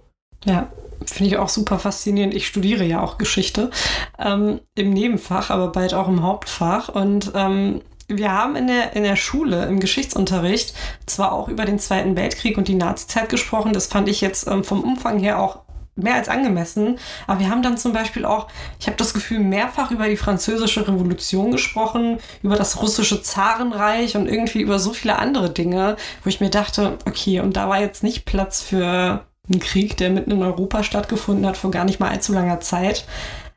Ja, 0.46 0.72
finde 1.06 1.32
ich 1.32 1.38
auch 1.38 1.50
super 1.50 1.80
faszinierend. 1.80 2.34
Ich 2.34 2.48
studiere 2.48 2.84
ja 2.84 3.02
auch 3.02 3.18
Geschichte 3.18 3.70
ähm, 4.18 4.62
im 4.76 4.92
Nebenfach, 4.92 5.50
aber 5.50 5.72
bald 5.72 5.94
auch 5.94 6.08
im 6.08 6.24
Hauptfach. 6.24 6.90
Und 6.90 7.32
ähm, 7.36 7.82
wir 8.08 8.32
haben 8.32 8.56
in 8.56 8.68
der, 8.68 8.96
in 8.96 9.04
der 9.04 9.16
Schule, 9.16 9.66
im 9.66 9.80
Geschichtsunterricht, 9.80 10.74
zwar 11.06 11.32
auch 11.32 11.48
über 11.48 11.66
den 11.66 11.78
Zweiten 11.78 12.16
Weltkrieg 12.16 12.58
und 12.58 12.68
die 12.68 12.76
Nazizeit 12.76 13.30
gesprochen. 13.30 13.74
Das 13.74 13.88
fand 13.88 14.10
ich 14.10 14.22
jetzt 14.22 14.48
ähm, 14.48 14.64
vom 14.64 14.84
Umfang 14.84 15.20
her 15.20 15.40
auch 15.40 15.60
mehr 16.04 16.16
als 16.16 16.30
angemessen. 16.30 16.98
Aber 17.28 17.40
wir 17.40 17.50
haben 17.50 17.62
dann 17.62 17.78
zum 17.78 17.94
Beispiel 17.94 18.26
auch, 18.26 18.48
ich 18.80 18.88
habe 18.88 18.98
das 18.98 19.14
Gefühl, 19.14 19.40
mehrfach 19.40 19.92
über 19.92 20.08
die 20.08 20.18
französische 20.18 20.88
Revolution 20.88 21.52
gesprochen, 21.52 22.20
über 22.44 22.56
das 22.56 22.82
russische 22.82 23.22
Zarenreich 23.22 24.16
und 24.16 24.28
irgendwie 24.28 24.62
über 24.62 24.80
so 24.80 24.94
viele 24.94 25.18
andere 25.18 25.50
Dinge, 25.50 25.98
wo 26.24 26.30
ich 26.30 26.42
mir 26.42 26.50
dachte, 26.50 26.98
okay, 27.06 27.40
und 27.40 27.56
da 27.58 27.70
war 27.70 27.80
jetzt 27.80 28.04
nicht 28.04 28.26
Platz 28.26 28.62
für 28.62 29.26
einen 29.50 29.60
Krieg, 29.60 29.98
der 29.98 30.10
mitten 30.10 30.32
in 30.32 30.44
Europa 30.44 30.84
stattgefunden 30.84 31.46
hat, 31.46 31.58
vor 31.58 31.72
gar 31.72 31.86
nicht 31.86 32.00
mal 32.00 32.10
allzu 32.10 32.34
langer 32.34 32.60
Zeit. 32.60 33.06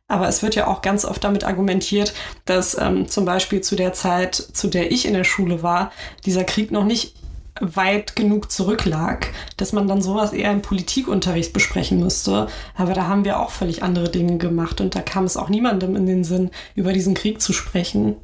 Aber 0.08 0.28
es 0.28 0.42
wird 0.42 0.54
ja 0.54 0.66
auch 0.66 0.82
ganz 0.82 1.04
oft 1.04 1.24
damit 1.24 1.44
argumentiert, 1.44 2.12
dass 2.44 2.76
ähm, 2.78 3.08
zum 3.08 3.24
Beispiel 3.24 3.62
zu 3.62 3.76
der 3.76 3.94
Zeit, 3.94 4.34
zu 4.34 4.68
der 4.68 4.92
ich 4.92 5.06
in 5.06 5.14
der 5.14 5.24
Schule 5.24 5.62
war, 5.62 5.90
dieser 6.26 6.44
Krieg 6.44 6.70
noch 6.70 6.84
nicht 6.84 7.14
weit 7.62 8.16
genug 8.16 8.50
zurücklag, 8.50 9.28
dass 9.56 9.72
man 9.72 9.88
dann 9.88 10.02
sowas 10.02 10.32
eher 10.32 10.52
im 10.52 10.62
Politikunterricht 10.62 11.52
besprechen 11.52 12.00
müsste. 12.00 12.48
Aber 12.74 12.92
da 12.92 13.06
haben 13.06 13.24
wir 13.24 13.40
auch 13.40 13.50
völlig 13.50 13.82
andere 13.82 14.10
Dinge 14.10 14.38
gemacht 14.38 14.80
und 14.80 14.94
da 14.94 15.00
kam 15.00 15.24
es 15.24 15.36
auch 15.36 15.48
niemandem 15.48 15.96
in 15.96 16.06
den 16.06 16.24
Sinn, 16.24 16.50
über 16.74 16.92
diesen 16.92 17.14
Krieg 17.14 17.40
zu 17.40 17.52
sprechen. 17.52 18.16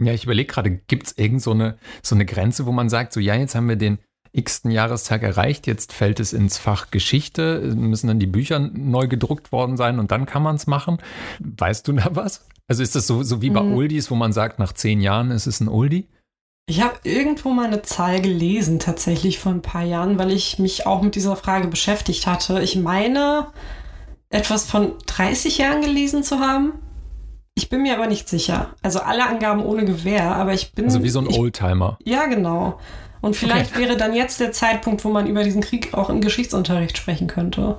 Ja, 0.00 0.12
ich 0.12 0.24
überlege 0.24 0.52
gerade, 0.52 0.70
gibt 0.70 1.08
es 1.08 1.18
irgend 1.18 1.42
so 1.42 1.50
eine, 1.50 1.76
so 2.02 2.14
eine 2.14 2.24
Grenze, 2.24 2.66
wo 2.66 2.72
man 2.72 2.88
sagt, 2.88 3.12
so 3.12 3.20
ja, 3.20 3.34
jetzt 3.34 3.54
haben 3.54 3.68
wir 3.68 3.76
den 3.76 3.98
x. 4.32 4.62
Jahrestag 4.64 5.22
erreicht, 5.22 5.66
jetzt 5.66 5.92
fällt 5.92 6.18
es 6.18 6.32
ins 6.32 6.56
Fach 6.56 6.90
Geschichte, 6.90 7.60
müssen 7.76 8.06
dann 8.06 8.18
die 8.18 8.26
Bücher 8.26 8.58
neu 8.58 9.06
gedruckt 9.06 9.52
worden 9.52 9.76
sein 9.76 9.98
und 9.98 10.10
dann 10.10 10.26
kann 10.26 10.42
man 10.42 10.56
es 10.56 10.66
machen. 10.66 10.98
Weißt 11.40 11.86
du 11.86 11.92
da 11.92 12.08
was? 12.12 12.46
Also 12.66 12.82
ist 12.82 12.94
das 12.94 13.06
so, 13.06 13.22
so 13.22 13.42
wie 13.42 13.50
bei 13.50 13.62
mhm. 13.62 13.74
Oldies, 13.74 14.10
wo 14.10 14.14
man 14.14 14.32
sagt, 14.32 14.58
nach 14.58 14.72
zehn 14.72 15.00
Jahren 15.00 15.30
ist 15.30 15.46
es 15.46 15.60
ein 15.60 15.68
Oldie? 15.68 16.08
Ich 16.66 16.80
habe 16.80 16.94
irgendwo 17.02 17.50
mal 17.50 17.66
eine 17.66 17.82
Zahl 17.82 18.20
gelesen, 18.20 18.78
tatsächlich 18.78 19.38
vor 19.38 19.52
ein 19.52 19.62
paar 19.62 19.82
Jahren, 19.82 20.18
weil 20.18 20.30
ich 20.30 20.58
mich 20.58 20.86
auch 20.86 21.02
mit 21.02 21.16
dieser 21.16 21.36
Frage 21.36 21.68
beschäftigt 21.68 22.26
hatte. 22.26 22.62
Ich 22.62 22.76
meine, 22.76 23.48
etwas 24.30 24.64
von 24.64 24.92
30 25.06 25.58
Jahren 25.58 25.82
gelesen 25.82 26.22
zu 26.22 26.38
haben. 26.38 26.74
Ich 27.54 27.68
bin 27.68 27.82
mir 27.82 27.94
aber 27.94 28.06
nicht 28.06 28.28
sicher. 28.28 28.70
Also 28.80 29.00
alle 29.00 29.26
Angaben 29.26 29.62
ohne 29.62 29.84
Gewähr, 29.84 30.34
aber 30.36 30.54
ich 30.54 30.72
bin. 30.72 30.86
Also 30.86 31.02
wie 31.02 31.10
so 31.10 31.20
ein 31.20 31.28
Oldtimer. 31.28 31.98
Ich, 32.00 32.12
ja, 32.12 32.26
genau. 32.26 32.78
Und 33.20 33.36
vielleicht 33.36 33.72
okay. 33.72 33.86
wäre 33.86 33.96
dann 33.96 34.14
jetzt 34.14 34.40
der 34.40 34.52
Zeitpunkt, 34.52 35.04
wo 35.04 35.10
man 35.10 35.26
über 35.26 35.44
diesen 35.44 35.62
Krieg 35.62 35.94
auch 35.94 36.10
im 36.10 36.20
Geschichtsunterricht 36.20 36.96
sprechen 36.96 37.26
könnte. 37.26 37.78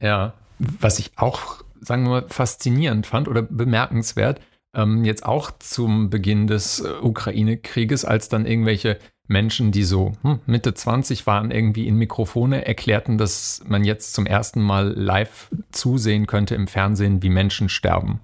Ja, 0.00 0.34
was 0.58 0.98
ich 0.98 1.12
auch, 1.16 1.64
sagen 1.80 2.04
wir 2.04 2.10
mal, 2.10 2.26
faszinierend 2.28 3.06
fand 3.06 3.28
oder 3.28 3.42
bemerkenswert, 3.42 4.40
ähm, 4.76 5.04
jetzt 5.04 5.26
auch 5.26 5.50
zum 5.58 6.10
Beginn 6.10 6.46
des 6.46 6.80
äh, 6.80 6.88
Ukraine-Krieges, 7.02 8.04
als 8.04 8.28
dann 8.28 8.46
irgendwelche 8.46 8.98
Menschen, 9.26 9.72
die 9.72 9.82
so 9.82 10.12
hm, 10.22 10.40
Mitte 10.46 10.74
20 10.74 11.26
waren, 11.26 11.50
irgendwie 11.50 11.88
in 11.88 11.96
Mikrofone 11.96 12.64
erklärten, 12.64 13.18
dass 13.18 13.62
man 13.66 13.82
jetzt 13.82 14.14
zum 14.14 14.26
ersten 14.26 14.60
Mal 14.60 14.92
live 14.92 15.50
zusehen 15.72 16.26
könnte 16.26 16.54
im 16.54 16.68
Fernsehen, 16.68 17.22
wie 17.22 17.30
Menschen 17.30 17.68
sterben. 17.68 18.20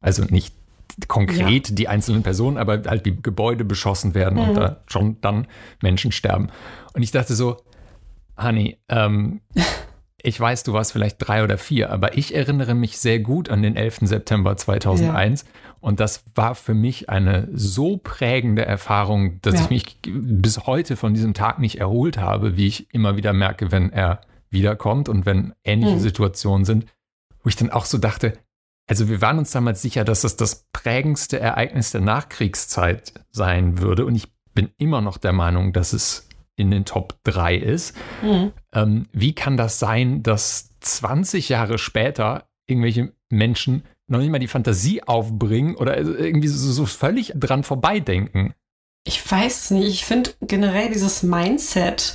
Also 0.00 0.24
nicht 0.24 0.54
konkret 1.08 1.68
ja. 1.68 1.74
die 1.74 1.88
einzelnen 1.88 2.22
Personen, 2.22 2.56
aber 2.56 2.82
halt 2.86 3.04
die 3.04 3.20
Gebäude 3.20 3.64
beschossen 3.64 4.14
werden 4.14 4.38
mhm. 4.40 4.48
und 4.48 4.54
da 4.54 4.80
schon 4.86 5.20
dann 5.20 5.46
Menschen 5.82 6.12
sterben. 6.12 6.48
Und 6.94 7.02
ich 7.02 7.10
dachte 7.10 7.34
so, 7.34 7.58
Honey, 8.40 8.78
ähm, 8.88 9.40
ich 10.22 10.38
weiß, 10.40 10.62
du 10.62 10.72
warst 10.72 10.92
vielleicht 10.92 11.16
drei 11.18 11.44
oder 11.44 11.58
vier, 11.58 11.90
aber 11.90 12.16
ich 12.16 12.34
erinnere 12.34 12.74
mich 12.74 12.98
sehr 12.98 13.18
gut 13.18 13.50
an 13.50 13.62
den 13.62 13.76
11. 13.76 13.98
September 14.02 14.56
2001 14.56 15.42
ja. 15.42 15.48
Und 15.86 16.00
das 16.00 16.24
war 16.34 16.56
für 16.56 16.74
mich 16.74 17.10
eine 17.10 17.46
so 17.52 17.96
prägende 17.96 18.66
Erfahrung, 18.66 19.40
dass 19.42 19.54
ja. 19.54 19.60
ich 19.60 19.70
mich 19.70 19.98
bis 20.02 20.66
heute 20.66 20.96
von 20.96 21.14
diesem 21.14 21.32
Tag 21.32 21.60
nicht 21.60 21.78
erholt 21.78 22.18
habe, 22.18 22.56
wie 22.56 22.66
ich 22.66 22.92
immer 22.92 23.16
wieder 23.16 23.32
merke, 23.32 23.70
wenn 23.70 23.92
er 23.92 24.20
wiederkommt 24.50 25.08
und 25.08 25.26
wenn 25.26 25.54
ähnliche 25.62 25.94
mhm. 25.94 26.00
Situationen 26.00 26.64
sind, 26.64 26.86
wo 27.40 27.50
ich 27.50 27.54
dann 27.54 27.70
auch 27.70 27.84
so 27.84 27.98
dachte, 27.98 28.32
also 28.88 29.08
wir 29.08 29.20
waren 29.20 29.38
uns 29.38 29.52
damals 29.52 29.80
sicher, 29.80 30.02
dass 30.02 30.22
das 30.22 30.34
das 30.34 30.66
prägendste 30.72 31.38
Ereignis 31.38 31.92
der 31.92 32.00
Nachkriegszeit 32.00 33.12
sein 33.30 33.78
würde 33.78 34.06
und 34.06 34.16
ich 34.16 34.26
bin 34.54 34.70
immer 34.78 35.00
noch 35.00 35.18
der 35.18 35.32
Meinung, 35.32 35.72
dass 35.72 35.92
es 35.92 36.28
in 36.56 36.72
den 36.72 36.84
Top 36.84 37.14
3 37.22 37.54
ist. 37.54 37.96
Mhm. 38.22 38.50
Ähm, 38.72 39.06
wie 39.12 39.36
kann 39.36 39.56
das 39.56 39.78
sein, 39.78 40.24
dass 40.24 40.76
20 40.80 41.48
Jahre 41.48 41.78
später 41.78 42.48
irgendwelche 42.66 43.12
Menschen 43.30 43.84
noch 44.08 44.18
nicht 44.18 44.30
mal 44.30 44.38
die 44.38 44.48
Fantasie 44.48 45.02
aufbringen 45.02 45.76
oder 45.76 45.96
irgendwie 45.98 46.48
so, 46.48 46.72
so 46.72 46.86
völlig 46.86 47.32
dran 47.34 47.64
vorbeidenken? 47.64 48.54
Ich 49.04 49.30
weiß 49.30 49.70
nicht. 49.72 49.88
Ich 49.88 50.04
finde 50.04 50.32
generell 50.40 50.90
dieses 50.90 51.22
Mindset 51.22 52.14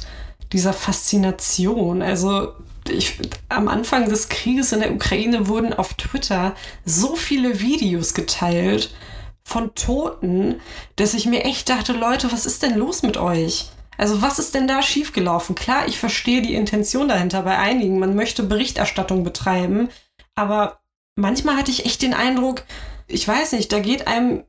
dieser 0.51 0.73
Faszination, 0.73 2.01
also 2.01 2.53
ich, 2.89 3.17
am 3.47 3.67
Anfang 3.67 4.09
des 4.09 4.27
Krieges 4.27 4.71
in 4.73 4.81
der 4.81 4.93
Ukraine 4.93 5.47
wurden 5.47 5.73
auf 5.73 5.93
Twitter 5.93 6.55
so 6.83 7.15
viele 7.15 7.61
Videos 7.61 8.13
geteilt 8.13 8.93
von 9.43 9.73
Toten, 9.75 10.59
dass 10.95 11.13
ich 11.13 11.25
mir 11.25 11.45
echt 11.45 11.69
dachte, 11.69 11.93
Leute, 11.93 12.31
was 12.31 12.45
ist 12.45 12.63
denn 12.63 12.77
los 12.77 13.03
mit 13.03 13.17
euch? 13.17 13.69
Also 13.97 14.21
was 14.21 14.39
ist 14.39 14.55
denn 14.55 14.67
da 14.67 14.81
schiefgelaufen? 14.81 15.55
Klar, 15.55 15.87
ich 15.87 15.99
verstehe 15.99 16.41
die 16.41 16.55
Intention 16.55 17.07
dahinter 17.07 17.43
bei 17.43 17.57
einigen. 17.57 17.99
Man 17.99 18.15
möchte 18.15 18.43
Berichterstattung 18.43 19.23
betreiben, 19.23 19.89
aber 20.35 20.80
manchmal 21.21 21.57
hatte 21.57 21.71
ich 21.71 21.85
echt 21.85 22.01
den 22.01 22.13
Eindruck, 22.13 22.63
ich 23.07 23.27
weiß 23.27 23.53
nicht, 23.53 23.71
da 23.71 23.79
geht 23.79 24.07
einem 24.07 24.43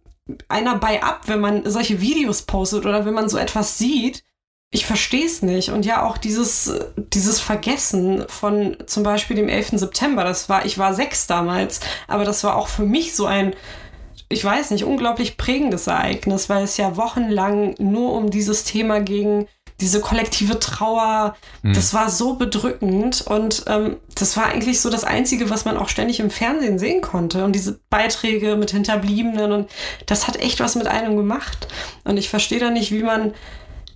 einer 0.48 0.76
bei 0.76 1.02
ab, 1.02 1.22
wenn 1.26 1.40
man 1.40 1.68
solche 1.68 2.00
Videos 2.00 2.42
postet 2.42 2.86
oder 2.86 3.04
wenn 3.04 3.14
man 3.14 3.28
so 3.28 3.38
etwas 3.38 3.78
sieht 3.78 4.22
ich 4.74 4.86
verstehe 4.86 5.26
es 5.26 5.42
nicht. 5.42 5.68
Und 5.68 5.84
ja, 5.84 6.02
auch 6.02 6.16
dieses, 6.16 6.72
dieses 6.96 7.38
Vergessen 7.40 8.24
von 8.28 8.78
zum 8.86 9.02
Beispiel 9.02 9.36
dem 9.36 9.48
11. 9.48 9.72
September, 9.74 10.24
das 10.24 10.48
war, 10.48 10.64
ich 10.64 10.78
war 10.78 10.94
sechs 10.94 11.26
damals, 11.26 11.80
aber 12.08 12.24
das 12.24 12.42
war 12.42 12.56
auch 12.56 12.68
für 12.68 12.84
mich 12.84 13.14
so 13.14 13.26
ein, 13.26 13.54
ich 14.30 14.42
weiß 14.42 14.70
nicht, 14.70 14.84
unglaublich 14.84 15.36
prägendes 15.36 15.86
Ereignis, 15.86 16.48
weil 16.48 16.64
es 16.64 16.78
ja 16.78 16.96
wochenlang 16.96 17.74
nur 17.78 18.14
um 18.14 18.30
dieses 18.30 18.64
Thema 18.64 19.00
ging, 19.00 19.46
diese 19.82 20.00
kollektive 20.00 20.58
Trauer, 20.58 21.34
mhm. 21.62 21.74
das 21.74 21.92
war 21.92 22.08
so 22.08 22.34
bedrückend 22.34 23.22
und 23.26 23.64
ähm, 23.66 23.96
das 24.14 24.36
war 24.36 24.46
eigentlich 24.46 24.80
so 24.80 24.88
das 24.88 25.04
Einzige, 25.04 25.50
was 25.50 25.64
man 25.64 25.76
auch 25.76 25.88
ständig 25.88 26.20
im 26.20 26.30
Fernsehen 26.30 26.78
sehen 26.78 27.02
konnte 27.02 27.44
und 27.44 27.52
diese 27.52 27.80
Beiträge 27.90 28.56
mit 28.56 28.70
Hinterbliebenen 28.70 29.52
und 29.52 29.70
das 30.06 30.28
hat 30.28 30.36
echt 30.36 30.60
was 30.60 30.76
mit 30.76 30.86
einem 30.86 31.16
gemacht 31.16 31.68
und 32.04 32.16
ich 32.16 32.30
verstehe 32.30 32.60
da 32.60 32.70
nicht, 32.70 32.92
wie 32.92 33.02
man 33.02 33.34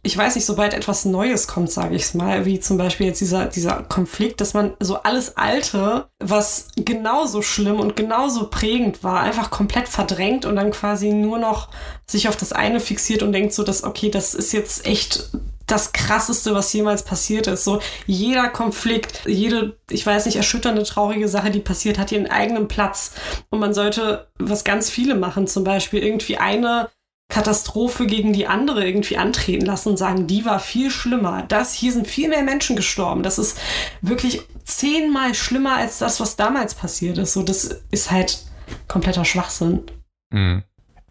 ich 0.07 0.16
weiß 0.16 0.37
nicht, 0.37 0.44
sobald 0.44 0.72
etwas 0.72 1.05
Neues 1.05 1.49
kommt, 1.49 1.68
sage 1.68 1.96
ich 1.96 2.03
es 2.03 2.14
mal, 2.14 2.44
wie 2.44 2.61
zum 2.61 2.79
Beispiel 2.79 3.09
jetzt 3.09 3.20
dieser, 3.20 3.46
dieser 3.46 3.83
Konflikt, 3.83 4.40
dass 4.40 4.55
man 4.55 4.75
so 4.79 5.03
alles 5.03 5.37
Alte, 5.37 6.07
was 6.20 6.68
genauso 6.77 7.42
schlimm 7.42 7.81
und 7.81 7.96
genauso 7.96 8.49
prägend 8.49 9.03
war, 9.03 9.20
einfach 9.20 9.51
komplett 9.51 9.88
verdrängt 9.88 10.44
und 10.44 10.55
dann 10.55 10.70
quasi 10.70 11.12
nur 11.12 11.38
noch 11.38 11.70
sich 12.07 12.29
auf 12.29 12.37
das 12.37 12.53
eine 12.53 12.79
fixiert 12.79 13.25
und 13.25 13.33
denkt 13.33 13.53
so, 13.53 13.64
dass, 13.64 13.83
okay, 13.83 14.09
das 14.09 14.35
ist 14.37 14.53
jetzt 14.53 14.87
echt 14.87 15.31
das 15.66 15.92
krasseste, 15.92 16.55
was 16.55 16.72
jemals 16.72 17.05
passiert 17.05 17.46
ist. 17.46 17.64
So 17.64 17.81
jeder 18.07 18.48
Konflikt, 18.48 19.22
jede, 19.26 19.79
ich 19.90 20.07
weiß 20.07 20.26
nicht, 20.26 20.37
erschütternde, 20.37 20.85
traurige 20.85 21.29
Sache, 21.29 21.50
die 21.50 21.61
passiert, 21.61 21.98
hat 21.98 22.12
ihren 22.12 22.31
eigenen 22.31 22.68
Platz. 22.68 23.12
Und 23.50 23.59
man 23.59 23.74
sollte, 23.74 24.29
was 24.38 24.64
ganz 24.64 24.90
viele 24.90 25.14
machen, 25.16 25.46
zum 25.46 25.64
Beispiel 25.64 26.02
irgendwie 26.02 26.37
eine 26.37 26.88
Katastrophe 27.29 28.07
gegen 28.07 28.33
die 28.33 28.46
andere 28.46 28.87
irgendwie 28.87 29.16
antreten 29.16 29.66
lassen 29.66 29.90
und 29.90 29.96
sagen, 29.96 30.29
die 30.29 30.44
war 30.44 30.61
viel 30.61 30.90
schlimmer. 30.90 31.42
Das, 31.42 31.74
hier 31.74 31.92
sind 31.92 32.07
viel 32.07 32.29
mehr 32.29 32.44
Menschen 32.44 32.76
gestorben. 32.76 33.24
Das 33.24 33.38
ist 33.38 33.59
wirklich 34.00 34.42
zehnmal 34.64 35.35
schlimmer 35.35 35.76
als 35.76 35.98
das, 35.98 36.20
was 36.20 36.37
damals 36.37 36.74
passiert 36.74 37.18
ist. 37.18 37.33
So, 37.33 37.42
das 37.42 37.83
ist 37.90 38.12
halt 38.12 38.44
kompletter 38.87 39.24
Schwachsinn. 39.24 39.83
Mhm. 40.31 40.62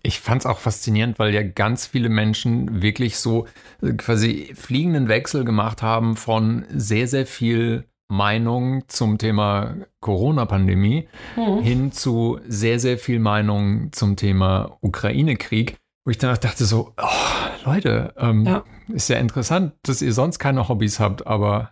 Ich 0.06 0.20
fand 0.20 0.44
es 0.44 0.46
auch 0.46 0.60
faszinierend, 0.60 1.18
weil 1.18 1.34
ja 1.34 1.42
ganz 1.42 1.88
viele 1.88 2.10
Menschen 2.10 2.84
wirklich 2.84 3.18
so 3.18 3.48
äh, 3.82 3.94
quasi 3.94 4.54
fliegenden 4.54 5.08
Wechsel 5.08 5.44
gemacht 5.44 5.82
haben 5.82 6.16
von 6.16 6.66
sehr, 6.70 7.08
sehr 7.08 7.26
viel 7.26 7.86
Meinung 8.08 8.84
zum 8.88 9.18
Thema 9.18 9.76
Corona-Pandemie 10.02 11.08
mhm. 11.36 11.62
hin 11.64 11.92
zu 11.92 12.40
sehr, 12.48 12.80
sehr 12.80 13.00
viel 13.00 13.20
Meinung 13.20 13.92
zum 13.94 14.16
Thema 14.16 14.78
Ukraine-Krieg. 14.82 15.78
Wo 16.06 16.12
ich 16.12 16.20
danach 16.20 16.38
dachte 16.38 16.66
so, 16.66 16.94
oh, 17.02 17.66
Leute, 17.66 18.14
ähm, 18.18 18.46
ja. 18.46 18.64
ist 18.90 19.10
ja 19.10 19.18
interessant, 19.18 19.74
dass 19.82 20.04
ihr 20.04 20.14
sonst 20.14 20.38
keine 20.38 20.70
Hobbys 20.70 21.00
habt, 21.00 21.26
aber 21.26 21.72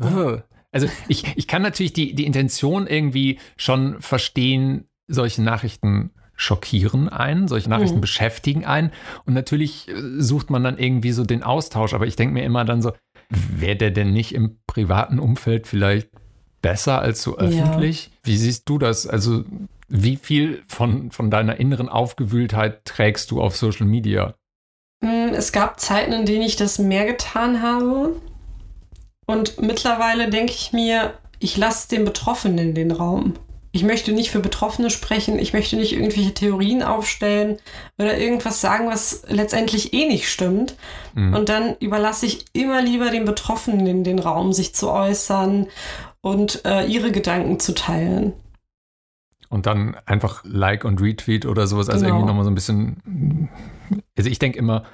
äh. 0.00 0.38
also 0.72 0.88
ich, 1.06 1.36
ich 1.36 1.46
kann 1.46 1.62
natürlich 1.62 1.92
die, 1.92 2.16
die 2.16 2.26
Intention 2.26 2.88
irgendwie 2.88 3.38
schon 3.56 4.00
verstehen, 4.00 4.88
solche 5.06 5.42
Nachrichten 5.42 6.10
schockieren 6.42 7.08
einen, 7.08 7.48
solche 7.48 7.70
Nachrichten 7.70 7.96
mhm. 7.96 8.02
beschäftigen 8.02 8.64
einen 8.64 8.90
und 9.24 9.34
natürlich 9.34 9.88
äh, 9.88 9.94
sucht 10.18 10.50
man 10.50 10.64
dann 10.64 10.78
irgendwie 10.78 11.12
so 11.12 11.24
den 11.24 11.42
Austausch, 11.42 11.94
aber 11.94 12.06
ich 12.06 12.16
denke 12.16 12.34
mir 12.34 12.44
immer 12.44 12.64
dann 12.64 12.82
so, 12.82 12.92
wäre 13.28 13.76
der 13.76 13.90
denn 13.90 14.12
nicht 14.12 14.34
im 14.34 14.58
privaten 14.66 15.18
Umfeld 15.18 15.66
vielleicht 15.66 16.10
besser 16.60 17.00
als 17.00 17.22
so 17.22 17.38
öffentlich? 17.38 18.06
Ja. 18.06 18.12
Wie 18.24 18.36
siehst 18.36 18.68
du 18.68 18.78
das? 18.78 19.06
Also 19.06 19.44
wie 19.88 20.16
viel 20.16 20.62
von, 20.68 21.10
von 21.10 21.30
deiner 21.30 21.58
inneren 21.58 21.88
Aufgewühltheit 21.88 22.84
trägst 22.84 23.30
du 23.30 23.40
auf 23.40 23.56
Social 23.56 23.86
Media? 23.86 24.34
Mm, 25.00 25.34
es 25.34 25.52
gab 25.52 25.80
Zeiten, 25.80 26.12
in 26.12 26.26
denen 26.26 26.42
ich 26.42 26.56
das 26.56 26.78
mehr 26.78 27.04
getan 27.04 27.62
habe. 27.62 28.16
Und 29.26 29.60
mittlerweile 29.60 30.30
denke 30.30 30.52
ich 30.52 30.72
mir, 30.72 31.14
ich 31.38 31.56
lasse 31.56 31.88
den 31.88 32.04
Betroffenen 32.04 32.74
den 32.74 32.90
Raum. 32.90 33.34
Ich 33.72 33.82
möchte 33.82 34.12
nicht 34.12 34.30
für 34.30 34.40
Betroffene 34.40 34.90
sprechen, 34.90 35.38
ich 35.38 35.54
möchte 35.54 35.76
nicht 35.76 35.94
irgendwelche 35.94 36.34
Theorien 36.34 36.82
aufstellen 36.82 37.58
oder 37.98 38.18
irgendwas 38.18 38.60
sagen, 38.60 38.88
was 38.88 39.24
letztendlich 39.28 39.94
eh 39.94 40.06
nicht 40.06 40.28
stimmt. 40.28 40.74
Mhm. 41.14 41.34
Und 41.34 41.48
dann 41.48 41.76
überlasse 41.80 42.26
ich 42.26 42.44
immer 42.52 42.82
lieber 42.82 43.10
den 43.10 43.24
Betroffenen 43.24 44.04
den 44.04 44.18
Raum, 44.18 44.52
sich 44.52 44.74
zu 44.74 44.90
äußern 44.90 45.68
und 46.20 46.64
äh, 46.66 46.84
ihre 46.84 47.12
Gedanken 47.12 47.58
zu 47.58 47.74
teilen 47.74 48.34
und 49.52 49.66
dann 49.66 49.96
einfach 50.06 50.42
Like 50.44 50.86
und 50.86 51.02
Retweet 51.02 51.44
oder 51.44 51.66
sowas. 51.66 51.90
Also 51.90 52.06
genau. 52.06 52.14
irgendwie 52.14 52.28
nochmal 52.28 52.44
so 52.44 52.50
ein 52.50 52.54
bisschen. 52.54 53.50
Also 54.16 54.30
ich 54.30 54.38
denke 54.38 54.58
immer, 54.58 54.84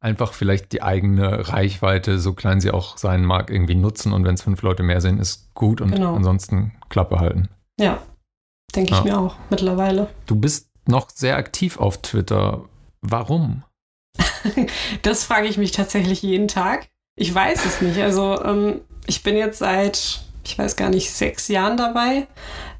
einfach 0.00 0.34
vielleicht 0.34 0.72
die 0.72 0.82
eigene 0.82 1.48
Reichweite, 1.48 2.18
so 2.18 2.34
klein 2.34 2.60
sie 2.60 2.70
auch 2.70 2.98
sein 2.98 3.24
mag, 3.24 3.48
irgendwie 3.48 3.74
nutzen 3.74 4.12
und 4.12 4.26
wenn 4.26 4.34
es 4.34 4.42
fünf 4.42 4.60
Leute 4.60 4.82
mehr 4.82 5.00
sind, 5.00 5.18
ist 5.18 5.54
gut 5.54 5.80
und 5.80 5.92
genau. 5.92 6.14
ansonsten 6.14 6.72
Klappe 6.90 7.20
halten. 7.20 7.48
Ja, 7.80 8.02
denke 8.72 8.92
ich 8.92 8.98
ja. 8.98 9.04
mir 9.04 9.18
auch 9.18 9.36
mittlerweile. 9.50 10.08
Du 10.26 10.36
bist 10.36 10.68
noch 10.86 11.10
sehr 11.10 11.36
aktiv 11.36 11.78
auf 11.78 12.02
Twitter. 12.02 12.64
Warum? 13.00 13.62
das 15.02 15.24
frage 15.24 15.48
ich 15.48 15.58
mich 15.58 15.72
tatsächlich 15.72 16.22
jeden 16.22 16.48
Tag. 16.48 16.88
Ich 17.16 17.34
weiß 17.34 17.64
es 17.64 17.80
nicht. 17.80 17.98
Also 18.00 18.42
ähm, 18.42 18.80
ich 19.06 19.22
bin 19.22 19.36
jetzt 19.36 19.58
seit, 19.58 20.22
ich 20.44 20.58
weiß 20.58 20.76
gar 20.76 20.90
nicht, 20.90 21.10
sechs 21.12 21.48
Jahren 21.48 21.76
dabei, 21.76 22.26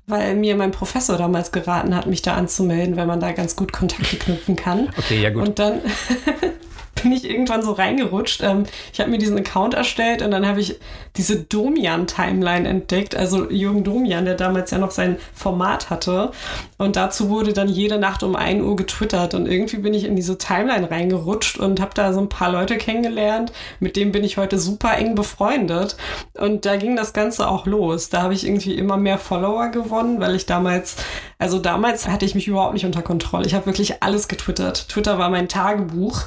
weil 0.07 0.35
mir 0.35 0.57
mein 0.57 0.71
Professor 0.71 1.17
damals 1.17 1.53
geraten 1.53 1.95
hat, 1.95 2.07
mich 2.07 2.23
da 2.23 2.35
anzumelden, 2.35 2.97
weil 2.97 3.07
man 3.07 3.21
da 3.21 3.33
ganz 3.33 3.57
gut 3.57 3.73
Kontakte 3.73 4.17
knüpfen 4.17 4.57
kann. 4.57 4.89
Okay, 4.99 5.21
ja 5.21 5.31
gut. 5.31 5.47
Und 5.47 5.59
dann 5.59 5.81
bin 7.03 7.13
ich 7.13 7.29
irgendwann 7.29 7.63
so 7.63 7.73
reingerutscht. 7.73 8.43
Ähm, 8.43 8.65
ich 8.93 9.01
habe 9.01 9.11
mir 9.11 9.19
diesen 9.19 9.39
Account 9.39 9.75
erstellt 9.75 10.23
und 10.23 10.31
dann 10.31 10.47
habe 10.47 10.61
ich 10.61 10.79
diese 11.17 11.37
Domian-Timeline 11.37 12.67
entdeckt. 12.67 13.15
Also 13.15 13.51
Jürgen 13.51 13.85
Domian, 13.85 14.25
der 14.25 14.35
damals 14.35 14.71
ja 14.71 14.79
noch 14.79 14.91
sein 14.91 15.19
Format 15.35 15.91
hatte. 15.91 16.31
Und 16.79 16.97
dazu 16.97 17.29
wurde 17.29 17.53
dann 17.53 17.69
jede 17.69 17.99
Nacht 17.99 18.23
um 18.23 18.35
1 18.35 18.63
Uhr 18.63 18.77
getwittert. 18.77 19.35
Und 19.35 19.47
irgendwie 19.47 19.77
bin 19.79 19.95
ich 19.95 20.05
in 20.05 20.17
diese 20.17 20.39
Timeline 20.39 20.91
reingerutscht 20.91 21.59
und 21.59 21.81
habe 21.81 21.93
da 21.95 22.13
so 22.13 22.21
ein 22.21 22.29
paar 22.29 22.51
Leute 22.51 22.79
kennengelernt. 22.79 23.53
Mit 23.81 23.97
denen 23.97 24.13
bin 24.13 24.25
ich 24.25 24.39
heute 24.39 24.59
super 24.59 24.97
eng 24.97 25.15
befreundet. 25.15 25.97
Und 26.39 26.65
da 26.65 26.77
ging 26.77 26.97
das 26.97 27.13
Ganze 27.13 27.49
auch 27.49 27.67
los. 27.67 28.09
Da 28.09 28.23
habe 28.23 28.35
ich 28.35 28.47
irgendwie 28.47 28.75
immer 28.75 28.97
mehr 28.97 29.19
Follower 29.19 29.69
gewonnen, 29.69 30.21
weil 30.21 30.35
ich 30.35 30.47
damals, 30.47 30.97
also 31.39 31.59
damals 31.59 32.09
hatte 32.09 32.25
ich 32.25 32.35
mich 32.35 32.49
überhaupt 32.49 32.75
nicht 32.75 32.87
unter 32.87 33.03
Kontrolle. 33.03 33.47
Ich 33.47 33.55
habe 33.55 33.67
wirklich 33.67 34.03
alles 34.03 34.29
getwittert. 34.29 34.89
Twitter 34.89 35.19
war 35.19 35.29
mein 35.29 35.49
Tagebuch. 35.49 36.23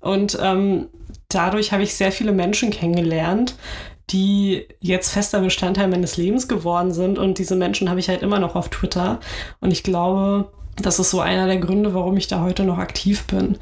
Und 0.00 0.15
ähm, 0.40 0.88
dadurch 1.28 1.72
habe 1.72 1.82
ich 1.82 1.94
sehr 1.94 2.12
viele 2.12 2.32
Menschen 2.32 2.70
kennengelernt, 2.70 3.56
die 4.10 4.66
jetzt 4.80 5.10
fester 5.10 5.40
Bestandteil 5.40 5.88
meines 5.88 6.16
Lebens 6.16 6.48
geworden 6.48 6.92
sind. 6.92 7.18
Und 7.18 7.38
diese 7.38 7.56
Menschen 7.56 7.90
habe 7.90 8.00
ich 8.00 8.08
halt 8.08 8.22
immer 8.22 8.38
noch 8.38 8.54
auf 8.54 8.68
Twitter. 8.68 9.20
Und 9.60 9.72
ich 9.72 9.82
glaube, 9.82 10.52
das 10.76 10.98
ist 10.98 11.10
so 11.10 11.20
einer 11.20 11.46
der 11.46 11.58
Gründe, 11.58 11.94
warum 11.94 12.16
ich 12.16 12.28
da 12.28 12.42
heute 12.42 12.64
noch 12.64 12.78
aktiv 12.78 13.26
bin. 13.26 13.58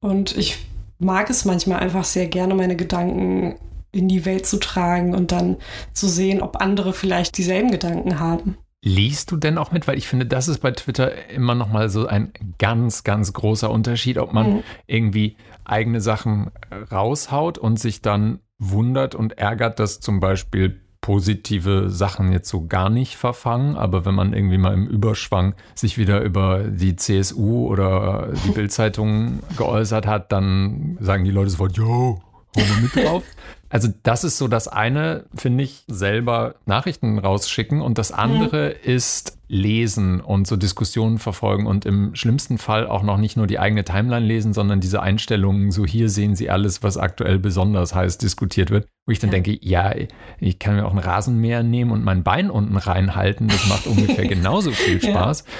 Und 0.00 0.36
ich 0.36 0.58
mag 0.98 1.30
es 1.30 1.44
manchmal 1.44 1.80
einfach 1.80 2.04
sehr 2.04 2.26
gerne, 2.26 2.54
meine 2.54 2.76
Gedanken 2.76 3.56
in 3.92 4.06
die 4.06 4.24
Welt 4.24 4.46
zu 4.46 4.58
tragen 4.58 5.14
und 5.14 5.32
dann 5.32 5.56
zu 5.92 6.06
sehen, 6.08 6.42
ob 6.42 6.60
andere 6.60 6.92
vielleicht 6.92 7.36
dieselben 7.38 7.72
Gedanken 7.72 8.20
haben. 8.20 8.56
Liest 8.82 9.30
du 9.30 9.36
denn 9.36 9.58
auch 9.58 9.72
mit? 9.72 9.86
Weil 9.86 9.98
ich 9.98 10.08
finde, 10.08 10.26
das 10.26 10.48
ist 10.48 10.60
bei 10.60 10.70
Twitter 10.70 11.28
immer 11.30 11.54
noch 11.54 11.70
mal 11.70 11.90
so 11.90 12.06
ein 12.06 12.32
ganz, 12.58 13.04
ganz 13.04 13.32
großer 13.32 13.70
Unterschied, 13.70 14.16
ob 14.16 14.32
man 14.32 14.54
mhm. 14.54 14.62
irgendwie 14.86 15.36
eigene 15.64 16.00
Sachen 16.00 16.50
raushaut 16.90 17.58
und 17.58 17.78
sich 17.78 18.00
dann 18.00 18.40
wundert 18.58 19.14
und 19.14 19.38
ärgert, 19.38 19.78
dass 19.80 20.00
zum 20.00 20.20
Beispiel 20.20 20.80
positive 21.00 21.88
Sachen 21.88 22.30
jetzt 22.30 22.48
so 22.48 22.66
gar 22.66 22.90
nicht 22.90 23.16
verfangen, 23.16 23.74
aber 23.76 24.04
wenn 24.04 24.14
man 24.14 24.32
irgendwie 24.32 24.58
mal 24.58 24.74
im 24.74 24.86
Überschwang 24.86 25.54
sich 25.74 25.96
wieder 25.96 26.20
über 26.20 26.64
die 26.64 26.96
CSU 26.96 27.66
oder 27.66 28.32
die 28.44 28.50
Bildzeitung 28.54 29.40
geäußert 29.56 30.06
hat, 30.06 30.30
dann 30.30 30.98
sagen 31.00 31.24
die 31.24 31.30
Leute 31.30 31.50
sofort, 31.50 31.76
yo, 31.76 32.20
hol 32.56 32.64
mit 32.82 32.96
drauf. 32.96 33.24
Also 33.70 33.88
das 34.02 34.24
ist 34.24 34.36
so 34.36 34.48
das 34.48 34.66
eine, 34.66 35.24
finde 35.34 35.62
ich, 35.62 35.84
selber 35.86 36.56
Nachrichten 36.66 37.18
rausschicken 37.18 37.80
und 37.80 37.98
das 37.98 38.10
andere 38.10 38.74
mhm. 38.74 38.90
ist 38.90 39.38
lesen 39.46 40.20
und 40.20 40.46
so 40.46 40.56
Diskussionen 40.56 41.18
verfolgen 41.18 41.66
und 41.66 41.84
im 41.84 42.14
schlimmsten 42.14 42.58
Fall 42.58 42.86
auch 42.86 43.02
noch 43.02 43.16
nicht 43.16 43.36
nur 43.36 43.46
die 43.46 43.58
eigene 43.58 43.84
Timeline 43.84 44.26
lesen, 44.26 44.52
sondern 44.52 44.80
diese 44.80 45.02
Einstellungen, 45.02 45.70
so 45.70 45.86
hier 45.86 46.08
sehen 46.08 46.34
Sie 46.34 46.50
alles, 46.50 46.82
was 46.82 46.96
aktuell 46.96 47.38
besonders 47.38 47.94
heiß 47.94 48.18
diskutiert 48.18 48.70
wird, 48.70 48.86
wo 49.06 49.12
ich 49.12 49.20
dann 49.20 49.30
ja. 49.30 49.34
denke, 49.40 49.58
ja, 49.60 49.94
ich 50.38 50.58
kann 50.58 50.76
mir 50.76 50.86
auch 50.86 50.92
ein 50.92 50.98
Rasenmäher 50.98 51.62
nehmen 51.62 51.92
und 51.92 52.04
mein 52.04 52.22
Bein 52.22 52.50
unten 52.50 52.76
reinhalten, 52.76 53.48
das 53.48 53.68
macht 53.68 53.86
ungefähr 53.86 54.26
genauso 54.28 54.72
viel 54.72 55.00
Spaß. 55.00 55.40
Ja. 55.40 55.52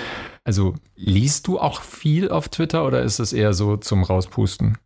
Also 0.45 0.75
liest 0.97 1.47
du 1.47 1.61
auch 1.61 1.83
viel 1.83 2.31
auf 2.31 2.49
Twitter 2.49 2.85
oder 2.85 3.03
ist 3.03 3.19
es 3.19 3.33
eher 3.33 3.53
so 3.55 3.77
zum 3.77 4.03
Rauspusten? 4.03 4.79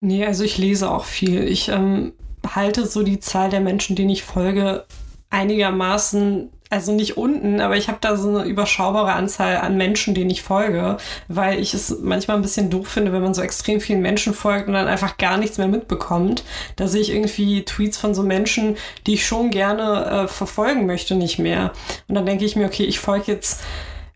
Nee, 0.00 0.26
also 0.26 0.44
ich 0.44 0.58
lese 0.58 0.90
auch 0.90 1.04
viel. 1.04 1.44
Ich 1.44 1.68
ähm, 1.68 2.12
halte 2.54 2.86
so 2.86 3.02
die 3.02 3.20
Zahl 3.20 3.50
der 3.50 3.60
Menschen, 3.60 3.96
denen 3.96 4.10
ich 4.10 4.22
folge, 4.22 4.84
einigermaßen, 5.30 6.50
also 6.68 6.92
nicht 6.92 7.16
unten, 7.16 7.60
aber 7.60 7.76
ich 7.76 7.88
habe 7.88 7.98
da 8.00 8.16
so 8.16 8.28
eine 8.28 8.44
überschaubare 8.44 9.12
Anzahl 9.12 9.58
an 9.58 9.76
Menschen, 9.76 10.14
denen 10.14 10.30
ich 10.30 10.42
folge, 10.42 10.96
weil 11.28 11.60
ich 11.60 11.74
es 11.74 11.98
manchmal 12.00 12.36
ein 12.36 12.42
bisschen 12.42 12.70
doof 12.70 12.88
finde, 12.88 13.12
wenn 13.12 13.22
man 13.22 13.34
so 13.34 13.42
extrem 13.42 13.80
vielen 13.80 14.02
Menschen 14.02 14.34
folgt 14.34 14.66
und 14.66 14.74
dann 14.74 14.88
einfach 14.88 15.16
gar 15.16 15.36
nichts 15.36 15.58
mehr 15.58 15.68
mitbekommt. 15.68 16.42
Da 16.74 16.88
sehe 16.88 17.02
ich 17.02 17.12
irgendwie 17.12 17.64
Tweets 17.64 17.98
von 17.98 18.14
so 18.14 18.22
Menschen, 18.22 18.76
die 19.06 19.14
ich 19.14 19.26
schon 19.26 19.50
gerne 19.50 20.24
äh, 20.24 20.28
verfolgen 20.28 20.86
möchte, 20.86 21.14
nicht 21.14 21.38
mehr. 21.38 21.72
Und 22.08 22.16
dann 22.16 22.26
denke 22.26 22.44
ich 22.44 22.56
mir, 22.56 22.66
okay, 22.66 22.84
ich 22.84 22.98
folge 22.98 23.30
jetzt 23.30 23.60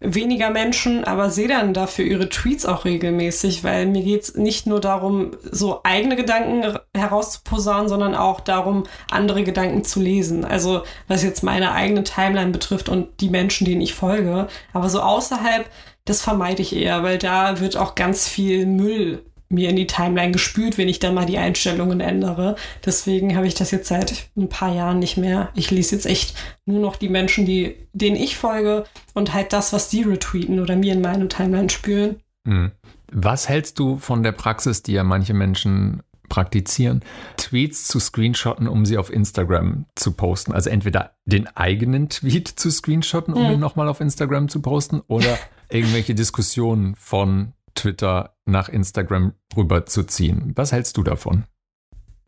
weniger 0.00 0.50
Menschen, 0.50 1.04
aber 1.04 1.28
sehe 1.28 1.46
dann 1.46 1.74
dafür 1.74 2.06
ihre 2.06 2.30
Tweets 2.30 2.64
auch 2.64 2.86
regelmäßig, 2.86 3.62
weil 3.64 3.86
mir 3.86 4.02
geht 4.02 4.22
es 4.22 4.34
nicht 4.34 4.66
nur 4.66 4.80
darum, 4.80 5.32
so 5.42 5.80
eigene 5.84 6.16
Gedanken 6.16 6.78
herauszuposaunen, 6.96 7.88
sondern 7.88 8.14
auch 8.14 8.40
darum, 8.40 8.84
andere 9.10 9.44
Gedanken 9.44 9.84
zu 9.84 10.00
lesen. 10.00 10.44
Also 10.44 10.82
was 11.06 11.22
jetzt 11.22 11.42
meine 11.42 11.72
eigene 11.72 12.02
Timeline 12.02 12.50
betrifft 12.50 12.88
und 12.88 13.20
die 13.20 13.28
Menschen, 13.28 13.66
denen 13.66 13.82
ich 13.82 13.94
folge. 13.94 14.48
Aber 14.72 14.88
so 14.88 15.00
außerhalb, 15.00 15.66
das 16.06 16.22
vermeide 16.22 16.62
ich 16.62 16.74
eher, 16.74 17.02
weil 17.02 17.18
da 17.18 17.60
wird 17.60 17.76
auch 17.76 17.94
ganz 17.94 18.26
viel 18.26 18.64
Müll 18.64 19.22
mir 19.50 19.68
in 19.68 19.76
die 19.76 19.86
Timeline 19.86 20.30
gespült, 20.30 20.78
wenn 20.78 20.88
ich 20.88 21.00
dann 21.00 21.14
mal 21.14 21.26
die 21.26 21.38
Einstellungen 21.38 22.00
ändere. 22.00 22.56
Deswegen 22.86 23.36
habe 23.36 23.46
ich 23.46 23.54
das 23.54 23.72
jetzt 23.72 23.88
seit 23.88 24.30
ein 24.36 24.48
paar 24.48 24.72
Jahren 24.74 25.00
nicht 25.00 25.16
mehr. 25.16 25.50
Ich 25.54 25.70
lese 25.70 25.96
jetzt 25.96 26.06
echt 26.06 26.34
nur 26.64 26.80
noch 26.80 26.96
die 26.96 27.08
Menschen, 27.08 27.44
die, 27.44 27.76
denen 27.92 28.16
ich 28.16 28.36
folge 28.36 28.84
und 29.12 29.34
halt 29.34 29.52
das, 29.52 29.72
was 29.72 29.88
die 29.88 30.02
retweeten 30.02 30.60
oder 30.60 30.76
mir 30.76 30.92
in 30.92 31.00
meine 31.00 31.28
Timeline 31.28 31.68
spülen. 31.68 32.20
Hm. 32.46 32.70
Was 33.12 33.48
hältst 33.48 33.78
du 33.80 33.96
von 33.96 34.22
der 34.22 34.32
Praxis, 34.32 34.84
die 34.84 34.92
ja 34.92 35.02
manche 35.02 35.34
Menschen 35.34 36.04
praktizieren, 36.28 37.02
Tweets 37.36 37.88
zu 37.88 37.98
screenshotten, 37.98 38.68
um 38.68 38.86
sie 38.86 38.98
auf 38.98 39.12
Instagram 39.12 39.86
zu 39.96 40.12
posten? 40.12 40.52
Also 40.52 40.70
entweder 40.70 41.16
den 41.24 41.48
eigenen 41.56 42.08
Tweet 42.08 42.46
zu 42.46 42.70
screenshotten, 42.70 43.34
um 43.34 43.46
hm. 43.46 43.54
ihn 43.54 43.60
nochmal 43.60 43.88
auf 43.88 44.00
Instagram 44.00 44.48
zu 44.48 44.62
posten 44.62 45.00
oder 45.08 45.36
irgendwelche 45.68 46.14
Diskussionen 46.14 46.94
von 46.94 47.52
Twitter 47.74 48.36
nach 48.44 48.68
Instagram 48.68 49.34
rüberzuziehen. 49.56 50.52
Was 50.56 50.72
hältst 50.72 50.96
du 50.96 51.02
davon? 51.02 51.44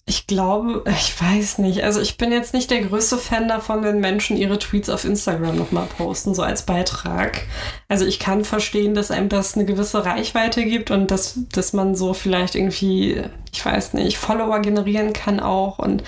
Ich 0.05 0.26
glaube, 0.26 0.82
ich 0.90 1.20
weiß 1.22 1.59
nicht. 1.59 1.84
Also 1.84 2.00
ich 2.00 2.16
bin 2.16 2.32
jetzt 2.32 2.55
nicht 2.55 2.70
der 2.72 2.82
größte 2.82 3.18
Fan 3.18 3.46
davon, 3.46 3.84
wenn 3.84 4.00
Menschen 4.00 4.36
ihre 4.36 4.59
Tweets 4.59 4.88
auf 4.88 5.05
Instagram 5.05 5.57
nochmal 5.57 5.86
posten, 5.96 6.34
so 6.34 6.42
als 6.42 6.62
Beitrag. 6.62 7.42
Also 7.88 8.05
ich 8.05 8.18
kann 8.18 8.44
verstehen, 8.44 8.94
dass 8.94 9.12
einem 9.12 9.28
das 9.28 9.55
eine 9.55 9.64
gewisse 9.64 10.05
Reichweite 10.05 10.64
gibt 10.64 10.90
und 10.90 11.12
dass, 11.12 11.38
dass 11.53 11.72
man 11.72 11.94
so 11.94 12.14
vielleicht 12.14 12.57
irgendwie, 12.57 13.22
ich 13.53 13.64
weiß 13.64 13.94
nicht, 13.94 14.18
Follower 14.18 14.59
generieren 14.59 15.12
kann 15.12 15.38
auch 15.38 15.78
und 15.78 16.03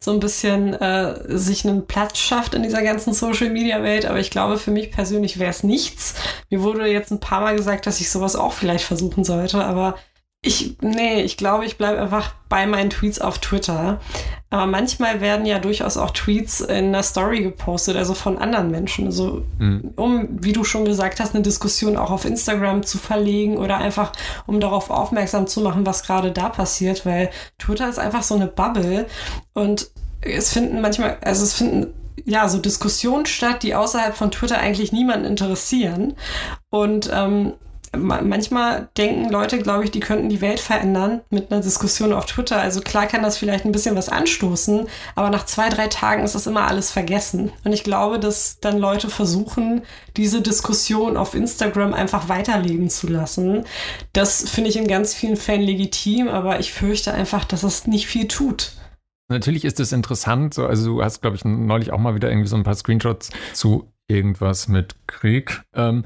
so 0.00 0.12
ein 0.12 0.20
bisschen 0.20 0.72
äh, 0.74 1.36
sich 1.36 1.66
einen 1.66 1.86
Platz 1.86 2.18
schafft 2.18 2.54
in 2.54 2.62
dieser 2.62 2.82
ganzen 2.82 3.12
Social-Media-Welt. 3.12 4.06
Aber 4.06 4.20
ich 4.20 4.30
glaube, 4.30 4.56
für 4.56 4.70
mich 4.70 4.90
persönlich 4.90 5.38
wäre 5.38 5.50
es 5.50 5.62
nichts. 5.62 6.14
Mir 6.48 6.62
wurde 6.62 6.86
jetzt 6.86 7.10
ein 7.10 7.20
paar 7.20 7.42
Mal 7.42 7.56
gesagt, 7.56 7.86
dass 7.86 8.00
ich 8.00 8.10
sowas 8.10 8.36
auch 8.36 8.52
vielleicht 8.54 8.84
versuchen 8.84 9.22
sollte, 9.22 9.62
aber 9.62 9.96
ich, 10.46 10.76
nee, 10.82 11.22
ich 11.22 11.38
glaube, 11.38 11.64
ich 11.64 11.78
bleibe 11.78 12.00
einfach 12.00 12.34
bei 12.50 12.66
meinen 12.66 12.90
Tweets 12.90 13.18
auf 13.18 13.38
Twitter. 13.38 13.98
Aber 14.50 14.66
manchmal 14.66 15.22
werden 15.22 15.46
ja 15.46 15.58
durchaus 15.58 15.96
auch 15.96 16.10
Tweets 16.10 16.60
in 16.60 16.88
einer 16.88 17.02
Story 17.02 17.42
gepostet, 17.42 17.96
also 17.96 18.12
von 18.12 18.36
anderen 18.36 18.70
Menschen. 18.70 19.06
Also, 19.06 19.42
mhm. 19.58 19.92
um, 19.96 20.28
wie 20.30 20.52
du 20.52 20.62
schon 20.62 20.84
gesagt 20.84 21.18
hast, 21.18 21.34
eine 21.34 21.42
Diskussion 21.42 21.96
auch 21.96 22.10
auf 22.10 22.26
Instagram 22.26 22.82
zu 22.82 22.98
verlegen 22.98 23.56
oder 23.56 23.78
einfach, 23.78 24.12
um 24.46 24.60
darauf 24.60 24.90
aufmerksam 24.90 25.46
zu 25.46 25.62
machen, 25.62 25.86
was 25.86 26.02
gerade 26.02 26.30
da 26.30 26.50
passiert, 26.50 27.06
weil 27.06 27.30
Twitter 27.58 27.88
ist 27.88 27.98
einfach 27.98 28.22
so 28.22 28.34
eine 28.34 28.46
Bubble 28.46 29.06
und 29.54 29.90
es 30.20 30.52
finden 30.52 30.82
manchmal, 30.82 31.16
also 31.22 31.42
es 31.42 31.54
finden 31.54 31.94
ja, 32.26 32.48
so 32.48 32.58
Diskussionen 32.58 33.26
statt, 33.26 33.62
die 33.62 33.74
außerhalb 33.74 34.14
von 34.14 34.30
Twitter 34.30 34.58
eigentlich 34.58 34.92
niemanden 34.92 35.26
interessieren. 35.26 36.14
Und 36.70 37.10
ähm, 37.12 37.54
manchmal 37.96 38.88
denken 38.96 39.30
Leute, 39.30 39.58
glaube 39.58 39.84
ich, 39.84 39.90
die 39.90 40.00
könnten 40.00 40.28
die 40.28 40.40
Welt 40.40 40.60
verändern 40.60 41.22
mit 41.30 41.50
einer 41.50 41.60
Diskussion 41.60 42.12
auf 42.12 42.26
Twitter. 42.26 42.60
Also 42.60 42.80
klar 42.80 43.06
kann 43.06 43.22
das 43.22 43.38
vielleicht 43.38 43.64
ein 43.64 43.72
bisschen 43.72 43.96
was 43.96 44.08
anstoßen, 44.08 44.86
aber 45.14 45.30
nach 45.30 45.46
zwei, 45.46 45.68
drei 45.68 45.88
Tagen 45.88 46.24
ist 46.24 46.34
das 46.34 46.46
immer 46.46 46.68
alles 46.68 46.90
vergessen. 46.90 47.52
Und 47.64 47.72
ich 47.72 47.84
glaube, 47.84 48.18
dass 48.18 48.60
dann 48.60 48.78
Leute 48.78 49.08
versuchen, 49.08 49.82
diese 50.16 50.40
Diskussion 50.40 51.16
auf 51.16 51.34
Instagram 51.34 51.94
einfach 51.94 52.28
weiterleben 52.28 52.88
zu 52.90 53.08
lassen. 53.08 53.64
Das 54.12 54.48
finde 54.48 54.70
ich 54.70 54.76
in 54.76 54.88
ganz 54.88 55.14
vielen 55.14 55.36
Fällen 55.36 55.62
legitim, 55.62 56.28
aber 56.28 56.60
ich 56.60 56.72
fürchte 56.72 57.12
einfach, 57.12 57.44
dass 57.44 57.62
es 57.62 57.86
nicht 57.86 58.06
viel 58.06 58.28
tut. 58.28 58.72
Natürlich 59.28 59.64
ist 59.64 59.80
es 59.80 59.92
interessant, 59.92 60.52
so, 60.52 60.66
also 60.66 60.96
du 60.96 61.02
hast, 61.02 61.22
glaube 61.22 61.36
ich, 61.36 61.44
neulich 61.44 61.92
auch 61.92 61.98
mal 61.98 62.14
wieder 62.14 62.28
irgendwie 62.28 62.48
so 62.48 62.56
ein 62.56 62.62
paar 62.62 62.74
Screenshots 62.74 63.30
zu 63.54 63.90
irgendwas 64.08 64.68
mit 64.68 64.94
Krieg. 65.06 65.62
Ähm, 65.74 66.04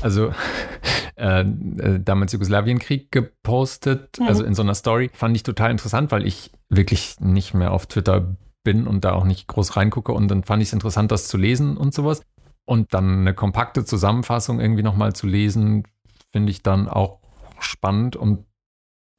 also 0.00 0.32
äh, 1.16 1.40
äh, 1.40 2.00
damals 2.00 2.32
Jugoslawienkrieg 2.32 3.10
gepostet, 3.10 4.18
mhm. 4.18 4.28
also 4.28 4.44
in 4.44 4.54
so 4.54 4.62
einer 4.62 4.74
Story. 4.74 5.10
Fand 5.12 5.36
ich 5.36 5.42
total 5.42 5.70
interessant, 5.70 6.12
weil 6.12 6.26
ich 6.26 6.50
wirklich 6.68 7.20
nicht 7.20 7.54
mehr 7.54 7.72
auf 7.72 7.86
Twitter 7.86 8.36
bin 8.64 8.86
und 8.86 9.04
da 9.04 9.12
auch 9.12 9.24
nicht 9.24 9.48
groß 9.48 9.76
reingucke. 9.76 10.12
Und 10.12 10.28
dann 10.28 10.44
fand 10.44 10.62
ich 10.62 10.68
es 10.68 10.72
interessant, 10.72 11.10
das 11.10 11.28
zu 11.28 11.36
lesen 11.36 11.76
und 11.76 11.94
sowas. 11.94 12.22
Und 12.64 12.94
dann 12.94 13.20
eine 13.20 13.34
kompakte 13.34 13.84
Zusammenfassung 13.84 14.60
irgendwie 14.60 14.84
nochmal 14.84 15.14
zu 15.14 15.26
lesen, 15.26 15.82
finde 16.30 16.52
ich 16.52 16.62
dann 16.62 16.88
auch 16.88 17.18
spannend. 17.58 18.14
Und 18.14 18.44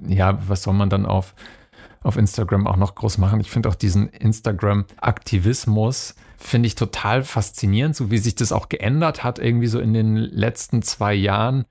ja, 0.02 0.40
was 0.48 0.64
soll 0.64 0.74
man 0.74 0.90
dann 0.90 1.06
auf 1.06 1.36
auf 2.04 2.18
Instagram 2.18 2.68
auch 2.68 2.78
noch 2.78 2.94
groß 2.96 3.18
machen. 3.18 3.40
Ich 3.40 3.50
finde 3.50 3.70
auch 3.70 3.76
diesen 3.76 4.10
Instagram-Aktivismus, 4.10 6.16
finde 6.44 6.68
ich 6.68 6.76
total 6.76 7.24
faszinierend, 7.24 7.96
so 7.96 8.12
wie 8.12 8.18
sich 8.18 8.36
das 8.36 8.52
auch 8.52 8.70
geändert 8.70 9.24
hat, 9.24 9.40
irgendwie 9.40 9.68
so 9.68 9.80
in 9.80 9.94
den 9.94 10.16
letzten 10.16 10.82
zwei 10.82 11.14
Jahren 11.14 11.66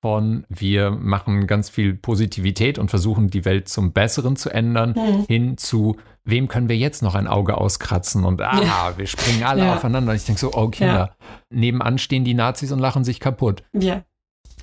von 0.00 0.44
wir 0.48 0.90
machen 0.92 1.46
ganz 1.48 1.70
viel 1.70 1.94
Positivität 1.94 2.78
und 2.78 2.88
versuchen 2.88 3.30
die 3.30 3.44
Welt 3.44 3.68
zum 3.68 3.92
Besseren 3.92 4.36
zu 4.36 4.50
ändern, 4.50 4.94
mhm. 4.96 5.26
hin 5.26 5.58
zu 5.58 5.96
wem 6.24 6.46
können 6.46 6.68
wir 6.68 6.76
jetzt 6.76 7.02
noch 7.02 7.14
ein 7.14 7.26
Auge 7.26 7.56
auskratzen 7.56 8.24
und 8.24 8.40
aha, 8.40 8.62
ja. 8.62 8.98
wir 8.98 9.06
springen 9.06 9.42
alle 9.42 9.64
ja. 9.64 9.74
aufeinander. 9.74 10.14
Ich 10.14 10.24
denke 10.24 10.40
so, 10.40 10.52
oh 10.52 10.68
Kinder, 10.68 11.16
ja. 11.20 11.26
nebenan 11.50 11.98
stehen 11.98 12.24
die 12.24 12.34
Nazis 12.34 12.70
und 12.70 12.78
lachen 12.78 13.02
sich 13.02 13.18
kaputt. 13.18 13.64
Ja. 13.72 14.02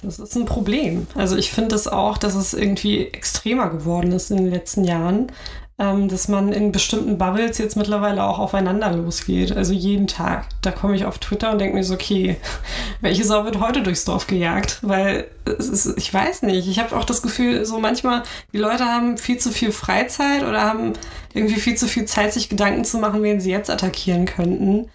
Das 0.02 0.20
ist 0.20 0.36
ein 0.36 0.46
Problem. 0.46 1.08
Also 1.16 1.36
ich 1.36 1.52
finde 1.52 1.76
es 1.76 1.84
das 1.84 1.94
auch, 1.94 2.18
dass 2.18 2.36
es 2.36 2.54
irgendwie 2.54 3.08
extremer 3.08 3.70
geworden 3.70 4.12
ist 4.12 4.30
in 4.30 4.38
den 4.38 4.50
letzten 4.52 4.84
Jahren 4.84 5.32
ähm, 5.78 6.08
dass 6.08 6.30
man 6.30 6.54
in 6.54 6.72
bestimmten 6.72 7.18
Bubbles 7.18 7.58
jetzt 7.58 7.76
mittlerweile 7.76 8.24
auch 8.24 8.40
aufeinander 8.40 8.92
losgeht. 8.92 9.56
Also 9.56 9.74
jeden 9.74 10.08
Tag. 10.08 10.48
Da 10.62 10.72
komme 10.72 10.96
ich 10.96 11.06
auf 11.06 11.20
Twitter 11.20 11.52
und 11.52 11.60
denke 11.60 11.76
mir 11.76 11.84
so, 11.84 11.96
okay, 11.96 12.38
welche 13.02 13.26
Sau 13.26 13.44
wird 13.44 13.60
heute 13.60 13.84
durchs 13.84 14.06
Dorf 14.06 14.28
gejagt? 14.28 14.80
Weil 14.82 15.28
ist, 15.46 15.94
ich 15.98 16.14
weiß 16.14 16.44
nicht. 16.44 16.68
Ich 16.68 16.80
habe 16.80 16.96
auch 16.96 17.04
das 17.04 17.22
Gefühl, 17.22 17.66
so 17.66 17.80
manchmal, 17.80 18.24
die 18.54 18.58
Leute 18.58 18.86
haben 18.86 19.18
viel 19.18 19.38
zu 19.38 19.52
viel 19.52 19.72
Freizeit 19.72 20.44
oder 20.44 20.62
haben 20.62 20.94
irgendwie 21.34 21.60
viel 21.60 21.76
zu 21.76 21.88
viel 21.88 22.06
Zeit, 22.06 22.32
sich 22.32 22.48
Gedanken 22.48 22.86
zu 22.86 22.98
machen, 22.98 23.22
wen 23.22 23.42
sie 23.42 23.52
jetzt 23.52 23.70
attackieren 23.70 24.26
könnten. 24.26 24.90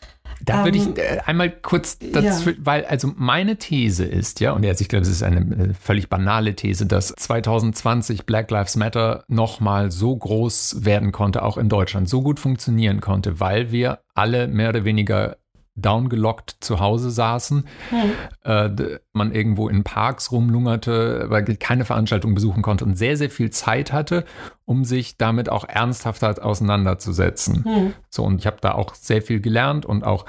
Da 0.44 0.64
würde 0.64 0.78
ich 0.78 0.86
ähm, 0.86 0.94
äh, 0.96 1.18
einmal 1.26 1.50
kurz 1.50 1.98
dazu, 1.98 2.50
ja. 2.50 2.56
weil 2.60 2.84
also 2.86 3.12
meine 3.16 3.56
These 3.56 4.04
ist, 4.04 4.40
ja, 4.40 4.52
und 4.52 4.62
jetzt, 4.62 4.80
ich 4.80 4.88
glaube, 4.88 5.02
es 5.02 5.08
ist 5.08 5.22
eine 5.22 5.40
äh, 5.40 5.74
völlig 5.74 6.08
banale 6.08 6.54
These, 6.54 6.86
dass 6.86 7.08
2020 7.08 8.26
Black 8.26 8.50
Lives 8.50 8.76
Matter 8.76 9.24
nochmal 9.28 9.90
so 9.90 10.16
groß 10.16 10.84
werden 10.84 11.12
konnte, 11.12 11.42
auch 11.42 11.58
in 11.58 11.68
Deutschland, 11.68 12.08
so 12.08 12.22
gut 12.22 12.40
funktionieren 12.40 13.00
konnte, 13.00 13.40
weil 13.40 13.70
wir 13.70 14.00
alle 14.14 14.48
mehr 14.48 14.70
oder 14.70 14.84
weniger 14.84 15.36
downgelockt 15.74 16.56
zu 16.60 16.80
Hause 16.80 17.10
saßen, 17.10 17.66
hm. 17.90 18.10
äh, 18.44 18.98
man 19.12 19.32
irgendwo 19.32 19.68
in 19.68 19.84
Parks 19.84 20.32
rumlungerte, 20.32 21.26
weil 21.28 21.44
keine 21.56 21.84
Veranstaltung 21.84 22.34
besuchen 22.34 22.62
konnte 22.62 22.84
und 22.84 22.96
sehr, 22.96 23.16
sehr 23.16 23.30
viel 23.30 23.50
Zeit 23.50 23.92
hatte, 23.92 24.24
um 24.64 24.84
sich 24.84 25.16
damit 25.16 25.48
auch 25.48 25.64
ernsthaft 25.68 26.22
auseinanderzusetzen. 26.22 27.64
Hm. 27.64 27.94
So, 28.08 28.24
und 28.24 28.40
ich 28.40 28.46
habe 28.46 28.58
da 28.60 28.72
auch 28.72 28.94
sehr 28.94 29.22
viel 29.22 29.40
gelernt 29.40 29.86
und 29.86 30.04
auch 30.04 30.26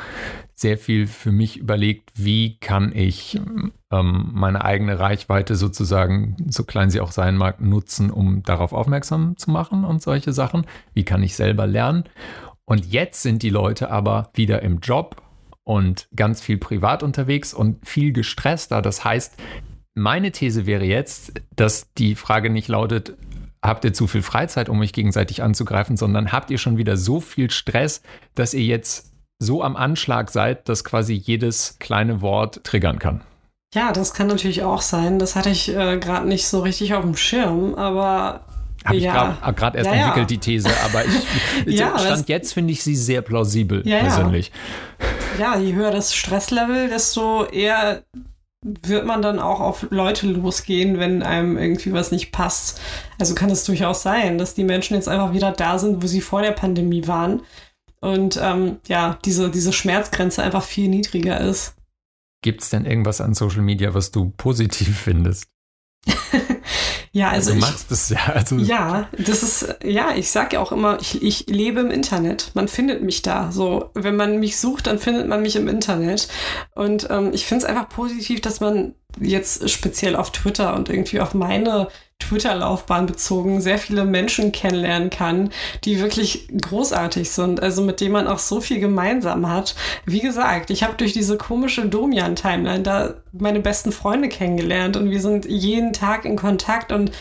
sehr 0.61 0.77
viel 0.77 1.07
für 1.07 1.31
mich 1.31 1.57
überlegt, 1.57 2.11
wie 2.13 2.57
kann 2.59 2.91
ich 2.95 3.39
ähm, 3.91 4.29
meine 4.31 4.63
eigene 4.63 4.99
Reichweite 4.99 5.55
sozusagen, 5.55 6.37
so 6.47 6.63
klein 6.63 6.91
sie 6.91 7.01
auch 7.01 7.11
sein 7.11 7.35
mag, 7.35 7.61
nutzen, 7.61 8.11
um 8.11 8.43
darauf 8.43 8.71
aufmerksam 8.71 9.37
zu 9.37 9.49
machen 9.49 9.83
und 9.83 10.03
solche 10.03 10.33
Sachen. 10.33 10.67
Wie 10.93 11.03
kann 11.03 11.23
ich 11.23 11.35
selber 11.35 11.65
lernen? 11.65 12.03
Und 12.65 12.85
jetzt 12.85 13.23
sind 13.23 13.41
die 13.43 13.49
Leute 13.49 13.89
aber 13.89 14.29
wieder 14.33 14.61
im 14.61 14.79
Job 14.79 15.21
und 15.71 16.09
ganz 16.13 16.41
viel 16.41 16.57
privat 16.57 17.01
unterwegs 17.01 17.53
und 17.53 17.87
viel 17.87 18.11
gestresster. 18.11 18.81
Das 18.81 19.05
heißt, 19.05 19.35
meine 19.93 20.33
These 20.33 20.65
wäre 20.65 20.83
jetzt, 20.83 21.31
dass 21.55 21.93
die 21.93 22.15
Frage 22.15 22.49
nicht 22.49 22.67
lautet, 22.67 23.15
habt 23.61 23.85
ihr 23.85 23.93
zu 23.93 24.07
viel 24.07 24.21
Freizeit, 24.21 24.67
um 24.67 24.81
euch 24.81 24.91
gegenseitig 24.91 25.41
anzugreifen, 25.41 25.95
sondern 25.95 26.33
habt 26.33 26.51
ihr 26.51 26.57
schon 26.57 26.75
wieder 26.75 26.97
so 26.97 27.21
viel 27.21 27.49
Stress, 27.49 28.01
dass 28.35 28.53
ihr 28.53 28.65
jetzt 28.65 29.13
so 29.39 29.63
am 29.63 29.77
Anschlag 29.77 30.29
seid, 30.29 30.67
dass 30.67 30.83
quasi 30.83 31.13
jedes 31.13 31.77
kleine 31.79 32.19
Wort 32.19 32.65
triggern 32.65 32.99
kann. 32.99 33.21
Ja, 33.73 33.93
das 33.93 34.13
kann 34.13 34.27
natürlich 34.27 34.63
auch 34.63 34.81
sein. 34.81 35.19
Das 35.19 35.37
hatte 35.37 35.51
ich 35.51 35.69
äh, 35.69 35.97
gerade 35.99 36.27
nicht 36.27 36.47
so 36.47 36.59
richtig 36.59 36.95
auf 36.95 37.05
dem 37.05 37.15
Schirm, 37.15 37.75
aber 37.75 38.41
habe 38.85 38.97
ich 38.97 39.03
ja. 39.03 39.37
gerade 39.55 39.77
erst 39.77 39.89
ja, 39.89 39.95
entwickelt, 39.95 40.29
die 40.29 40.37
These, 40.37 40.69
aber 40.83 41.03
ich, 41.05 41.23
ja, 41.79 41.97
Stand 41.97 42.29
jetzt 42.29 42.53
finde 42.53 42.73
ich 42.73 42.83
sie 42.83 42.95
sehr 42.95 43.21
plausibel, 43.21 43.83
persönlich. 43.83 44.51
Ja. 45.39 45.57
je 45.57 45.73
höher 45.73 45.91
das 45.91 46.15
Stresslevel, 46.15 46.89
desto 46.89 47.45
eher 47.45 48.03
wird 48.63 49.05
man 49.05 49.21
dann 49.21 49.39
auch 49.39 49.59
auf 49.59 49.87
Leute 49.89 50.27
losgehen, 50.27 50.99
wenn 50.99 51.23
einem 51.23 51.57
irgendwie 51.57 51.93
was 51.93 52.11
nicht 52.11 52.31
passt. 52.31 52.79
Also 53.19 53.33
kann 53.33 53.49
es 53.49 53.63
durchaus 53.63 54.03
sein, 54.03 54.37
dass 54.37 54.53
die 54.53 54.63
Menschen 54.63 54.95
jetzt 54.95 55.09
einfach 55.09 55.33
wieder 55.33 55.51
da 55.51 55.79
sind, 55.79 56.03
wo 56.03 56.07
sie 56.07 56.21
vor 56.21 56.41
der 56.41 56.51
Pandemie 56.51 57.07
waren. 57.07 57.41
Und 58.01 58.39
ähm, 58.41 58.77
ja, 58.87 59.17
diese, 59.25 59.49
diese 59.49 59.73
Schmerzgrenze 59.73 60.43
einfach 60.43 60.63
viel 60.63 60.89
niedriger 60.89 61.39
ist. 61.41 61.75
Gibt 62.43 62.61
es 62.61 62.69
denn 62.69 62.85
irgendwas 62.85 63.21
an 63.21 63.33
Social 63.33 63.61
Media, 63.61 63.93
was 63.93 64.11
du 64.11 64.31
positiv 64.37 64.97
findest? 64.99 65.47
Ja, 67.13 67.29
also, 67.29 67.51
also 67.51 67.59
du 67.59 67.71
machst 67.71 67.91
es 67.91 68.09
ja. 68.09 68.19
Also 68.33 68.57
ja, 68.57 69.09
das 69.17 69.43
ist, 69.43 69.75
ja, 69.83 70.15
ich 70.15 70.31
sage 70.31 70.55
ja 70.55 70.61
auch 70.61 70.71
immer, 70.71 70.97
ich, 71.01 71.21
ich 71.21 71.47
lebe 71.47 71.81
im 71.81 71.91
Internet. 71.91 72.51
Man 72.53 72.69
findet 72.69 73.03
mich 73.03 73.21
da. 73.21 73.51
So, 73.51 73.89
wenn 73.93 74.15
man 74.15 74.39
mich 74.39 74.57
sucht, 74.57 74.87
dann 74.87 74.97
findet 74.97 75.27
man 75.27 75.41
mich 75.41 75.57
im 75.57 75.67
Internet. 75.67 76.29
Und 76.73 77.09
ähm, 77.09 77.31
ich 77.33 77.45
finde 77.45 77.65
es 77.65 77.69
einfach 77.69 77.89
positiv, 77.89 78.39
dass 78.39 78.61
man 78.61 78.95
jetzt 79.19 79.69
speziell 79.69 80.15
auf 80.15 80.31
Twitter 80.31 80.73
und 80.73 80.87
irgendwie 80.87 81.19
auf 81.19 81.33
meine 81.33 81.89
Twitter-Laufbahn 82.21 83.05
bezogen 83.05 83.61
sehr 83.61 83.77
viele 83.77 84.05
Menschen 84.05 84.51
kennenlernen 84.51 85.09
kann, 85.09 85.49
die 85.83 85.99
wirklich 85.99 86.47
großartig 86.61 87.29
sind, 87.31 87.61
also 87.61 87.81
mit 87.81 88.01
denen 88.01 88.13
man 88.13 88.27
auch 88.27 88.39
so 88.39 88.61
viel 88.61 88.79
gemeinsam 88.79 89.49
hat. 89.49 89.75
Wie 90.05 90.21
gesagt, 90.21 90.69
ich 90.69 90.83
habe 90.83 90.95
durch 90.95 91.13
diese 91.13 91.37
komische 91.37 91.87
Domian-Timeline 91.87 92.83
da 92.83 93.15
meine 93.31 93.59
besten 93.59 93.91
Freunde 93.91 94.29
kennengelernt 94.29 94.97
und 94.97 95.09
wir 95.09 95.21
sind 95.21 95.45
jeden 95.45 95.93
Tag 95.93 96.25
in 96.25 96.35
Kontakt 96.35 96.91
und 96.91 97.11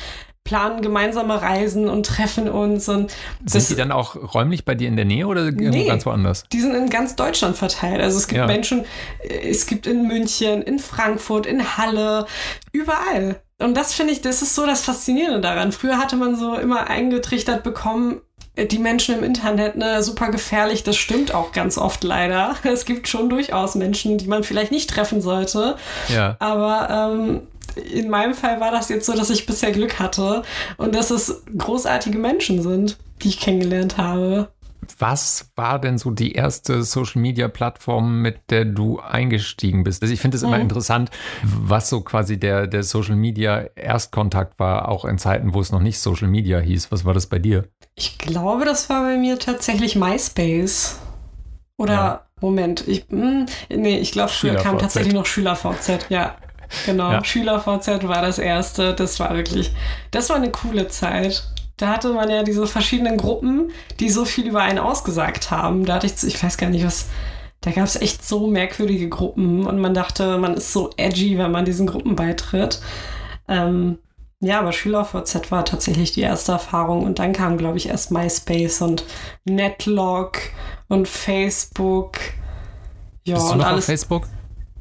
planen 0.45 0.83
gemeinsame 0.83 1.41
Reisen 1.41 1.89
und 1.89 2.07
treffen 2.07 2.49
uns. 2.49 2.89
Und 2.89 3.13
sind 3.45 3.69
die 3.69 3.77
dann 3.77 3.93
auch 3.93 4.35
räumlich 4.35 4.65
bei 4.65 4.75
dir 4.75 4.89
in 4.89 4.97
der 4.97 5.05
Nähe 5.05 5.27
oder 5.27 5.45
irgendwo 5.45 5.69
nee, 5.69 5.87
ganz 5.87 6.07
woanders? 6.07 6.45
Die 6.53 6.61
sind 6.61 6.75
in 6.75 6.91
ganz 6.91 7.15
Deutschland 7.15 7.57
verteilt. 7.57 8.01
Also 8.01 8.19
es 8.19 8.27
gibt 8.27 8.39
ja. 8.39 8.47
Menschen, 8.47 8.85
äh, 9.23 9.49
es 9.49 9.67
gibt 9.67 9.87
in 9.87 10.09
München, 10.09 10.63
in 10.63 10.79
Frankfurt, 10.79 11.47
in 11.47 11.77
Halle, 11.77 12.27
überall. 12.73 13.41
Und 13.61 13.77
das 13.77 13.93
finde 13.93 14.13
ich, 14.13 14.23
das 14.23 14.43
ist 14.43 14.55
so 14.55 14.67
das 14.67 14.83
Faszinierende 14.83 15.41
daran. 15.41 15.73
Früher 15.73 15.99
hatte 15.99 16.17
man 16.17 16.37
so 16.37 16.57
immer 16.57 16.89
eingetrichtert 16.89 17.63
bekommen, 17.63 18.21
die 18.57 18.79
Menschen 18.79 19.17
im 19.17 19.25
Internet, 19.25 19.77
ne, 19.77 20.03
super 20.03 20.31
gefährlich. 20.31 20.83
Das 20.83 20.97
stimmt 20.97 21.35
auch 21.35 21.53
ganz 21.53 21.79
oft 21.79 22.03
leider. 22.05 22.57
Es 22.65 22.85
gibt 22.85 23.09
schon 23.09 23.29
durchaus 23.29 23.75
Menschen, 23.75 24.19
die 24.19 24.27
man 24.27 24.43
vielleicht 24.45 24.73
nicht 24.73 24.91
treffen 24.91 25.21
sollte. 25.21 25.77
Ja. 26.09 26.37
Aber 26.39 27.13
ähm, 27.15 27.43
in 27.93 28.11
meinem 28.11 28.35
Fall 28.35 28.61
war 28.61 28.71
das 28.71 28.89
jetzt 28.89 29.07
so, 29.07 29.15
dass 29.15 29.31
ich 29.31 29.47
bisher 29.47 29.73
Glück 29.73 29.99
hatte 29.99 30.43
und 30.77 30.95
dass 30.95 31.11
es 31.11 31.43
großartige 31.57 32.19
Menschen 32.19 32.63
sind, 32.63 32.97
die 33.23 33.29
ich 33.29 33.41
kennengelernt 33.41 33.97
habe. 33.97 34.49
Was 34.99 35.51
war 35.57 35.79
denn 35.79 35.99
so 35.99 36.11
die 36.11 36.33
erste 36.33 36.83
Social 36.83 37.21
Media 37.21 37.49
Plattform, 37.49 38.23
mit 38.23 38.51
der 38.51 38.65
du 38.65 39.01
eingestiegen 39.01 39.85
bist? 39.85 40.03
Also 40.03 40.13
ich 40.13 40.21
finde 40.21 40.37
es 40.37 40.43
immer 40.43 40.57
mhm. 40.57 40.63
interessant, 40.63 41.11
was 41.43 41.89
so 41.89 42.01
quasi 42.01 42.39
der, 42.39 42.67
der 42.67 42.83
Social 42.83 43.17
Media 43.17 43.69
Erstkontakt 43.75 44.59
war, 44.59 44.89
auch 44.89 45.05
in 45.05 45.19
Zeiten, 45.19 45.55
wo 45.55 45.61
es 45.61 45.73
noch 45.73 45.81
nicht 45.81 45.99
Social 45.99 46.29
Media 46.29 46.59
hieß. 46.59 46.93
Was 46.93 47.05
war 47.05 47.15
das 47.15 47.27
bei 47.27 47.39
dir? 47.39 47.69
Ich 47.95 48.19
glaube, 48.19 48.65
das 48.65 48.89
war 48.89 49.03
bei 49.03 49.17
mir 49.17 49.39
tatsächlich 49.39 49.97
MySpace. 49.97 50.99
Oder, 51.77 51.93
ja. 51.93 52.27
Moment, 52.41 52.87
ich, 52.89 53.09
mh, 53.09 53.47
hm, 53.69 53.83
nee, 53.83 53.99
ich 53.99 54.13
glaube, 54.13 54.31
früher 54.31 54.57
kam 54.57 54.79
tatsächlich 54.79 55.15
noch 55.15 55.27
SchülerVZ, 55.27 56.07
ja. 56.09 56.37
Genau, 56.87 57.11
ja. 57.11 57.25
SchülerVZ 57.25 58.07
war 58.07 58.23
das 58.23 58.39
erste. 58.39 58.95
Das 58.95 59.19
war 59.21 59.35
wirklich, 59.35 59.73
das 60.11 60.29
war 60.31 60.37
eine 60.37 60.51
coole 60.51 60.89
Zeit. 60.89 61.43
Da 61.81 61.89
hatte 61.89 62.13
man 62.13 62.29
ja 62.29 62.43
diese 62.43 62.67
verschiedenen 62.67 63.17
Gruppen, 63.17 63.71
die 64.01 64.11
so 64.11 64.27
viel 64.27 64.47
über 64.47 64.61
einen 64.61 64.79
ausgesagt 64.79 65.51
haben. 65.51 65.87
Da 65.87 65.95
hatte 65.95 66.07
ich, 66.07 66.23
ich 66.23 66.43
weiß 66.43 66.59
gar 66.59 66.69
nicht, 66.69 66.85
was, 66.85 67.09
da 67.63 67.71
gab 67.71 67.85
es 67.85 67.97
echt 67.97 68.23
so 68.23 68.47
merkwürdige 68.47 69.09
Gruppen 69.09 69.67
und 69.67 69.79
man 69.79 69.95
dachte, 69.95 70.37
man 70.37 70.55
ist 70.55 70.75
so 70.75 70.91
edgy, 70.99 71.39
wenn 71.39 71.51
man 71.51 71.65
diesen 71.65 71.87
Gruppen 71.87 72.17
beitritt. 72.17 72.83
Ähm, 73.49 73.99
ja, 74.41 74.59
aber 74.59 74.73
SchülerVZ 74.73 75.51
war 75.51 75.65
tatsächlich 75.65 76.13
die 76.13 76.21
erste 76.21 76.53
Erfahrung 76.53 77.03
und 77.03 77.19
dann 77.19 77.33
kam, 77.33 77.57
glaube 77.57 77.79
ich, 77.79 77.89
erst 77.89 78.11
MySpace 78.11 78.83
und 78.83 79.05
Netlog 79.47 80.39
und 80.89 81.09
Facebook. 81.09 82.19
Ja, 83.25 83.37
Bist 83.37 83.47
du 83.47 83.53
noch 83.53 83.55
und 83.55 83.63
alles. 83.63 83.85
Auf 83.85 83.87
Facebook? 83.87 84.29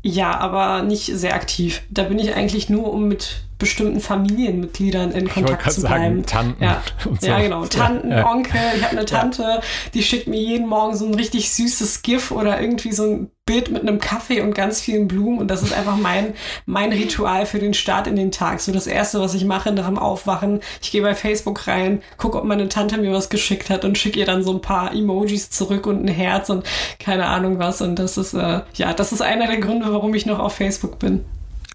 Ja, 0.03 0.37
aber 0.37 0.81
nicht 0.81 1.05
sehr 1.05 1.33
aktiv. 1.33 1.81
Da 1.89 2.03
bin 2.03 2.19
ich 2.19 2.35
eigentlich 2.35 2.69
nur, 2.69 2.91
um 2.91 3.07
mit 3.07 3.48
bestimmten 3.59 3.99
Familienmitgliedern 3.99 5.11
in 5.11 5.29
Kontakt 5.29 5.71
zu 5.71 5.81
bleiben. 5.81 6.23
Sagen, 6.23 6.25
Tanten 6.25 6.63
ja. 6.63 6.81
So. 7.19 7.27
ja, 7.27 7.39
genau. 7.39 7.65
Tanten, 7.65 8.09
ja. 8.09 8.25
Onkel. 8.25 8.59
Ich 8.75 8.83
habe 8.83 8.97
eine 8.97 9.05
Tante, 9.05 9.43
ja. 9.43 9.61
die 9.93 10.01
schickt 10.01 10.27
mir 10.27 10.39
jeden 10.39 10.67
Morgen 10.67 10.95
so 10.95 11.05
ein 11.05 11.13
richtig 11.13 11.51
süßes 11.51 12.01
GIF 12.01 12.31
oder 12.31 12.59
irgendwie 12.61 12.93
so 12.93 13.03
ein 13.03 13.31
Bild 13.45 13.69
mit 13.69 13.81
einem 13.81 13.99
Kaffee 13.99 14.41
und 14.41 14.53
ganz 14.55 14.79
vielen 14.79 15.09
Blumen. 15.09 15.39
Und 15.39 15.49
das 15.49 15.61
ist 15.61 15.73
einfach 15.73 15.97
mein, 15.97 16.35
mein 16.65 16.93
Ritual 16.93 17.45
für 17.45 17.59
den 17.59 17.73
Start 17.73 18.07
in 18.07 18.15
den 18.15 18.31
Tag. 18.31 18.61
So 18.61 18.71
das 18.71 18.87
Erste, 18.87 19.19
was 19.19 19.33
ich 19.33 19.43
mache 19.43 19.73
nach 19.73 19.87
dem 19.87 19.99
Aufwachen. 19.99 20.61
Ich 20.81 20.91
gehe 20.91 21.01
bei 21.01 21.13
Facebook 21.13 21.67
rein, 21.67 22.01
gucke, 22.17 22.37
ob 22.37 22.45
meine 22.45 22.69
Tante 22.69 22.97
mir 22.97 23.11
was 23.11 23.29
geschickt 23.29 23.69
hat 23.69 23.83
und 23.83 23.97
schicke 23.97 24.19
ihr 24.19 24.25
dann 24.25 24.43
so 24.43 24.53
ein 24.53 24.61
paar 24.61 24.93
Emojis 24.93 25.49
zurück 25.49 25.85
und 25.85 26.05
ein 26.05 26.07
Herz 26.07 26.49
und 26.49 26.65
keine 26.97 27.25
Ahnung 27.25 27.59
was. 27.59 27.81
Und 27.81 27.99
das 27.99 28.17
ist, 28.17 28.33
äh, 28.33 28.61
ja, 28.75 28.93
das 28.93 29.11
ist 29.11 29.21
einer 29.21 29.47
der 29.47 29.57
Gründe, 29.57 29.91
warum 29.91 30.13
ich 30.13 30.25
noch 30.25 30.39
auf 30.39 30.53
Facebook 30.53 30.97
bin. 30.99 31.25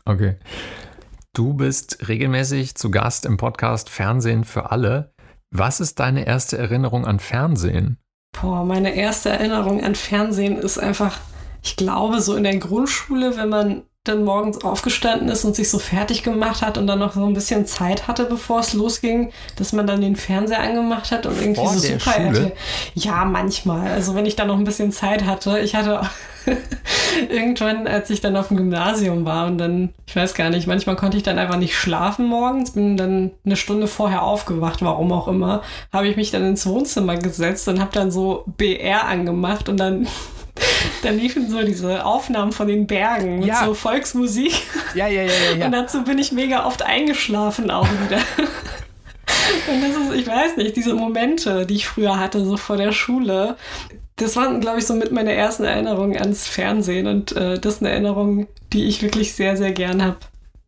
Okay. 0.07 0.37
Du 1.35 1.53
bist 1.53 2.07
regelmäßig 2.07 2.76
zu 2.76 2.93
Gast 2.93 3.26
im 3.26 3.39
Podcast 3.39 3.91
Fernsehen 3.91 4.45
für 4.45 4.70
alle. 4.70 5.12
Was 5.51 5.80
ist 5.80 5.99
deine 5.99 6.28
erste 6.28 6.57
Erinnerung 6.57 7.07
an 7.07 7.18
Fernsehen? 7.18 7.99
Boah, 8.41 8.64
meine 8.64 8.95
erste 8.95 9.30
Erinnerung 9.30 9.82
an 9.82 9.97
Fernsehen 9.97 10.57
ist 10.57 10.78
einfach, 10.78 11.18
ich 11.61 11.74
glaube, 11.74 12.20
so 12.20 12.37
in 12.37 12.45
der 12.45 12.57
Grundschule, 12.59 13.37
wenn 13.37 13.49
man 13.49 13.82
dann 14.05 14.22
morgens 14.22 14.62
aufgestanden 14.62 15.30
ist 15.30 15.46
und 15.46 15.57
sich 15.57 15.70
so 15.70 15.78
fertig 15.78 16.22
gemacht 16.22 16.61
hat 16.61 16.76
und 16.76 16.86
dann 16.86 16.98
noch 16.98 17.14
so 17.14 17.24
ein 17.24 17.32
bisschen 17.32 17.64
Zeit 17.64 18.07
hatte, 18.07 18.26
bevor 18.26 18.61
es 18.61 18.74
losging, 18.74 19.32
dass 19.57 19.72
man 19.72 19.86
dann 19.86 20.02
den 20.02 20.14
Fernseher 20.14 20.61
angemacht 20.61 21.11
hat 21.11 21.24
und 21.24 21.40
irgendwie 21.40 21.55
Vor 21.55 21.72
so 21.72 21.78
super? 21.78 22.14
RTL 22.14 22.52
Ja, 22.94 23.24
manchmal. 23.24 23.90
Also 23.90 24.14
wenn 24.14 24.26
ich 24.26 24.36
dann 24.36 24.48
noch 24.48 24.59
ein 24.59 24.64
bisschen 24.64 24.92
Zeit 24.92 25.24
hatte. 25.24 25.59
Ich 25.61 25.74
hatte 25.74 26.02
irgendwann, 27.30 27.86
als 27.86 28.11
ich 28.11 28.20
dann 28.20 28.36
auf 28.36 28.48
dem 28.48 28.59
Gymnasium 28.59 29.24
war 29.24 29.46
und 29.46 29.57
dann, 29.57 29.94
ich 30.07 30.14
weiß 30.14 30.34
gar 30.34 30.50
nicht, 30.50 30.66
manchmal 30.66 30.96
konnte 30.96 31.16
ich 31.16 31.22
dann 31.22 31.38
einfach 31.38 31.57
nicht 31.57 31.74
schlafen 31.74 32.26
morgens, 32.26 32.72
bin 32.72 32.98
dann 32.98 33.30
eine 33.46 33.57
Stunde 33.57 33.86
vorher 33.86 34.22
aufgewacht, 34.22 34.82
warum 34.82 35.12
auch 35.12 35.28
immer, 35.28 35.62
habe 35.94 36.09
ich 36.09 36.16
mich 36.16 36.30
dann 36.30 36.44
ins 36.44 36.66
Wohnzimmer 36.66 37.16
gesetzt 37.16 37.68
und 37.68 37.80
habe 37.80 37.92
dann 37.94 38.11
so 38.11 38.44
BR 38.59 39.07
angemacht 39.07 39.70
und 39.70 39.78
dann 39.78 40.07
dann 41.02 41.18
liefen 41.18 41.50
so 41.50 41.62
diese 41.62 42.05
Aufnahmen 42.05 42.52
von 42.52 42.68
den 42.68 42.86
Bergen 42.86 43.40
mit 43.40 43.48
Ja. 43.48 43.64
so 43.64 43.74
Volksmusik. 43.74 44.52
Ja, 44.94 45.09
ja, 45.09 45.22
ja, 45.22 45.66
Und 45.66 45.72
dazu 45.72 46.05
bin 46.05 46.18
ich 46.18 46.32
mega 46.32 46.66
oft 46.66 46.82
eingeschlafen 46.82 47.70
auch 47.70 47.88
wieder. 48.07 48.18
Und 49.68 49.82
das 49.82 49.96
ist, 49.96 50.12
ich 50.14 50.26
weiß 50.26 50.57
nicht, 50.57 50.76
diese 50.76 50.94
Momente, 50.94 51.66
die 51.66 51.74
ich 51.74 51.86
früher 51.86 52.18
hatte, 52.18 52.44
so 52.44 52.57
vor 52.57 52.76
der 52.76 52.92
Schule, 52.92 53.57
das 54.16 54.36
waren, 54.36 54.61
glaube 54.61 54.78
ich, 54.78 54.86
so 54.86 54.94
mit 54.94 55.11
meine 55.12 55.32
ersten 55.32 55.64
Erinnerungen 55.64 56.16
ans 56.18 56.46
Fernsehen. 56.46 57.07
Und 57.07 57.32
äh, 57.32 57.59
das 57.59 57.74
ist 57.76 57.82
eine 57.82 57.90
Erinnerung, 57.90 58.46
die 58.72 58.84
ich 58.84 59.02
wirklich 59.02 59.34
sehr, 59.34 59.57
sehr 59.57 59.72
gern 59.72 60.02
habe. 60.02 60.18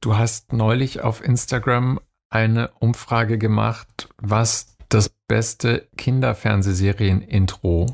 Du 0.00 0.16
hast 0.16 0.52
neulich 0.52 1.02
auf 1.02 1.22
Instagram 1.24 2.00
eine 2.28 2.70
Umfrage 2.80 3.38
gemacht, 3.38 4.08
was 4.18 4.76
das 4.88 5.10
beste 5.28 5.88
Kinderfernsehserien-Intro 5.96 7.86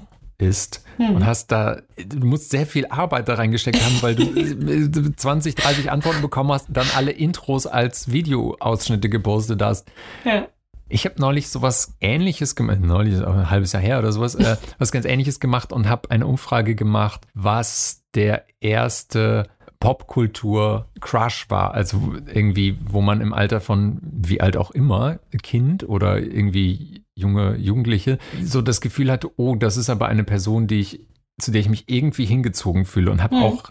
ist. 0.43 0.85
Hm. 0.97 1.17
Und 1.17 1.27
hast 1.27 1.53
da, 1.53 1.81
du 1.97 2.27
musst 2.27 2.51
sehr 2.51 2.67
viel 2.67 2.87
Arbeit 2.87 3.29
da 3.29 3.35
reingesteckt 3.35 3.83
haben, 3.83 4.03
weil 4.03 4.15
du 4.15 5.13
20, 5.17 5.55
30 5.55 5.91
Antworten 5.91 6.21
bekommen 6.21 6.53
hast, 6.53 6.67
dann 6.69 6.87
alle 6.97 7.13
Intros 7.13 7.67
als 7.67 8.11
Videoausschnitte 8.11 9.09
gepostet 9.09 9.63
hast. 9.63 9.91
Ja. 10.25 10.49
Ich 10.89 11.07
habe 11.07 11.15
neulich 11.19 11.49
sowas 11.49 11.97
ähnliches 12.03 12.55
gemacht, 12.55 12.81
neulich, 12.81 13.15
ist 13.15 13.25
auch 13.25 13.35
ein 13.35 13.49
halbes 13.49 13.73
Jahr 13.73 13.83
her 13.83 13.99
oder 13.99 14.13
sowas, 14.13 14.35
äh, 14.35 14.57
was 14.79 14.93
ganz 14.93 15.07
ähnliches 15.07 15.41
gemacht 15.41 15.73
und 15.73 15.89
habe 15.89 16.11
eine 16.11 16.27
Umfrage 16.27 16.75
gemacht, 16.75 17.23
was 17.33 18.03
der 18.15 18.45
erste 18.61 19.49
Popkultur-Crush 19.81 21.49
war. 21.49 21.75
Also 21.75 22.15
irgendwie, 22.33 22.79
wo 22.85 23.01
man 23.01 23.21
im 23.21 23.33
Alter 23.33 23.61
von 23.61 23.99
wie 24.03 24.41
alt 24.41 24.57
auch 24.57 24.71
immer, 24.71 25.19
Kind 25.43 25.89
oder 25.89 26.21
irgendwie 26.21 27.02
junge 27.15 27.57
Jugendliche, 27.57 28.19
so 28.43 28.63
das 28.63 28.81
Gefühl 28.81 29.11
hatte, 29.11 29.31
oh, 29.37 29.55
das 29.55 29.77
ist 29.77 29.91
aber 29.91 30.07
eine 30.07 30.25
Person, 30.25 30.67
die 30.67 30.81
ich, 30.81 31.07
zu 31.41 31.51
der 31.51 31.61
ich 31.61 31.69
mich 31.69 31.85
irgendwie 31.89 32.25
hingezogen 32.25 32.85
fühle 32.85 33.11
und 33.11 33.23
habe 33.23 33.37
Mhm. 33.37 33.43
auch 33.43 33.71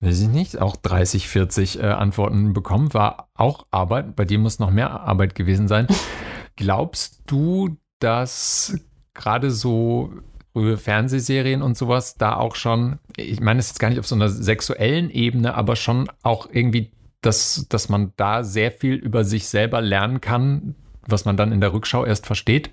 weiß 0.00 0.20
ich 0.20 0.28
nicht, 0.28 0.60
auch 0.60 0.76
30, 0.76 1.28
40 1.28 1.80
äh, 1.80 1.86
Antworten 1.86 2.52
bekommen, 2.52 2.92
war 2.94 3.30
auch 3.34 3.66
Arbeit. 3.70 4.14
Bei 4.16 4.24
dir 4.24 4.38
muss 4.38 4.58
noch 4.58 4.70
mehr 4.70 4.90
Arbeit 4.90 5.34
gewesen 5.34 5.68
sein. 5.68 5.86
Glaubst 6.56 7.22
du, 7.26 7.76
dass 7.98 8.78
gerade 9.14 9.50
so 9.50 10.12
frühe 10.52 10.76
Fernsehserien 10.76 11.62
und 11.62 11.76
sowas 11.76 12.16
da 12.16 12.36
auch 12.36 12.56
schon, 12.56 12.98
ich 13.16 13.40
meine 13.40 13.60
es 13.60 13.68
jetzt 13.68 13.78
gar 13.78 13.88
nicht 13.88 13.98
auf 13.98 14.06
so 14.06 14.14
einer 14.14 14.28
sexuellen 14.28 15.10
Ebene, 15.10 15.54
aber 15.54 15.76
schon 15.76 16.08
auch 16.22 16.48
irgendwie, 16.50 16.92
dass, 17.20 17.66
dass 17.68 17.88
man 17.88 18.12
da 18.16 18.44
sehr 18.44 18.72
viel 18.72 18.94
über 18.94 19.24
sich 19.24 19.48
selber 19.48 19.80
lernen 19.80 20.20
kann, 20.20 20.74
was 21.08 21.24
man 21.24 21.36
dann 21.36 21.52
in 21.52 21.60
der 21.60 21.72
Rückschau 21.72 22.04
erst 22.04 22.26
versteht? 22.26 22.70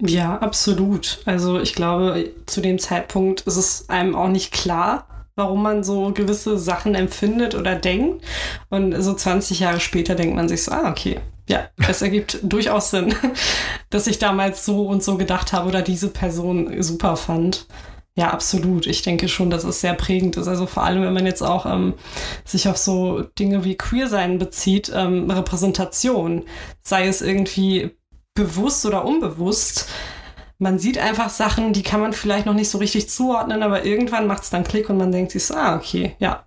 Ja, 0.00 0.38
absolut. 0.38 1.20
Also 1.24 1.58
ich 1.58 1.74
glaube, 1.74 2.30
zu 2.46 2.60
dem 2.60 2.78
Zeitpunkt 2.78 3.42
ist 3.42 3.56
es 3.56 3.88
einem 3.88 4.14
auch 4.14 4.28
nicht 4.28 4.52
klar, 4.52 5.06
warum 5.36 5.62
man 5.62 5.84
so 5.84 6.12
gewisse 6.12 6.58
Sachen 6.58 6.94
empfindet 6.94 7.54
oder 7.54 7.74
denkt. 7.76 8.24
Und 8.68 9.00
so 9.02 9.14
20 9.14 9.60
Jahre 9.60 9.80
später 9.80 10.14
denkt 10.14 10.36
man 10.36 10.48
sich 10.48 10.64
so, 10.64 10.72
ah, 10.72 10.90
okay, 10.90 11.20
ja, 11.48 11.68
es 11.88 12.02
ergibt 12.02 12.40
durchaus 12.42 12.90
Sinn, 12.90 13.14
dass 13.90 14.06
ich 14.06 14.18
damals 14.18 14.64
so 14.64 14.86
und 14.86 15.02
so 15.02 15.16
gedacht 15.16 15.52
habe 15.52 15.68
oder 15.68 15.82
diese 15.82 16.08
Person 16.08 16.82
super 16.82 17.16
fand. 17.16 17.66
Ja, 18.18 18.30
absolut. 18.30 18.86
Ich 18.86 19.02
denke 19.02 19.28
schon, 19.28 19.50
dass 19.50 19.64
es 19.64 19.82
sehr 19.82 19.92
prägend 19.92 20.38
ist. 20.38 20.48
Also 20.48 20.66
vor 20.66 20.84
allem, 20.84 21.02
wenn 21.02 21.12
man 21.12 21.26
jetzt 21.26 21.42
auch 21.42 21.66
ähm, 21.66 21.94
sich 22.46 22.66
auf 22.68 22.78
so 22.78 23.20
Dinge 23.38 23.62
wie 23.64 23.76
Queer-Sein 23.76 24.38
bezieht, 24.38 24.90
ähm, 24.94 25.30
Repräsentation, 25.30 26.44
sei 26.82 27.06
es 27.06 27.20
irgendwie 27.20 27.90
bewusst 28.34 28.86
oder 28.86 29.04
unbewusst. 29.04 29.88
Man 30.58 30.78
sieht 30.78 30.96
einfach 30.96 31.28
Sachen, 31.28 31.74
die 31.74 31.82
kann 31.82 32.00
man 32.00 32.14
vielleicht 32.14 32.46
noch 32.46 32.54
nicht 32.54 32.70
so 32.70 32.78
richtig 32.78 33.10
zuordnen, 33.10 33.62
aber 33.62 33.84
irgendwann 33.84 34.26
macht 34.26 34.44
es 34.44 34.50
dann 34.50 34.64
Klick 34.64 34.88
und 34.88 34.96
man 34.96 35.12
denkt 35.12 35.32
sich 35.32 35.44
so, 35.44 35.54
ah, 35.54 35.76
okay, 35.76 36.16
ja, 36.18 36.44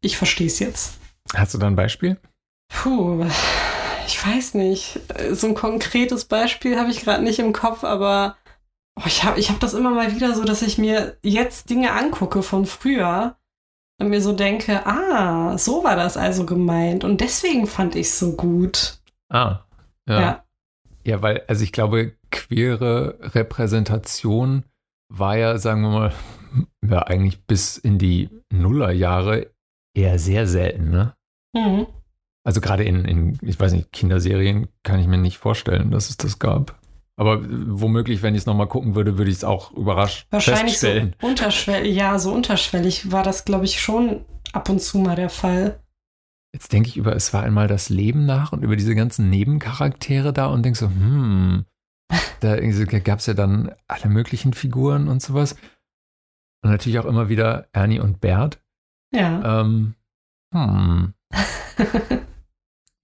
ich 0.00 0.16
verstehe 0.16 0.46
es 0.46 0.60
jetzt. 0.60 0.92
Hast 1.34 1.54
du 1.54 1.58
da 1.58 1.66
ein 1.66 1.74
Beispiel? 1.74 2.20
Puh, 2.68 3.26
ich 4.06 4.24
weiß 4.24 4.54
nicht. 4.54 5.00
So 5.32 5.48
ein 5.48 5.54
konkretes 5.54 6.26
Beispiel 6.26 6.78
habe 6.78 6.90
ich 6.90 7.00
gerade 7.00 7.24
nicht 7.24 7.40
im 7.40 7.52
Kopf, 7.52 7.82
aber 7.82 8.36
oh, 8.98 9.06
ich 9.06 9.24
habe 9.24 9.38
ich 9.38 9.50
hab 9.50 9.60
das 9.60 9.74
immer 9.74 9.90
mal 9.90 10.14
wieder 10.14 10.34
so, 10.34 10.44
dass 10.44 10.62
ich 10.62 10.78
mir 10.78 11.16
jetzt 11.22 11.70
Dinge 11.70 11.92
angucke 11.92 12.42
von 12.42 12.66
früher 12.66 13.36
und 14.00 14.08
mir 14.08 14.20
so 14.20 14.32
denke, 14.32 14.86
ah, 14.86 15.58
so 15.58 15.84
war 15.84 15.96
das 15.96 16.16
also 16.16 16.46
gemeint 16.46 17.04
und 17.04 17.20
deswegen 17.20 17.66
fand 17.66 17.94
ich 17.96 18.08
es 18.08 18.18
so 18.18 18.36
gut. 18.36 18.98
Ah, 19.28 19.60
Ja. 20.08 20.20
ja. 20.20 20.44
Ja, 21.04 21.22
weil, 21.22 21.42
also 21.48 21.64
ich 21.64 21.72
glaube, 21.72 22.12
queere 22.30 23.18
Repräsentation 23.34 24.64
war 25.08 25.38
ja, 25.38 25.56
sagen 25.56 25.80
wir 25.82 25.88
mal, 25.90 26.12
ja, 26.86 27.02
eigentlich 27.02 27.46
bis 27.46 27.78
in 27.78 27.98
die 27.98 28.28
Nullerjahre 28.52 29.50
eher 29.96 30.18
sehr 30.18 30.46
selten, 30.46 30.90
ne? 30.90 31.14
Mhm. 31.54 31.86
Also 32.44 32.60
gerade 32.60 32.84
in, 32.84 33.04
in, 33.04 33.38
ich 33.42 33.58
weiß 33.58 33.72
nicht, 33.72 33.92
Kinderserien 33.92 34.68
kann 34.82 35.00
ich 35.00 35.06
mir 35.06 35.18
nicht 35.18 35.38
vorstellen, 35.38 35.90
dass 35.90 36.10
es 36.10 36.16
das 36.18 36.38
gab. 36.38 36.78
Aber 37.18 37.40
womöglich, 37.42 38.22
wenn 38.22 38.36
ich 38.36 38.42
es 38.42 38.46
nochmal 38.46 38.68
gucken 38.68 38.94
würde, 38.94 39.18
würde 39.18 39.28
ich 39.28 39.38
es 39.38 39.44
auch 39.44 39.72
überrascht 39.72 40.28
Wahrscheinlich 40.30 40.78
so 40.78 40.86
feststellen. 40.86 41.16
unterschwellig, 41.20 41.96
ja, 41.96 42.16
so 42.20 42.32
unterschwellig 42.32 43.10
war 43.10 43.24
das, 43.24 43.44
glaube 43.44 43.64
ich, 43.64 43.80
schon 43.80 44.24
ab 44.52 44.68
und 44.68 44.80
zu 44.80 44.98
mal 44.98 45.16
der 45.16 45.28
Fall. 45.28 45.80
Jetzt 46.54 46.72
denke 46.72 46.88
ich 46.88 46.96
über 46.96 47.16
Es 47.16 47.34
war 47.34 47.42
einmal 47.42 47.66
das 47.66 47.88
Leben 47.88 48.24
nach 48.24 48.52
und 48.52 48.62
über 48.62 48.76
diese 48.76 48.94
ganzen 48.94 49.30
Nebencharaktere 49.30 50.32
da 50.32 50.46
und 50.46 50.62
denke 50.62 50.78
so, 50.78 50.86
hm, 50.86 51.64
da 52.40 52.56
gab 53.00 53.18
es 53.18 53.26
ja 53.26 53.34
dann 53.34 53.74
alle 53.88 54.08
möglichen 54.08 54.54
Figuren 54.54 55.08
und 55.08 55.20
sowas. 55.20 55.56
Und 56.62 56.70
natürlich 56.70 57.00
auch 57.00 57.04
immer 57.04 57.28
wieder 57.28 57.66
Ernie 57.72 57.98
und 57.98 58.20
Bert. 58.20 58.62
Ja. 59.12 59.60
Ähm, 59.60 59.94
hm, 60.54 61.14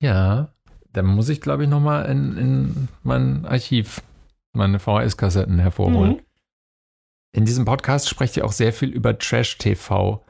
ja, 0.00 0.53
da 0.94 1.02
muss 1.02 1.28
ich, 1.28 1.40
glaube 1.40 1.64
ich, 1.64 1.68
nochmal 1.68 2.06
in, 2.06 2.36
in 2.38 2.88
mein 3.02 3.44
Archiv 3.44 4.00
meine 4.54 4.78
VHS-Kassetten 4.78 5.58
hervorholen. 5.58 6.12
Mhm. 6.12 6.20
In 7.32 7.44
diesem 7.44 7.64
Podcast 7.64 8.08
sprecht 8.08 8.36
ihr 8.36 8.44
auch 8.44 8.52
sehr 8.52 8.72
viel 8.72 8.90
über 8.90 9.18
Trash-TV. 9.18 10.24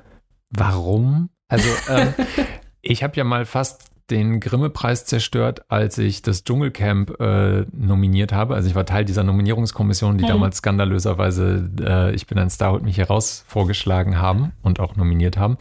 Warum? 0.51 1.29
Also, 1.49 1.69
ähm, 1.91 2.15
ich 2.81 3.03
habe 3.03 3.17
ja 3.17 3.25
mal 3.25 3.45
fast 3.45 3.91
den 4.11 4.41
Grimme-Preis 4.41 5.05
zerstört, 5.07 5.65
als 5.71 5.97
ich 5.99 6.23
das 6.23 6.45
Dschungelcamp 6.45 7.19
äh, 7.21 7.67
nominiert 7.73 8.33
habe. 8.33 8.55
Also 8.55 8.69
ich 8.69 8.75
war 8.75 8.85
Teil 8.85 9.05
dieser 9.07 9.23
Nominierungskommission, 9.25 10.19
die 10.19 10.25
Mhm. 10.25 10.29
damals 10.29 10.59
skandalöserweise 10.59 11.71
äh, 11.81 12.15
Ich 12.15 12.27
bin 12.27 12.39
ein 12.39 12.51
Star, 12.51 12.73
holt 12.73 12.83
mich 12.83 12.97
hier 12.97 13.07
raus 13.07 13.45
vorgeschlagen 13.47 14.19
haben 14.19 14.53
und 14.63 14.79
auch 14.81 14.97
nominiert 14.97 15.37
haben. 15.39 15.57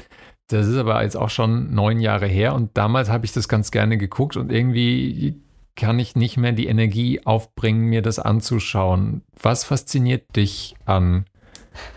Das 0.48 0.68
ist 0.68 0.78
aber 0.78 1.02
jetzt 1.04 1.16
auch 1.16 1.30
schon 1.30 1.74
neun 1.74 2.00
Jahre 2.00 2.28
her 2.28 2.54
und 2.54 2.78
damals 2.78 3.10
habe 3.10 3.26
ich 3.26 3.32
das 3.32 3.48
ganz 3.48 3.72
gerne 3.72 3.98
geguckt 3.98 4.36
und 4.38 4.52
irgendwie 4.52 5.42
kann 5.76 5.98
ich 6.00 6.16
nicht 6.16 6.38
mehr 6.38 6.52
die 6.52 6.68
Energie 6.68 7.22
aufbringen, 7.26 7.86
mir 7.86 8.02
das 8.02 8.20
anzuschauen. 8.20 9.24
Was 9.42 9.64
fasziniert 9.64 10.36
dich 10.36 10.76
an 10.86 11.26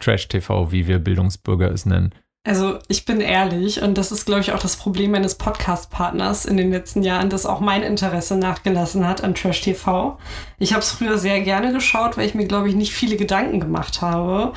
Trash-TV, 0.01 0.73
wie 0.73 0.87
wir 0.87 0.99
Bildungsbürger 0.99 1.71
es 1.71 1.85
nennen? 1.85 2.15
Also 2.47 2.79
ich 2.87 3.05
bin 3.05 3.21
ehrlich 3.21 3.83
und 3.83 3.99
das 3.99 4.13
ist, 4.13 4.25
glaube 4.25 4.41
ich, 4.41 4.53
auch 4.53 4.61
das 4.61 4.77
Problem 4.77 5.11
meines 5.11 5.35
Podcast-Partners 5.35 6.45
in 6.45 6.57
den 6.57 6.71
letzten 6.71 7.03
Jahren, 7.03 7.29
dass 7.29 7.45
auch 7.45 7.59
mein 7.59 7.83
Interesse 7.83 8.37
nachgelassen 8.37 9.07
hat 9.07 9.25
an 9.25 9.35
Trash 9.35 9.63
TV. 9.63 10.17
Ich 10.61 10.73
habe 10.73 10.81
es 10.81 10.93
früher 10.93 11.19
sehr 11.19 11.41
gerne 11.41 11.73
geschaut, 11.73 12.17
weil 12.17 12.27
ich 12.27 12.37
mir, 12.37 12.47
glaube 12.47 12.69
ich, 12.69 12.77
nicht 12.77 12.93
viele 12.93 13.17
Gedanken 13.17 13.59
gemacht 13.59 14.01
habe. 14.01 14.53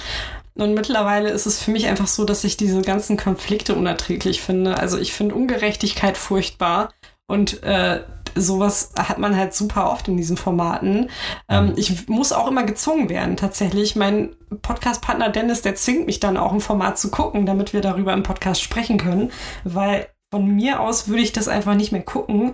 Und 0.60 0.74
mittlerweile 0.74 1.30
ist 1.30 1.45
es 1.45 1.64
für 1.64 1.72
mich 1.72 1.88
einfach 1.88 2.07
so, 2.07 2.26
dass 2.26 2.43
ich 2.43 2.57
diese 2.57 2.82
ganzen 2.82 3.16
Konflikte 3.16 3.76
unerträglich 3.76 4.41
finde. 4.41 4.78
Also 4.78 4.97
ich 4.97 5.14
finde 5.14 5.36
Ungerechtigkeit 5.36 6.18
furchtbar 6.18 6.89
und 7.28 7.64
äh, 7.64 8.01
sowas 8.36 8.91
hat 8.97 9.20
man 9.20 9.38
halt 9.38 9.53
super 9.53 9.89
oft 9.89 10.07
in 10.10 10.18
diesen 10.18 10.36
Formaten. 10.36 11.10
Ähm, 11.47 11.74
ich 11.78 12.10
muss 12.10 12.34
auch 12.34 12.47
immer 12.47 12.64
gezwungen 12.64 13.10
werden, 13.10 13.38
tatsächlich. 13.38 13.95
Mein 13.95 14.36
Podcast-Partner 14.62 15.30
Dennis, 15.30 15.62
der 15.62 15.76
zwingt 15.76 16.05
mich 16.05 16.20
dann 16.20 16.38
auch 16.38 16.51
ein 16.51 16.60
Format 16.60 16.99
zu 16.99 17.10
gucken, 17.10 17.45
damit 17.45 17.72
wir 17.72 17.82
darüber 17.82 18.14
im 18.14 18.24
Podcast 18.24 18.62
sprechen 18.62 18.97
können, 18.97 19.32
weil 19.64 20.07
von 20.30 20.45
mir 20.45 20.82
aus 20.82 21.07
würde 21.07 21.24
ich 21.24 21.32
das 21.32 21.47
einfach 21.47 21.76
nicht 21.76 21.91
mehr 21.91 22.03
gucken. 22.03 22.53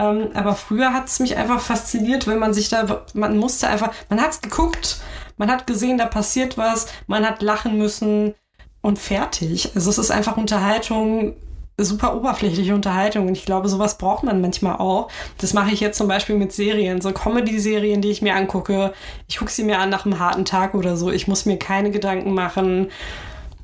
Ähm, 0.00 0.30
aber 0.34 0.56
früher 0.56 0.92
hat 0.92 1.06
es 1.06 1.20
mich 1.20 1.36
einfach 1.36 1.60
fasziniert, 1.60 2.26
wenn 2.26 2.40
man 2.40 2.52
sich 2.52 2.68
da, 2.68 3.04
man 3.14 3.36
musste 3.36 3.68
einfach, 3.68 3.92
man 4.08 4.20
hat 4.20 4.32
es 4.32 4.40
geguckt, 4.40 4.98
man 5.36 5.50
hat 5.50 5.66
gesehen, 5.66 5.98
da 5.98 6.06
passiert 6.06 6.58
was, 6.58 6.86
man 7.06 7.26
hat 7.26 7.42
lachen 7.42 7.78
müssen 7.78 8.34
und 8.80 8.98
fertig. 8.98 9.72
Also 9.74 9.90
es 9.90 9.98
ist 9.98 10.10
einfach 10.10 10.36
Unterhaltung, 10.36 11.34
super 11.76 12.16
oberflächliche 12.16 12.74
Unterhaltung. 12.74 13.26
Und 13.26 13.36
ich 13.36 13.44
glaube, 13.44 13.68
sowas 13.68 13.98
braucht 13.98 14.24
man 14.24 14.40
manchmal 14.40 14.76
auch. 14.76 15.08
Das 15.38 15.54
mache 15.54 15.72
ich 15.72 15.80
jetzt 15.80 15.98
zum 15.98 16.08
Beispiel 16.08 16.36
mit 16.36 16.52
Serien, 16.52 17.00
so 17.00 17.12
Comedy-Serien, 17.12 18.00
die 18.00 18.10
ich 18.10 18.22
mir 18.22 18.36
angucke. 18.36 18.92
Ich 19.26 19.38
gucke 19.38 19.50
sie 19.50 19.64
mir 19.64 19.78
an 19.78 19.90
nach 19.90 20.04
einem 20.04 20.18
harten 20.18 20.44
Tag 20.44 20.74
oder 20.74 20.96
so. 20.96 21.10
Ich 21.10 21.26
muss 21.26 21.46
mir 21.46 21.58
keine 21.58 21.90
Gedanken 21.90 22.34
machen 22.34 22.88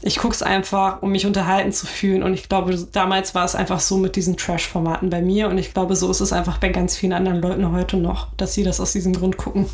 ich 0.02 0.18
gucke 0.18 0.34
es 0.34 0.42
einfach, 0.42 1.02
um 1.02 1.12
mich 1.12 1.26
unterhalten 1.26 1.72
zu 1.72 1.86
fühlen. 1.86 2.22
Und 2.22 2.34
ich 2.34 2.48
glaube, 2.48 2.74
damals 2.92 3.34
war 3.34 3.44
es 3.44 3.54
einfach 3.54 3.80
so 3.80 3.98
mit 3.98 4.16
diesen 4.16 4.36
Trash-Formaten 4.36 5.10
bei 5.10 5.20
mir. 5.20 5.48
Und 5.48 5.58
ich 5.58 5.74
glaube, 5.74 5.94
so 5.96 6.10
ist 6.10 6.20
es 6.20 6.32
einfach 6.32 6.58
bei 6.58 6.70
ganz 6.70 6.96
vielen 6.96 7.12
anderen 7.12 7.40
Leuten 7.40 7.70
heute 7.72 7.96
noch, 7.96 8.28
dass 8.36 8.54
sie 8.54 8.64
das 8.64 8.80
aus 8.80 8.92
diesem 8.92 9.12
Grund 9.12 9.36
gucken. 9.36 9.66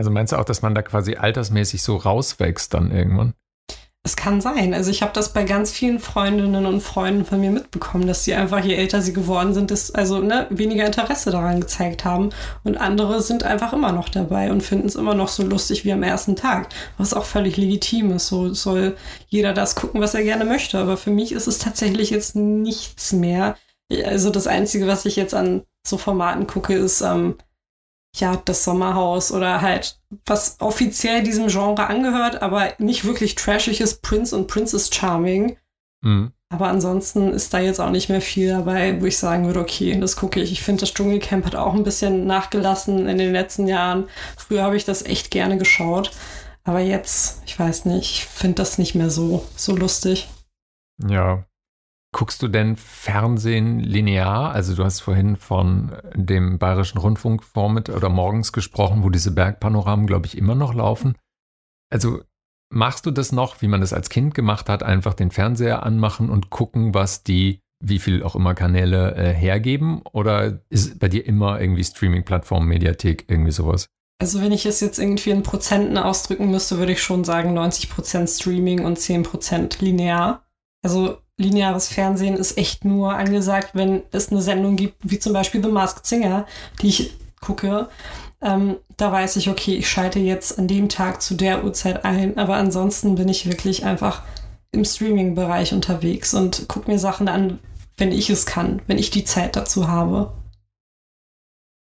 Also 0.00 0.10
meinst 0.10 0.32
du 0.32 0.38
auch, 0.38 0.46
dass 0.46 0.62
man 0.62 0.74
da 0.74 0.80
quasi 0.80 1.16
altersmäßig 1.16 1.82
so 1.82 1.96
rauswächst 1.96 2.72
dann 2.72 2.90
irgendwann? 2.90 3.34
Es 4.02 4.16
kann 4.16 4.40
sein. 4.40 4.72
Also 4.72 4.90
ich 4.90 5.02
habe 5.02 5.12
das 5.12 5.34
bei 5.34 5.44
ganz 5.44 5.72
vielen 5.72 5.98
Freundinnen 5.98 6.64
und 6.64 6.80
Freunden 6.80 7.26
von 7.26 7.38
mir 7.38 7.50
mitbekommen, 7.50 8.06
dass 8.06 8.24
sie 8.24 8.32
einfach, 8.32 8.64
je 8.64 8.76
älter 8.76 9.02
sie 9.02 9.12
geworden 9.12 9.52
sind, 9.52 9.70
das, 9.70 9.94
also 9.94 10.20
ne, 10.20 10.46
weniger 10.48 10.86
Interesse 10.86 11.30
daran 11.30 11.60
gezeigt 11.60 12.06
haben. 12.06 12.30
Und 12.64 12.78
andere 12.78 13.20
sind 13.20 13.42
einfach 13.42 13.74
immer 13.74 13.92
noch 13.92 14.08
dabei 14.08 14.50
und 14.50 14.62
finden 14.62 14.86
es 14.86 14.94
immer 14.94 15.12
noch 15.12 15.28
so 15.28 15.42
lustig 15.42 15.84
wie 15.84 15.92
am 15.92 16.02
ersten 16.02 16.34
Tag. 16.34 16.70
Was 16.96 17.12
auch 17.12 17.26
völlig 17.26 17.58
legitim 17.58 18.10
ist. 18.12 18.28
So 18.28 18.54
soll 18.54 18.96
jeder 19.28 19.52
das 19.52 19.74
gucken, 19.74 20.00
was 20.00 20.14
er 20.14 20.22
gerne 20.22 20.46
möchte. 20.46 20.78
Aber 20.78 20.96
für 20.96 21.10
mich 21.10 21.32
ist 21.32 21.46
es 21.46 21.58
tatsächlich 21.58 22.08
jetzt 22.08 22.36
nichts 22.36 23.12
mehr. 23.12 23.54
Also 24.06 24.30
das 24.30 24.46
Einzige, 24.46 24.86
was 24.86 25.04
ich 25.04 25.16
jetzt 25.16 25.34
an 25.34 25.64
so 25.86 25.98
Formaten 25.98 26.46
gucke, 26.46 26.72
ist 26.72 27.02
ähm, 27.02 27.34
ja, 28.16 28.36
das 28.44 28.64
Sommerhaus 28.64 29.32
oder 29.32 29.60
halt, 29.60 30.00
was 30.26 30.56
offiziell 30.60 31.22
diesem 31.22 31.48
Genre 31.48 31.86
angehört, 31.86 32.42
aber 32.42 32.74
nicht 32.78 33.04
wirklich 33.04 33.34
trashig 33.34 33.80
ist, 33.80 34.02
Prince 34.02 34.36
und 34.36 34.48
Princess 34.48 34.92
Charming. 34.92 35.56
Mhm. 36.02 36.32
Aber 36.52 36.66
ansonsten 36.66 37.32
ist 37.32 37.54
da 37.54 37.60
jetzt 37.60 37.80
auch 37.80 37.90
nicht 37.90 38.08
mehr 38.08 38.20
viel 38.20 38.48
dabei, 38.48 39.00
wo 39.00 39.06
ich 39.06 39.18
sagen 39.18 39.46
würde, 39.46 39.60
okay, 39.60 39.98
das 40.00 40.16
gucke 40.16 40.40
ich. 40.40 40.50
Ich 40.50 40.62
finde, 40.62 40.80
das 40.80 40.92
Dschungelcamp 40.92 41.46
hat 41.46 41.54
auch 41.54 41.74
ein 41.74 41.84
bisschen 41.84 42.26
nachgelassen 42.26 43.06
in 43.06 43.18
den 43.18 43.32
letzten 43.32 43.68
Jahren. 43.68 44.08
Früher 44.36 44.64
habe 44.64 44.76
ich 44.76 44.84
das 44.84 45.02
echt 45.02 45.30
gerne 45.30 45.58
geschaut. 45.58 46.10
Aber 46.64 46.80
jetzt, 46.80 47.42
ich 47.46 47.56
weiß 47.56 47.84
nicht, 47.84 48.10
ich 48.10 48.24
finde 48.26 48.56
das 48.56 48.78
nicht 48.78 48.96
mehr 48.96 49.10
so, 49.10 49.46
so 49.54 49.76
lustig. 49.76 50.28
Ja, 51.08 51.44
Guckst 52.12 52.42
du 52.42 52.48
denn 52.48 52.74
Fernsehen 52.76 53.78
linear? 53.78 54.50
Also 54.50 54.74
du 54.74 54.84
hast 54.84 55.00
vorhin 55.00 55.36
von 55.36 55.96
dem 56.14 56.58
Bayerischen 56.58 56.98
Rundfunk 56.98 57.44
vormit 57.44 57.88
oder 57.88 58.08
morgens 58.08 58.52
gesprochen, 58.52 59.04
wo 59.04 59.10
diese 59.10 59.30
Bergpanoramen, 59.30 60.06
glaube 60.06 60.26
ich, 60.26 60.36
immer 60.36 60.56
noch 60.56 60.74
laufen. 60.74 61.16
Also 61.88 62.20
machst 62.68 63.06
du 63.06 63.12
das 63.12 63.30
noch, 63.30 63.62
wie 63.62 63.68
man 63.68 63.80
das 63.80 63.92
als 63.92 64.10
Kind 64.10 64.34
gemacht 64.34 64.68
hat, 64.68 64.82
einfach 64.82 65.14
den 65.14 65.30
Fernseher 65.30 65.84
anmachen 65.84 66.30
und 66.30 66.50
gucken, 66.50 66.94
was 66.94 67.22
die, 67.22 67.60
wie 67.80 68.00
viel 68.00 68.24
auch 68.24 68.34
immer 68.34 68.54
Kanäle 68.54 69.14
äh, 69.14 69.32
hergeben? 69.32 70.02
Oder 70.12 70.62
ist 70.68 70.98
bei 70.98 71.08
dir 71.08 71.24
immer 71.24 71.60
irgendwie 71.60 71.84
Streaming-Plattform, 71.84 72.66
Mediathek, 72.66 73.26
irgendwie 73.28 73.52
sowas? 73.52 73.86
Also 74.20 74.42
wenn 74.42 74.52
ich 74.52 74.66
es 74.66 74.80
jetzt 74.80 74.98
irgendwie 74.98 75.30
in 75.30 75.42
Prozenten 75.42 75.96
ausdrücken 75.96 76.50
müsste, 76.50 76.78
würde 76.78 76.92
ich 76.92 77.02
schon 77.02 77.24
sagen 77.24 77.56
90% 77.56 78.40
Streaming 78.40 78.84
und 78.84 78.98
10% 78.98 79.82
linear. 79.82 80.44
Also 80.82 81.18
lineares 81.40 81.88
Fernsehen 81.88 82.36
ist 82.36 82.58
echt 82.58 82.84
nur 82.84 83.14
angesagt, 83.14 83.70
wenn 83.74 84.02
es 84.12 84.30
eine 84.30 84.42
Sendung 84.42 84.76
gibt, 84.76 84.96
wie 85.02 85.18
zum 85.18 85.32
Beispiel 85.32 85.62
The 85.62 85.70
Masked 85.70 86.06
Singer, 86.06 86.46
die 86.82 86.88
ich 86.88 87.16
gucke. 87.40 87.88
Ähm, 88.42 88.76
da 88.96 89.10
weiß 89.10 89.36
ich, 89.36 89.48
okay, 89.48 89.74
ich 89.74 89.88
schalte 89.88 90.18
jetzt 90.18 90.58
an 90.58 90.68
dem 90.68 90.88
Tag 90.88 91.22
zu 91.22 91.34
der 91.34 91.64
Uhrzeit 91.64 92.04
ein, 92.04 92.38
aber 92.38 92.56
ansonsten 92.56 93.14
bin 93.14 93.28
ich 93.28 93.46
wirklich 93.46 93.84
einfach 93.84 94.22
im 94.72 94.84
Streaming-Bereich 94.84 95.72
unterwegs 95.72 96.34
und 96.34 96.68
gucke 96.68 96.90
mir 96.90 96.98
Sachen 96.98 97.28
an, 97.28 97.58
wenn 97.96 98.12
ich 98.12 98.30
es 98.30 98.46
kann, 98.46 98.82
wenn 98.86 98.98
ich 98.98 99.10
die 99.10 99.24
Zeit 99.24 99.56
dazu 99.56 99.88
habe. 99.88 100.32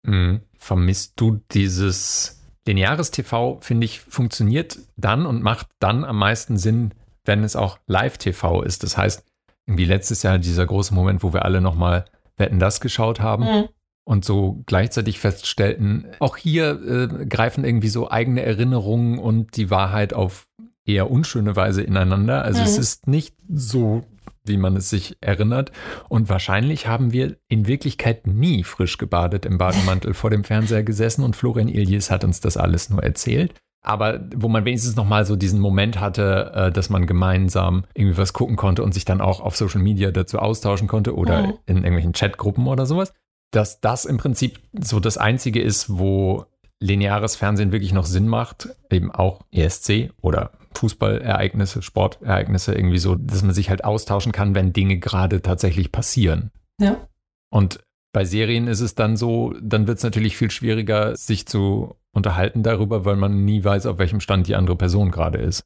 Mhm. 0.03 0.41
Vermisst 0.57 1.13
du 1.17 1.41
dieses 1.51 2.41
lineares 2.67 3.11
TV, 3.11 3.59
finde 3.61 3.85
ich, 3.85 4.01
funktioniert 4.01 4.79
dann 4.97 5.25
und 5.27 5.43
macht 5.43 5.67
dann 5.79 6.03
am 6.03 6.17
meisten 6.17 6.57
Sinn, 6.57 6.93
wenn 7.23 7.43
es 7.43 7.55
auch 7.55 7.77
Live-TV 7.87 8.63
ist. 8.63 8.83
Das 8.83 8.97
heißt, 8.97 9.23
irgendwie 9.68 9.86
letztes 9.86 10.24
Jahr 10.24 10.38
dieser 10.38 10.66
große 10.66 10.93
Moment, 10.93 11.24
wo 11.24 11.34
wir 11.34 11.45
alle 11.45 11.61
nochmal 11.61 12.05
Wetten 12.38 12.59
das 12.59 12.80
geschaut 12.80 13.20
haben. 13.20 13.43
Mhm. 13.43 13.70
Und 14.07 14.24
so 14.24 14.61
gleichzeitig 14.68 15.20
feststellten, 15.20 16.05
auch 16.20 16.38
hier 16.38 17.09
äh, 17.20 17.26
greifen 17.26 17.66
irgendwie 17.66 17.88
so 17.88 18.11
eigene 18.11 18.43
Erinnerungen 18.43 19.18
und 19.18 19.57
die 19.57 19.72
Wahrheit 19.72 20.13
auf 20.13 20.47
eher 20.86 21.09
unschöne 21.09 21.55
Weise 21.55 21.82
ineinander. 21.82 22.43
Also 22.43 22.59
mhm. 22.59 22.68
es 22.68 22.78
ist 22.78 23.07
nicht 23.07 23.36
so, 23.49 24.03
wie 24.43 24.57
man 24.57 24.76
es 24.78 24.91
sich 24.91 25.18
erinnert. 25.22 25.72
Und 26.07 26.30
wahrscheinlich 26.30 26.86
haben 26.86 27.13
wir 27.13 27.38
in 27.47 27.66
Wirklichkeit 27.66 28.28
nie 28.28 28.63
frisch 28.63 28.99
gebadet 28.99 29.43
im 29.43 29.57
Bademantel 29.57 30.13
vor 30.13 30.30
dem 30.30 30.43
Fernseher 30.43 30.84
gesessen 30.84 31.24
und 31.24 31.36
Florian 31.36 31.68
Iljes 31.68 32.11
hat 32.11 32.24
uns 32.24 32.39
das 32.39 32.57
alles 32.57 32.91
nur 32.91 33.01
erzählt 33.01 33.55
aber 33.86 34.19
wo 34.36 34.47
man 34.47 34.65
wenigstens 34.65 34.95
noch 34.95 35.05
mal 35.05 35.25
so 35.25 35.36
diesen 35.36 35.59
Moment 35.59 35.99
hatte, 35.99 36.51
äh, 36.53 36.71
dass 36.71 36.89
man 36.89 37.05
gemeinsam 37.05 37.86
irgendwie 37.93 38.17
was 38.17 38.33
gucken 38.33 38.55
konnte 38.55 38.83
und 38.83 38.93
sich 38.93 39.05
dann 39.05 39.21
auch 39.21 39.39
auf 39.39 39.55
Social 39.55 39.81
Media 39.81 40.11
dazu 40.11 40.39
austauschen 40.39 40.88
konnte 40.88 41.15
oder 41.15 41.43
mhm. 41.43 41.53
in 41.65 41.77
irgendwelchen 41.77 42.13
Chatgruppen 42.13 42.67
oder 42.67 42.86
sowas, 42.86 43.13
dass 43.51 43.79
das 43.81 44.05
im 44.05 44.17
Prinzip 44.17 44.59
so 44.79 44.99
das 44.99 45.17
Einzige 45.17 45.61
ist, 45.61 45.97
wo 45.97 46.45
lineares 46.79 47.36
Fernsehen 47.36 47.71
wirklich 47.71 47.93
noch 47.93 48.05
Sinn 48.05 48.27
macht, 48.27 48.69
eben 48.91 49.11
auch 49.11 49.41
ESC 49.51 50.11
oder 50.21 50.51
Fußballereignisse, 50.73 51.81
Sportereignisse 51.81 52.73
irgendwie 52.73 52.97
so, 52.97 53.15
dass 53.15 53.43
man 53.43 53.53
sich 53.53 53.69
halt 53.69 53.86
austauschen 53.86 54.31
kann, 54.31 54.55
wenn 54.55 54.73
Dinge 54.73 54.97
gerade 54.97 55.41
tatsächlich 55.41 55.91
passieren. 55.91 56.51
Ja. 56.79 57.07
Und 57.49 57.84
bei 58.16 58.24
Serien 58.24 58.68
ist 58.68 58.80
es 58.80 58.95
dann 58.95 59.18
so, 59.18 59.53
dann 59.61 59.88
wird 59.88 59.97
es 59.97 60.03
natürlich 60.05 60.38
viel 60.38 60.49
schwieriger, 60.49 61.18
sich 61.18 61.45
zu 61.47 61.97
unterhalten 62.13 62.63
darüber, 62.63 63.03
weil 63.03 63.18
man 63.18 63.43
nie 63.43 63.61
weiß, 63.61 63.88
auf 63.88 63.97
welchem 63.97 64.22
Stand 64.22 64.47
die 64.47 64.55
andere 64.55 64.78
Person 64.78 65.11
gerade 65.11 65.38
ist. 65.38 65.66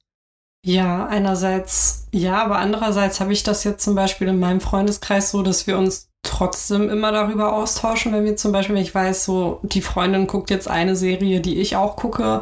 Ja, 0.65 1.05
einerseits 1.05 2.07
ja, 2.11 2.43
aber 2.43 2.57
andererseits 2.57 3.19
habe 3.19 3.33
ich 3.33 3.43
das 3.43 3.63
jetzt 3.65 3.83
zum 3.83 3.93
Beispiel 3.93 4.27
in 4.27 4.39
meinem 4.39 4.61
Freundeskreis 4.61 5.29
so, 5.29 5.43
dass 5.43 5.67
wir 5.67 5.77
uns 5.77 6.09
trotzdem 6.23 6.89
immer 6.89 7.11
darüber 7.11 7.53
austauschen, 7.53 8.13
wenn 8.13 8.25
wir 8.25 8.35
zum 8.35 8.51
Beispiel, 8.51 8.77
ich 8.77 8.95
weiß, 8.95 9.25
so 9.25 9.59
die 9.61 9.83
Freundin 9.83 10.25
guckt 10.25 10.49
jetzt 10.49 10.67
eine 10.67 10.95
Serie, 10.95 11.41
die 11.41 11.59
ich 11.59 11.75
auch 11.75 11.97
gucke, 11.97 12.41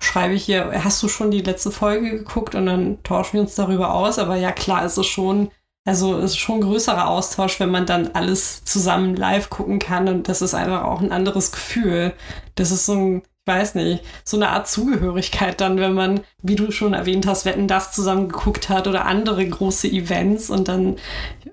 schreibe 0.00 0.34
ich 0.34 0.44
hier, 0.44 0.84
hast 0.84 1.02
du 1.02 1.08
schon 1.08 1.30
die 1.30 1.40
letzte 1.40 1.70
Folge 1.70 2.10
geguckt 2.10 2.54
und 2.54 2.66
dann 2.66 3.02
tauschen 3.04 3.32
wir 3.32 3.40
uns 3.40 3.54
darüber 3.54 3.94
aus. 3.94 4.18
Aber 4.18 4.36
ja, 4.36 4.52
klar, 4.52 4.84
ist 4.84 4.98
es 4.98 5.06
schon, 5.06 5.50
also 5.84 6.18
es 6.18 6.32
ist 6.32 6.38
schon 6.38 6.56
ein 6.56 6.62
größerer 6.62 7.08
Austausch, 7.08 7.58
wenn 7.60 7.70
man 7.70 7.86
dann 7.86 8.10
alles 8.14 8.64
zusammen 8.64 9.16
live 9.16 9.50
gucken 9.50 9.78
kann 9.78 10.08
und 10.08 10.28
das 10.28 10.42
ist 10.42 10.54
einfach 10.54 10.84
auch 10.84 11.00
ein 11.00 11.12
anderes 11.12 11.52
Gefühl. 11.52 12.12
Das 12.54 12.70
ist 12.70 12.86
so 12.86 12.94
ein 12.94 13.22
weiß 13.46 13.74
nicht, 13.74 14.04
so 14.24 14.36
eine 14.36 14.50
Art 14.50 14.68
Zugehörigkeit 14.68 15.60
dann, 15.60 15.78
wenn 15.78 15.94
man, 15.94 16.20
wie 16.42 16.56
du 16.56 16.70
schon 16.70 16.94
erwähnt 16.94 17.26
hast, 17.26 17.44
Wetten 17.44 17.66
das 17.66 17.92
zusammen 17.92 18.28
geguckt 18.28 18.68
hat 18.68 18.86
oder 18.86 19.06
andere 19.06 19.46
große 19.46 19.88
Events 19.88 20.50
und 20.50 20.68
dann 20.68 20.96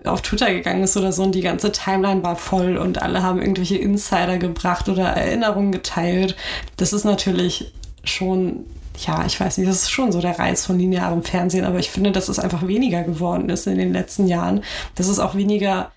auf 0.04 0.22
Twitter 0.22 0.54
gegangen 0.54 0.84
ist 0.84 0.98
oder 0.98 1.12
so 1.12 1.24
und 1.24 1.34
die 1.34 1.42
ganze 1.42 1.72
Timeline 1.72 2.24
war 2.24 2.36
voll 2.36 2.78
und 2.78 3.02
alle 3.02 3.24
haben 3.24 3.42
irgendwelche 3.42 3.78
Insider 3.78 4.38
gebracht 4.38 4.90
oder 4.90 5.06
Erinnerungen 5.06 5.72
geteilt. 5.72 6.36
Das 6.76 6.94
ist 6.94 7.04
natürlich 7.04 7.74
schon 8.04 8.66
ja, 8.98 9.26
ich 9.26 9.40
weiß 9.40 9.58
nicht, 9.58 9.70
das 9.70 9.84
ist 9.84 9.92
schon 9.92 10.12
so 10.12 10.22
der 10.22 10.40
Reiz 10.40 10.66
von 10.66 10.80
linearem 10.80 11.24
Fernsehen, 11.24 11.66
aber 11.66 11.80
ich 11.80 11.90
finde, 11.90 12.12
dass 12.12 12.30
es 12.30 12.40
einfach 12.40 12.68
weniger 12.68 13.04
geworden 13.04 13.50
ist 13.50 13.68
in 13.68 13.78
den 13.78 13.94
letzten 13.94 14.28
Jahren. 14.28 14.64
Dass 14.96 15.08
es 15.08 15.20
auch 15.20 15.36
weniger 15.36 15.92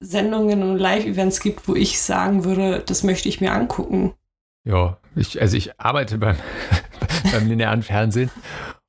Sendungen 0.00 0.62
und 0.62 0.78
Live-Events 0.78 1.40
gibt, 1.40 1.68
wo 1.68 1.74
ich 1.74 2.00
sagen 2.00 2.44
würde, 2.44 2.82
das 2.84 3.02
möchte 3.02 3.28
ich 3.28 3.40
mir 3.40 3.52
angucken. 3.52 4.14
Ja, 4.64 4.98
ich, 5.14 5.40
also 5.40 5.56
ich 5.56 5.78
arbeite 5.78 6.18
beim, 6.18 6.36
beim 7.32 7.48
linearen 7.48 7.82
Fernsehen, 7.82 8.30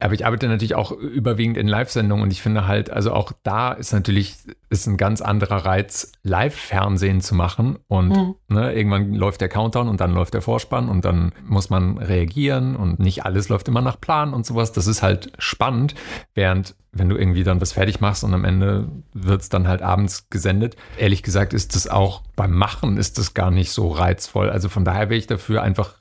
aber 0.03 0.13
ich 0.13 0.25
arbeite 0.25 0.49
natürlich 0.49 0.75
auch 0.75 0.91
überwiegend 0.91 1.55
in 1.55 1.67
Live-Sendungen 1.67 2.23
und 2.23 2.31
ich 2.31 2.41
finde 2.41 2.67
halt, 2.67 2.89
also 2.89 3.13
auch 3.13 3.31
da 3.43 3.71
ist 3.71 3.93
natürlich 3.93 4.35
ist 4.69 4.85
ein 4.85 4.97
ganz 4.97 5.21
anderer 5.21 5.65
Reiz, 5.65 6.11
Live-Fernsehen 6.23 7.21
zu 7.21 7.35
machen 7.35 7.77
und 7.87 8.09
mhm. 8.09 8.35
ne, 8.49 8.73
irgendwann 8.73 9.13
läuft 9.13 9.39
der 9.39 9.47
Countdown 9.47 9.87
und 9.87 10.01
dann 10.01 10.13
läuft 10.13 10.33
der 10.33 10.41
Vorspann 10.41 10.89
und 10.89 11.05
dann 11.05 11.31
muss 11.45 11.69
man 11.69 11.97
reagieren 11.97 12.75
und 12.75 12.99
nicht 12.99 13.25
alles 13.25 13.47
läuft 13.47 13.69
immer 13.69 13.81
nach 13.81 14.01
Plan 14.01 14.33
und 14.33 14.45
sowas. 14.45 14.73
Das 14.73 14.87
ist 14.87 15.03
halt 15.03 15.31
spannend, 15.37 15.95
während 16.33 16.75
wenn 16.91 17.07
du 17.07 17.15
irgendwie 17.15 17.43
dann 17.43 17.61
was 17.61 17.71
fertig 17.71 18.01
machst 18.01 18.25
und 18.25 18.33
am 18.33 18.43
Ende 18.43 18.89
wird 19.13 19.41
es 19.41 19.49
dann 19.49 19.69
halt 19.69 19.81
abends 19.81 20.29
gesendet. 20.29 20.75
Ehrlich 20.97 21.23
gesagt 21.23 21.53
ist 21.53 21.75
das 21.75 21.87
auch 21.87 22.23
beim 22.35 22.51
Machen 22.51 22.97
ist 22.97 23.17
das 23.17 23.33
gar 23.33 23.51
nicht 23.51 23.71
so 23.71 23.89
reizvoll. 23.89 24.49
Also 24.49 24.67
von 24.67 24.83
daher 24.83 25.09
wäre 25.09 25.17
ich 25.17 25.27
dafür 25.27 25.63
einfach 25.63 25.95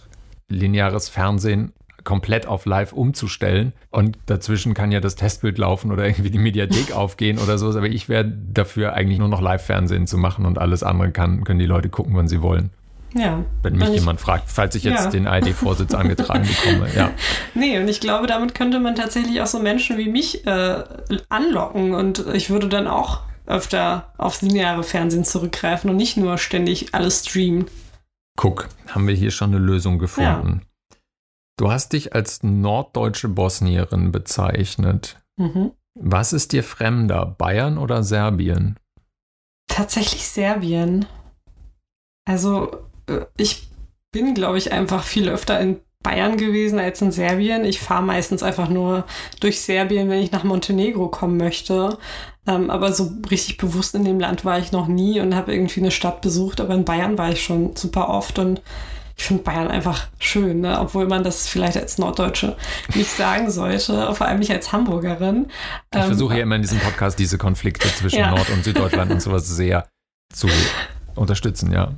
lineares 0.48 1.08
Fernsehen 1.08 1.72
komplett 2.04 2.46
auf 2.46 2.66
live 2.66 2.92
umzustellen. 2.92 3.72
Und 3.90 4.18
dazwischen 4.26 4.74
kann 4.74 4.92
ja 4.92 5.00
das 5.00 5.16
Testbild 5.16 5.58
laufen 5.58 5.92
oder 5.92 6.06
irgendwie 6.06 6.30
die 6.30 6.38
Mediathek 6.38 6.92
aufgehen 6.94 7.38
oder 7.38 7.58
so. 7.58 7.68
Aber 7.68 7.86
ich 7.86 8.08
wäre 8.08 8.24
dafür 8.24 8.94
eigentlich 8.94 9.18
nur 9.18 9.28
noch 9.28 9.40
Live-Fernsehen 9.40 10.06
zu 10.06 10.18
machen 10.18 10.46
und 10.46 10.58
alles 10.58 10.82
andere 10.82 11.10
kann, 11.10 11.44
können 11.44 11.58
die 11.58 11.66
Leute 11.66 11.88
gucken, 11.88 12.16
wann 12.16 12.28
sie 12.28 12.42
wollen. 12.42 12.70
Ja. 13.14 13.44
Wenn 13.62 13.76
mich 13.76 13.90
jemand 13.90 14.20
fragt, 14.20 14.50
falls 14.50 14.74
ich 14.74 14.84
jetzt 14.84 15.04
ja. 15.04 15.10
den 15.10 15.26
ID-Vorsitz 15.26 15.94
angetragen 15.94 16.48
bekomme, 16.64 16.88
ja. 16.94 17.10
Nee, 17.54 17.78
und 17.78 17.88
ich 17.88 18.00
glaube, 18.00 18.26
damit 18.26 18.54
könnte 18.54 18.80
man 18.80 18.94
tatsächlich 18.94 19.40
auch 19.42 19.46
so 19.46 19.58
Menschen 19.58 19.98
wie 19.98 20.08
mich 20.08 20.46
äh, 20.46 20.82
anlocken 21.28 21.94
und 21.94 22.24
ich 22.32 22.48
würde 22.50 22.68
dann 22.68 22.86
auch 22.86 23.20
öfter 23.46 24.12
aufs 24.18 24.40
lineare 24.42 24.82
Fernsehen 24.82 25.24
zurückgreifen 25.24 25.90
und 25.90 25.96
nicht 25.96 26.16
nur 26.16 26.38
ständig 26.38 26.94
alles 26.94 27.26
streamen. 27.26 27.66
Guck, 28.36 28.68
haben 28.88 29.06
wir 29.06 29.14
hier 29.14 29.30
schon 29.30 29.50
eine 29.50 29.58
Lösung 29.58 29.98
gefunden. 29.98 30.62
Ja. 30.62 30.71
Du 31.56 31.70
hast 31.70 31.92
dich 31.92 32.14
als 32.14 32.42
norddeutsche 32.42 33.28
Bosnierin 33.28 34.12
bezeichnet. 34.12 35.18
Mhm. 35.36 35.72
Was 35.94 36.32
ist 36.32 36.52
dir 36.52 36.64
fremder, 36.64 37.26
Bayern 37.26 37.78
oder 37.78 38.02
Serbien? 38.02 38.78
Tatsächlich 39.68 40.26
Serbien. 40.26 41.06
Also 42.24 42.70
äh, 43.06 43.26
ich 43.36 43.68
bin, 44.12 44.34
glaube 44.34 44.58
ich, 44.58 44.72
einfach 44.72 45.04
viel 45.04 45.28
öfter 45.28 45.60
in 45.60 45.80
Bayern 46.02 46.36
gewesen 46.36 46.78
als 46.78 47.00
in 47.00 47.12
Serbien. 47.12 47.64
Ich 47.64 47.80
fahre 47.80 48.02
meistens 48.02 48.42
einfach 48.42 48.68
nur 48.68 49.04
durch 49.40 49.60
Serbien, 49.60 50.08
wenn 50.08 50.22
ich 50.22 50.32
nach 50.32 50.44
Montenegro 50.44 51.08
kommen 51.08 51.36
möchte. 51.36 51.98
Ähm, 52.46 52.70
aber 52.70 52.92
so 52.92 53.12
richtig 53.30 53.56
bewusst 53.56 53.94
in 53.94 54.04
dem 54.04 54.18
Land 54.18 54.44
war 54.44 54.58
ich 54.58 54.72
noch 54.72 54.88
nie 54.88 55.20
und 55.20 55.34
habe 55.34 55.54
irgendwie 55.54 55.80
eine 55.80 55.90
Stadt 55.90 56.20
besucht. 56.20 56.60
Aber 56.60 56.74
in 56.74 56.84
Bayern 56.84 57.18
war 57.18 57.30
ich 57.30 57.42
schon 57.42 57.76
super 57.76 58.08
oft 58.08 58.38
und 58.38 58.62
ich 59.16 59.24
finde 59.24 59.42
Bayern 59.42 59.68
einfach 59.68 60.08
schön, 60.18 60.60
ne? 60.60 60.80
obwohl 60.80 61.06
man 61.06 61.24
das 61.24 61.48
vielleicht 61.48 61.76
als 61.76 61.98
Norddeutsche 61.98 62.56
nicht 62.94 63.10
sagen 63.10 63.50
sollte, 63.50 64.14
vor 64.14 64.26
allem 64.26 64.38
nicht 64.38 64.50
als 64.50 64.72
Hamburgerin. 64.72 65.46
Ich 65.92 66.00
ähm, 66.00 66.06
versuche 66.06 66.36
ja 66.36 66.42
immer 66.42 66.56
in 66.56 66.62
diesem 66.62 66.78
Podcast 66.78 67.18
diese 67.18 67.38
Konflikte 67.38 67.88
zwischen 67.88 68.20
ja. 68.20 68.30
Nord- 68.30 68.50
und 68.50 68.64
Süddeutschland 68.64 69.10
und 69.10 69.22
sowas 69.22 69.48
sehr 69.48 69.86
zu 70.32 70.48
unterstützen, 71.14 71.72
ja. 71.72 71.92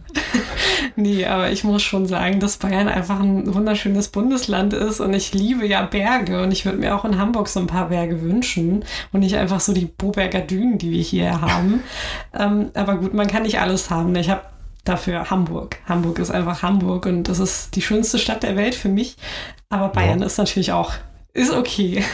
nee, 0.96 1.24
aber 1.24 1.50
ich 1.50 1.64
muss 1.64 1.82
schon 1.82 2.06
sagen, 2.06 2.40
dass 2.40 2.56
Bayern 2.56 2.88
einfach 2.88 3.20
ein 3.20 3.54
wunderschönes 3.54 4.08
Bundesland 4.08 4.72
ist 4.72 5.00
und 5.00 5.14
ich 5.14 5.32
liebe 5.32 5.66
ja 5.66 5.82
Berge 5.82 6.42
und 6.42 6.52
ich 6.52 6.64
würde 6.64 6.78
mir 6.78 6.96
auch 6.96 7.04
in 7.04 7.18
Hamburg 7.18 7.48
so 7.48 7.60
ein 7.60 7.66
paar 7.66 7.88
Berge 7.88 8.22
wünschen 8.22 8.84
und 9.12 9.20
nicht 9.20 9.36
einfach 9.36 9.60
so 9.60 9.72
die 9.72 9.86
Boberger 9.86 10.40
Dünen, 10.40 10.78
die 10.78 10.90
wir 10.90 11.02
hier 11.02 11.40
haben. 11.40 11.82
ähm, 12.38 12.70
aber 12.74 12.96
gut, 12.96 13.14
man 13.14 13.28
kann 13.28 13.44
nicht 13.44 13.60
alles 13.60 13.90
haben. 13.90 14.14
Ich 14.16 14.30
habe 14.30 14.42
dafür 14.84 15.30
Hamburg. 15.30 15.78
Hamburg 15.86 16.18
ist 16.18 16.30
einfach 16.30 16.62
Hamburg 16.62 17.06
und 17.06 17.24
das 17.24 17.38
ist 17.38 17.74
die 17.76 17.82
schönste 17.82 18.18
Stadt 18.18 18.42
der 18.42 18.56
Welt 18.56 18.74
für 18.74 18.88
mich. 18.88 19.16
Aber 19.68 19.88
Bayern 19.88 20.20
ja. 20.20 20.26
ist 20.26 20.38
natürlich 20.38 20.72
auch, 20.72 20.92
ist 21.32 21.52
okay. 21.52 22.04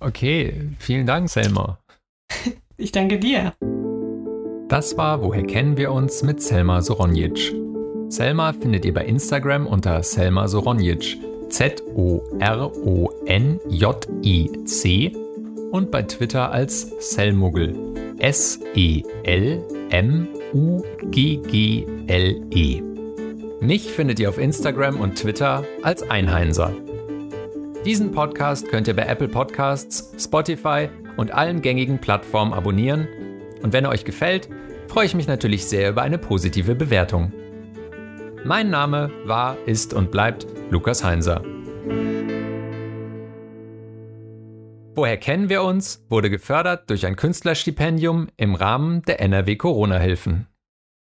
Okay, 0.00 0.70
vielen 0.78 1.06
Dank, 1.06 1.28
Selma. 1.30 1.78
Ich 2.76 2.90
danke 2.92 3.18
dir. 3.18 3.54
Das 4.68 4.96
war 4.96 5.22
Woher 5.22 5.44
kennen 5.44 5.76
wir 5.76 5.92
uns 5.92 6.22
mit 6.22 6.42
Selma 6.42 6.82
Soronjic. 6.82 7.54
Selma 8.08 8.52
findet 8.52 8.84
ihr 8.84 8.92
bei 8.92 9.04
Instagram 9.04 9.66
unter 9.66 10.02
Selma 10.02 10.48
Soronjic, 10.48 11.18
Z-O-R-O-N-J-I-C 11.48 12.32
und 15.70 15.90
bei 15.90 16.02
Twitter 16.02 16.52
als 16.52 17.12
Selmuggel, 17.12 17.74
S-E-L-M-U-G-G-L-E. 20.54 20.82
Mich 23.60 23.90
findet 23.90 24.20
ihr 24.20 24.28
auf 24.28 24.38
Instagram 24.38 25.00
und 25.00 25.16
Twitter 25.16 25.64
als 25.82 26.08
Einheinser. 26.08 26.72
Diesen 27.84 28.12
Podcast 28.12 28.68
könnt 28.68 28.86
ihr 28.86 28.94
bei 28.94 29.04
Apple 29.06 29.26
Podcasts, 29.28 30.14
Spotify 30.16 30.88
und 31.16 31.34
allen 31.34 31.60
gängigen 31.60 31.98
Plattformen 32.00 32.52
abonnieren 32.52 33.08
und 33.62 33.72
wenn 33.72 33.84
er 33.84 33.90
euch 33.90 34.04
gefällt, 34.04 34.48
freue 34.86 35.06
ich 35.06 35.16
mich 35.16 35.26
natürlich 35.26 35.66
sehr 35.66 35.90
über 35.90 36.02
eine 36.02 36.18
positive 36.18 36.76
Bewertung. 36.76 37.32
Mein 38.44 38.70
Name 38.70 39.10
war, 39.24 39.56
ist 39.66 39.92
und 39.92 40.12
bleibt 40.12 40.46
Lukas 40.70 41.02
Heinser. 41.02 41.42
Woher 44.96 45.16
kennen 45.16 45.48
wir 45.48 45.64
uns? 45.64 46.04
wurde 46.08 46.30
gefördert 46.30 46.88
durch 46.88 47.04
ein 47.04 47.16
Künstlerstipendium 47.16 48.28
im 48.36 48.54
Rahmen 48.54 49.02
der 49.02 49.20
NRW 49.20 49.56
Corona-Hilfen. 49.56 50.46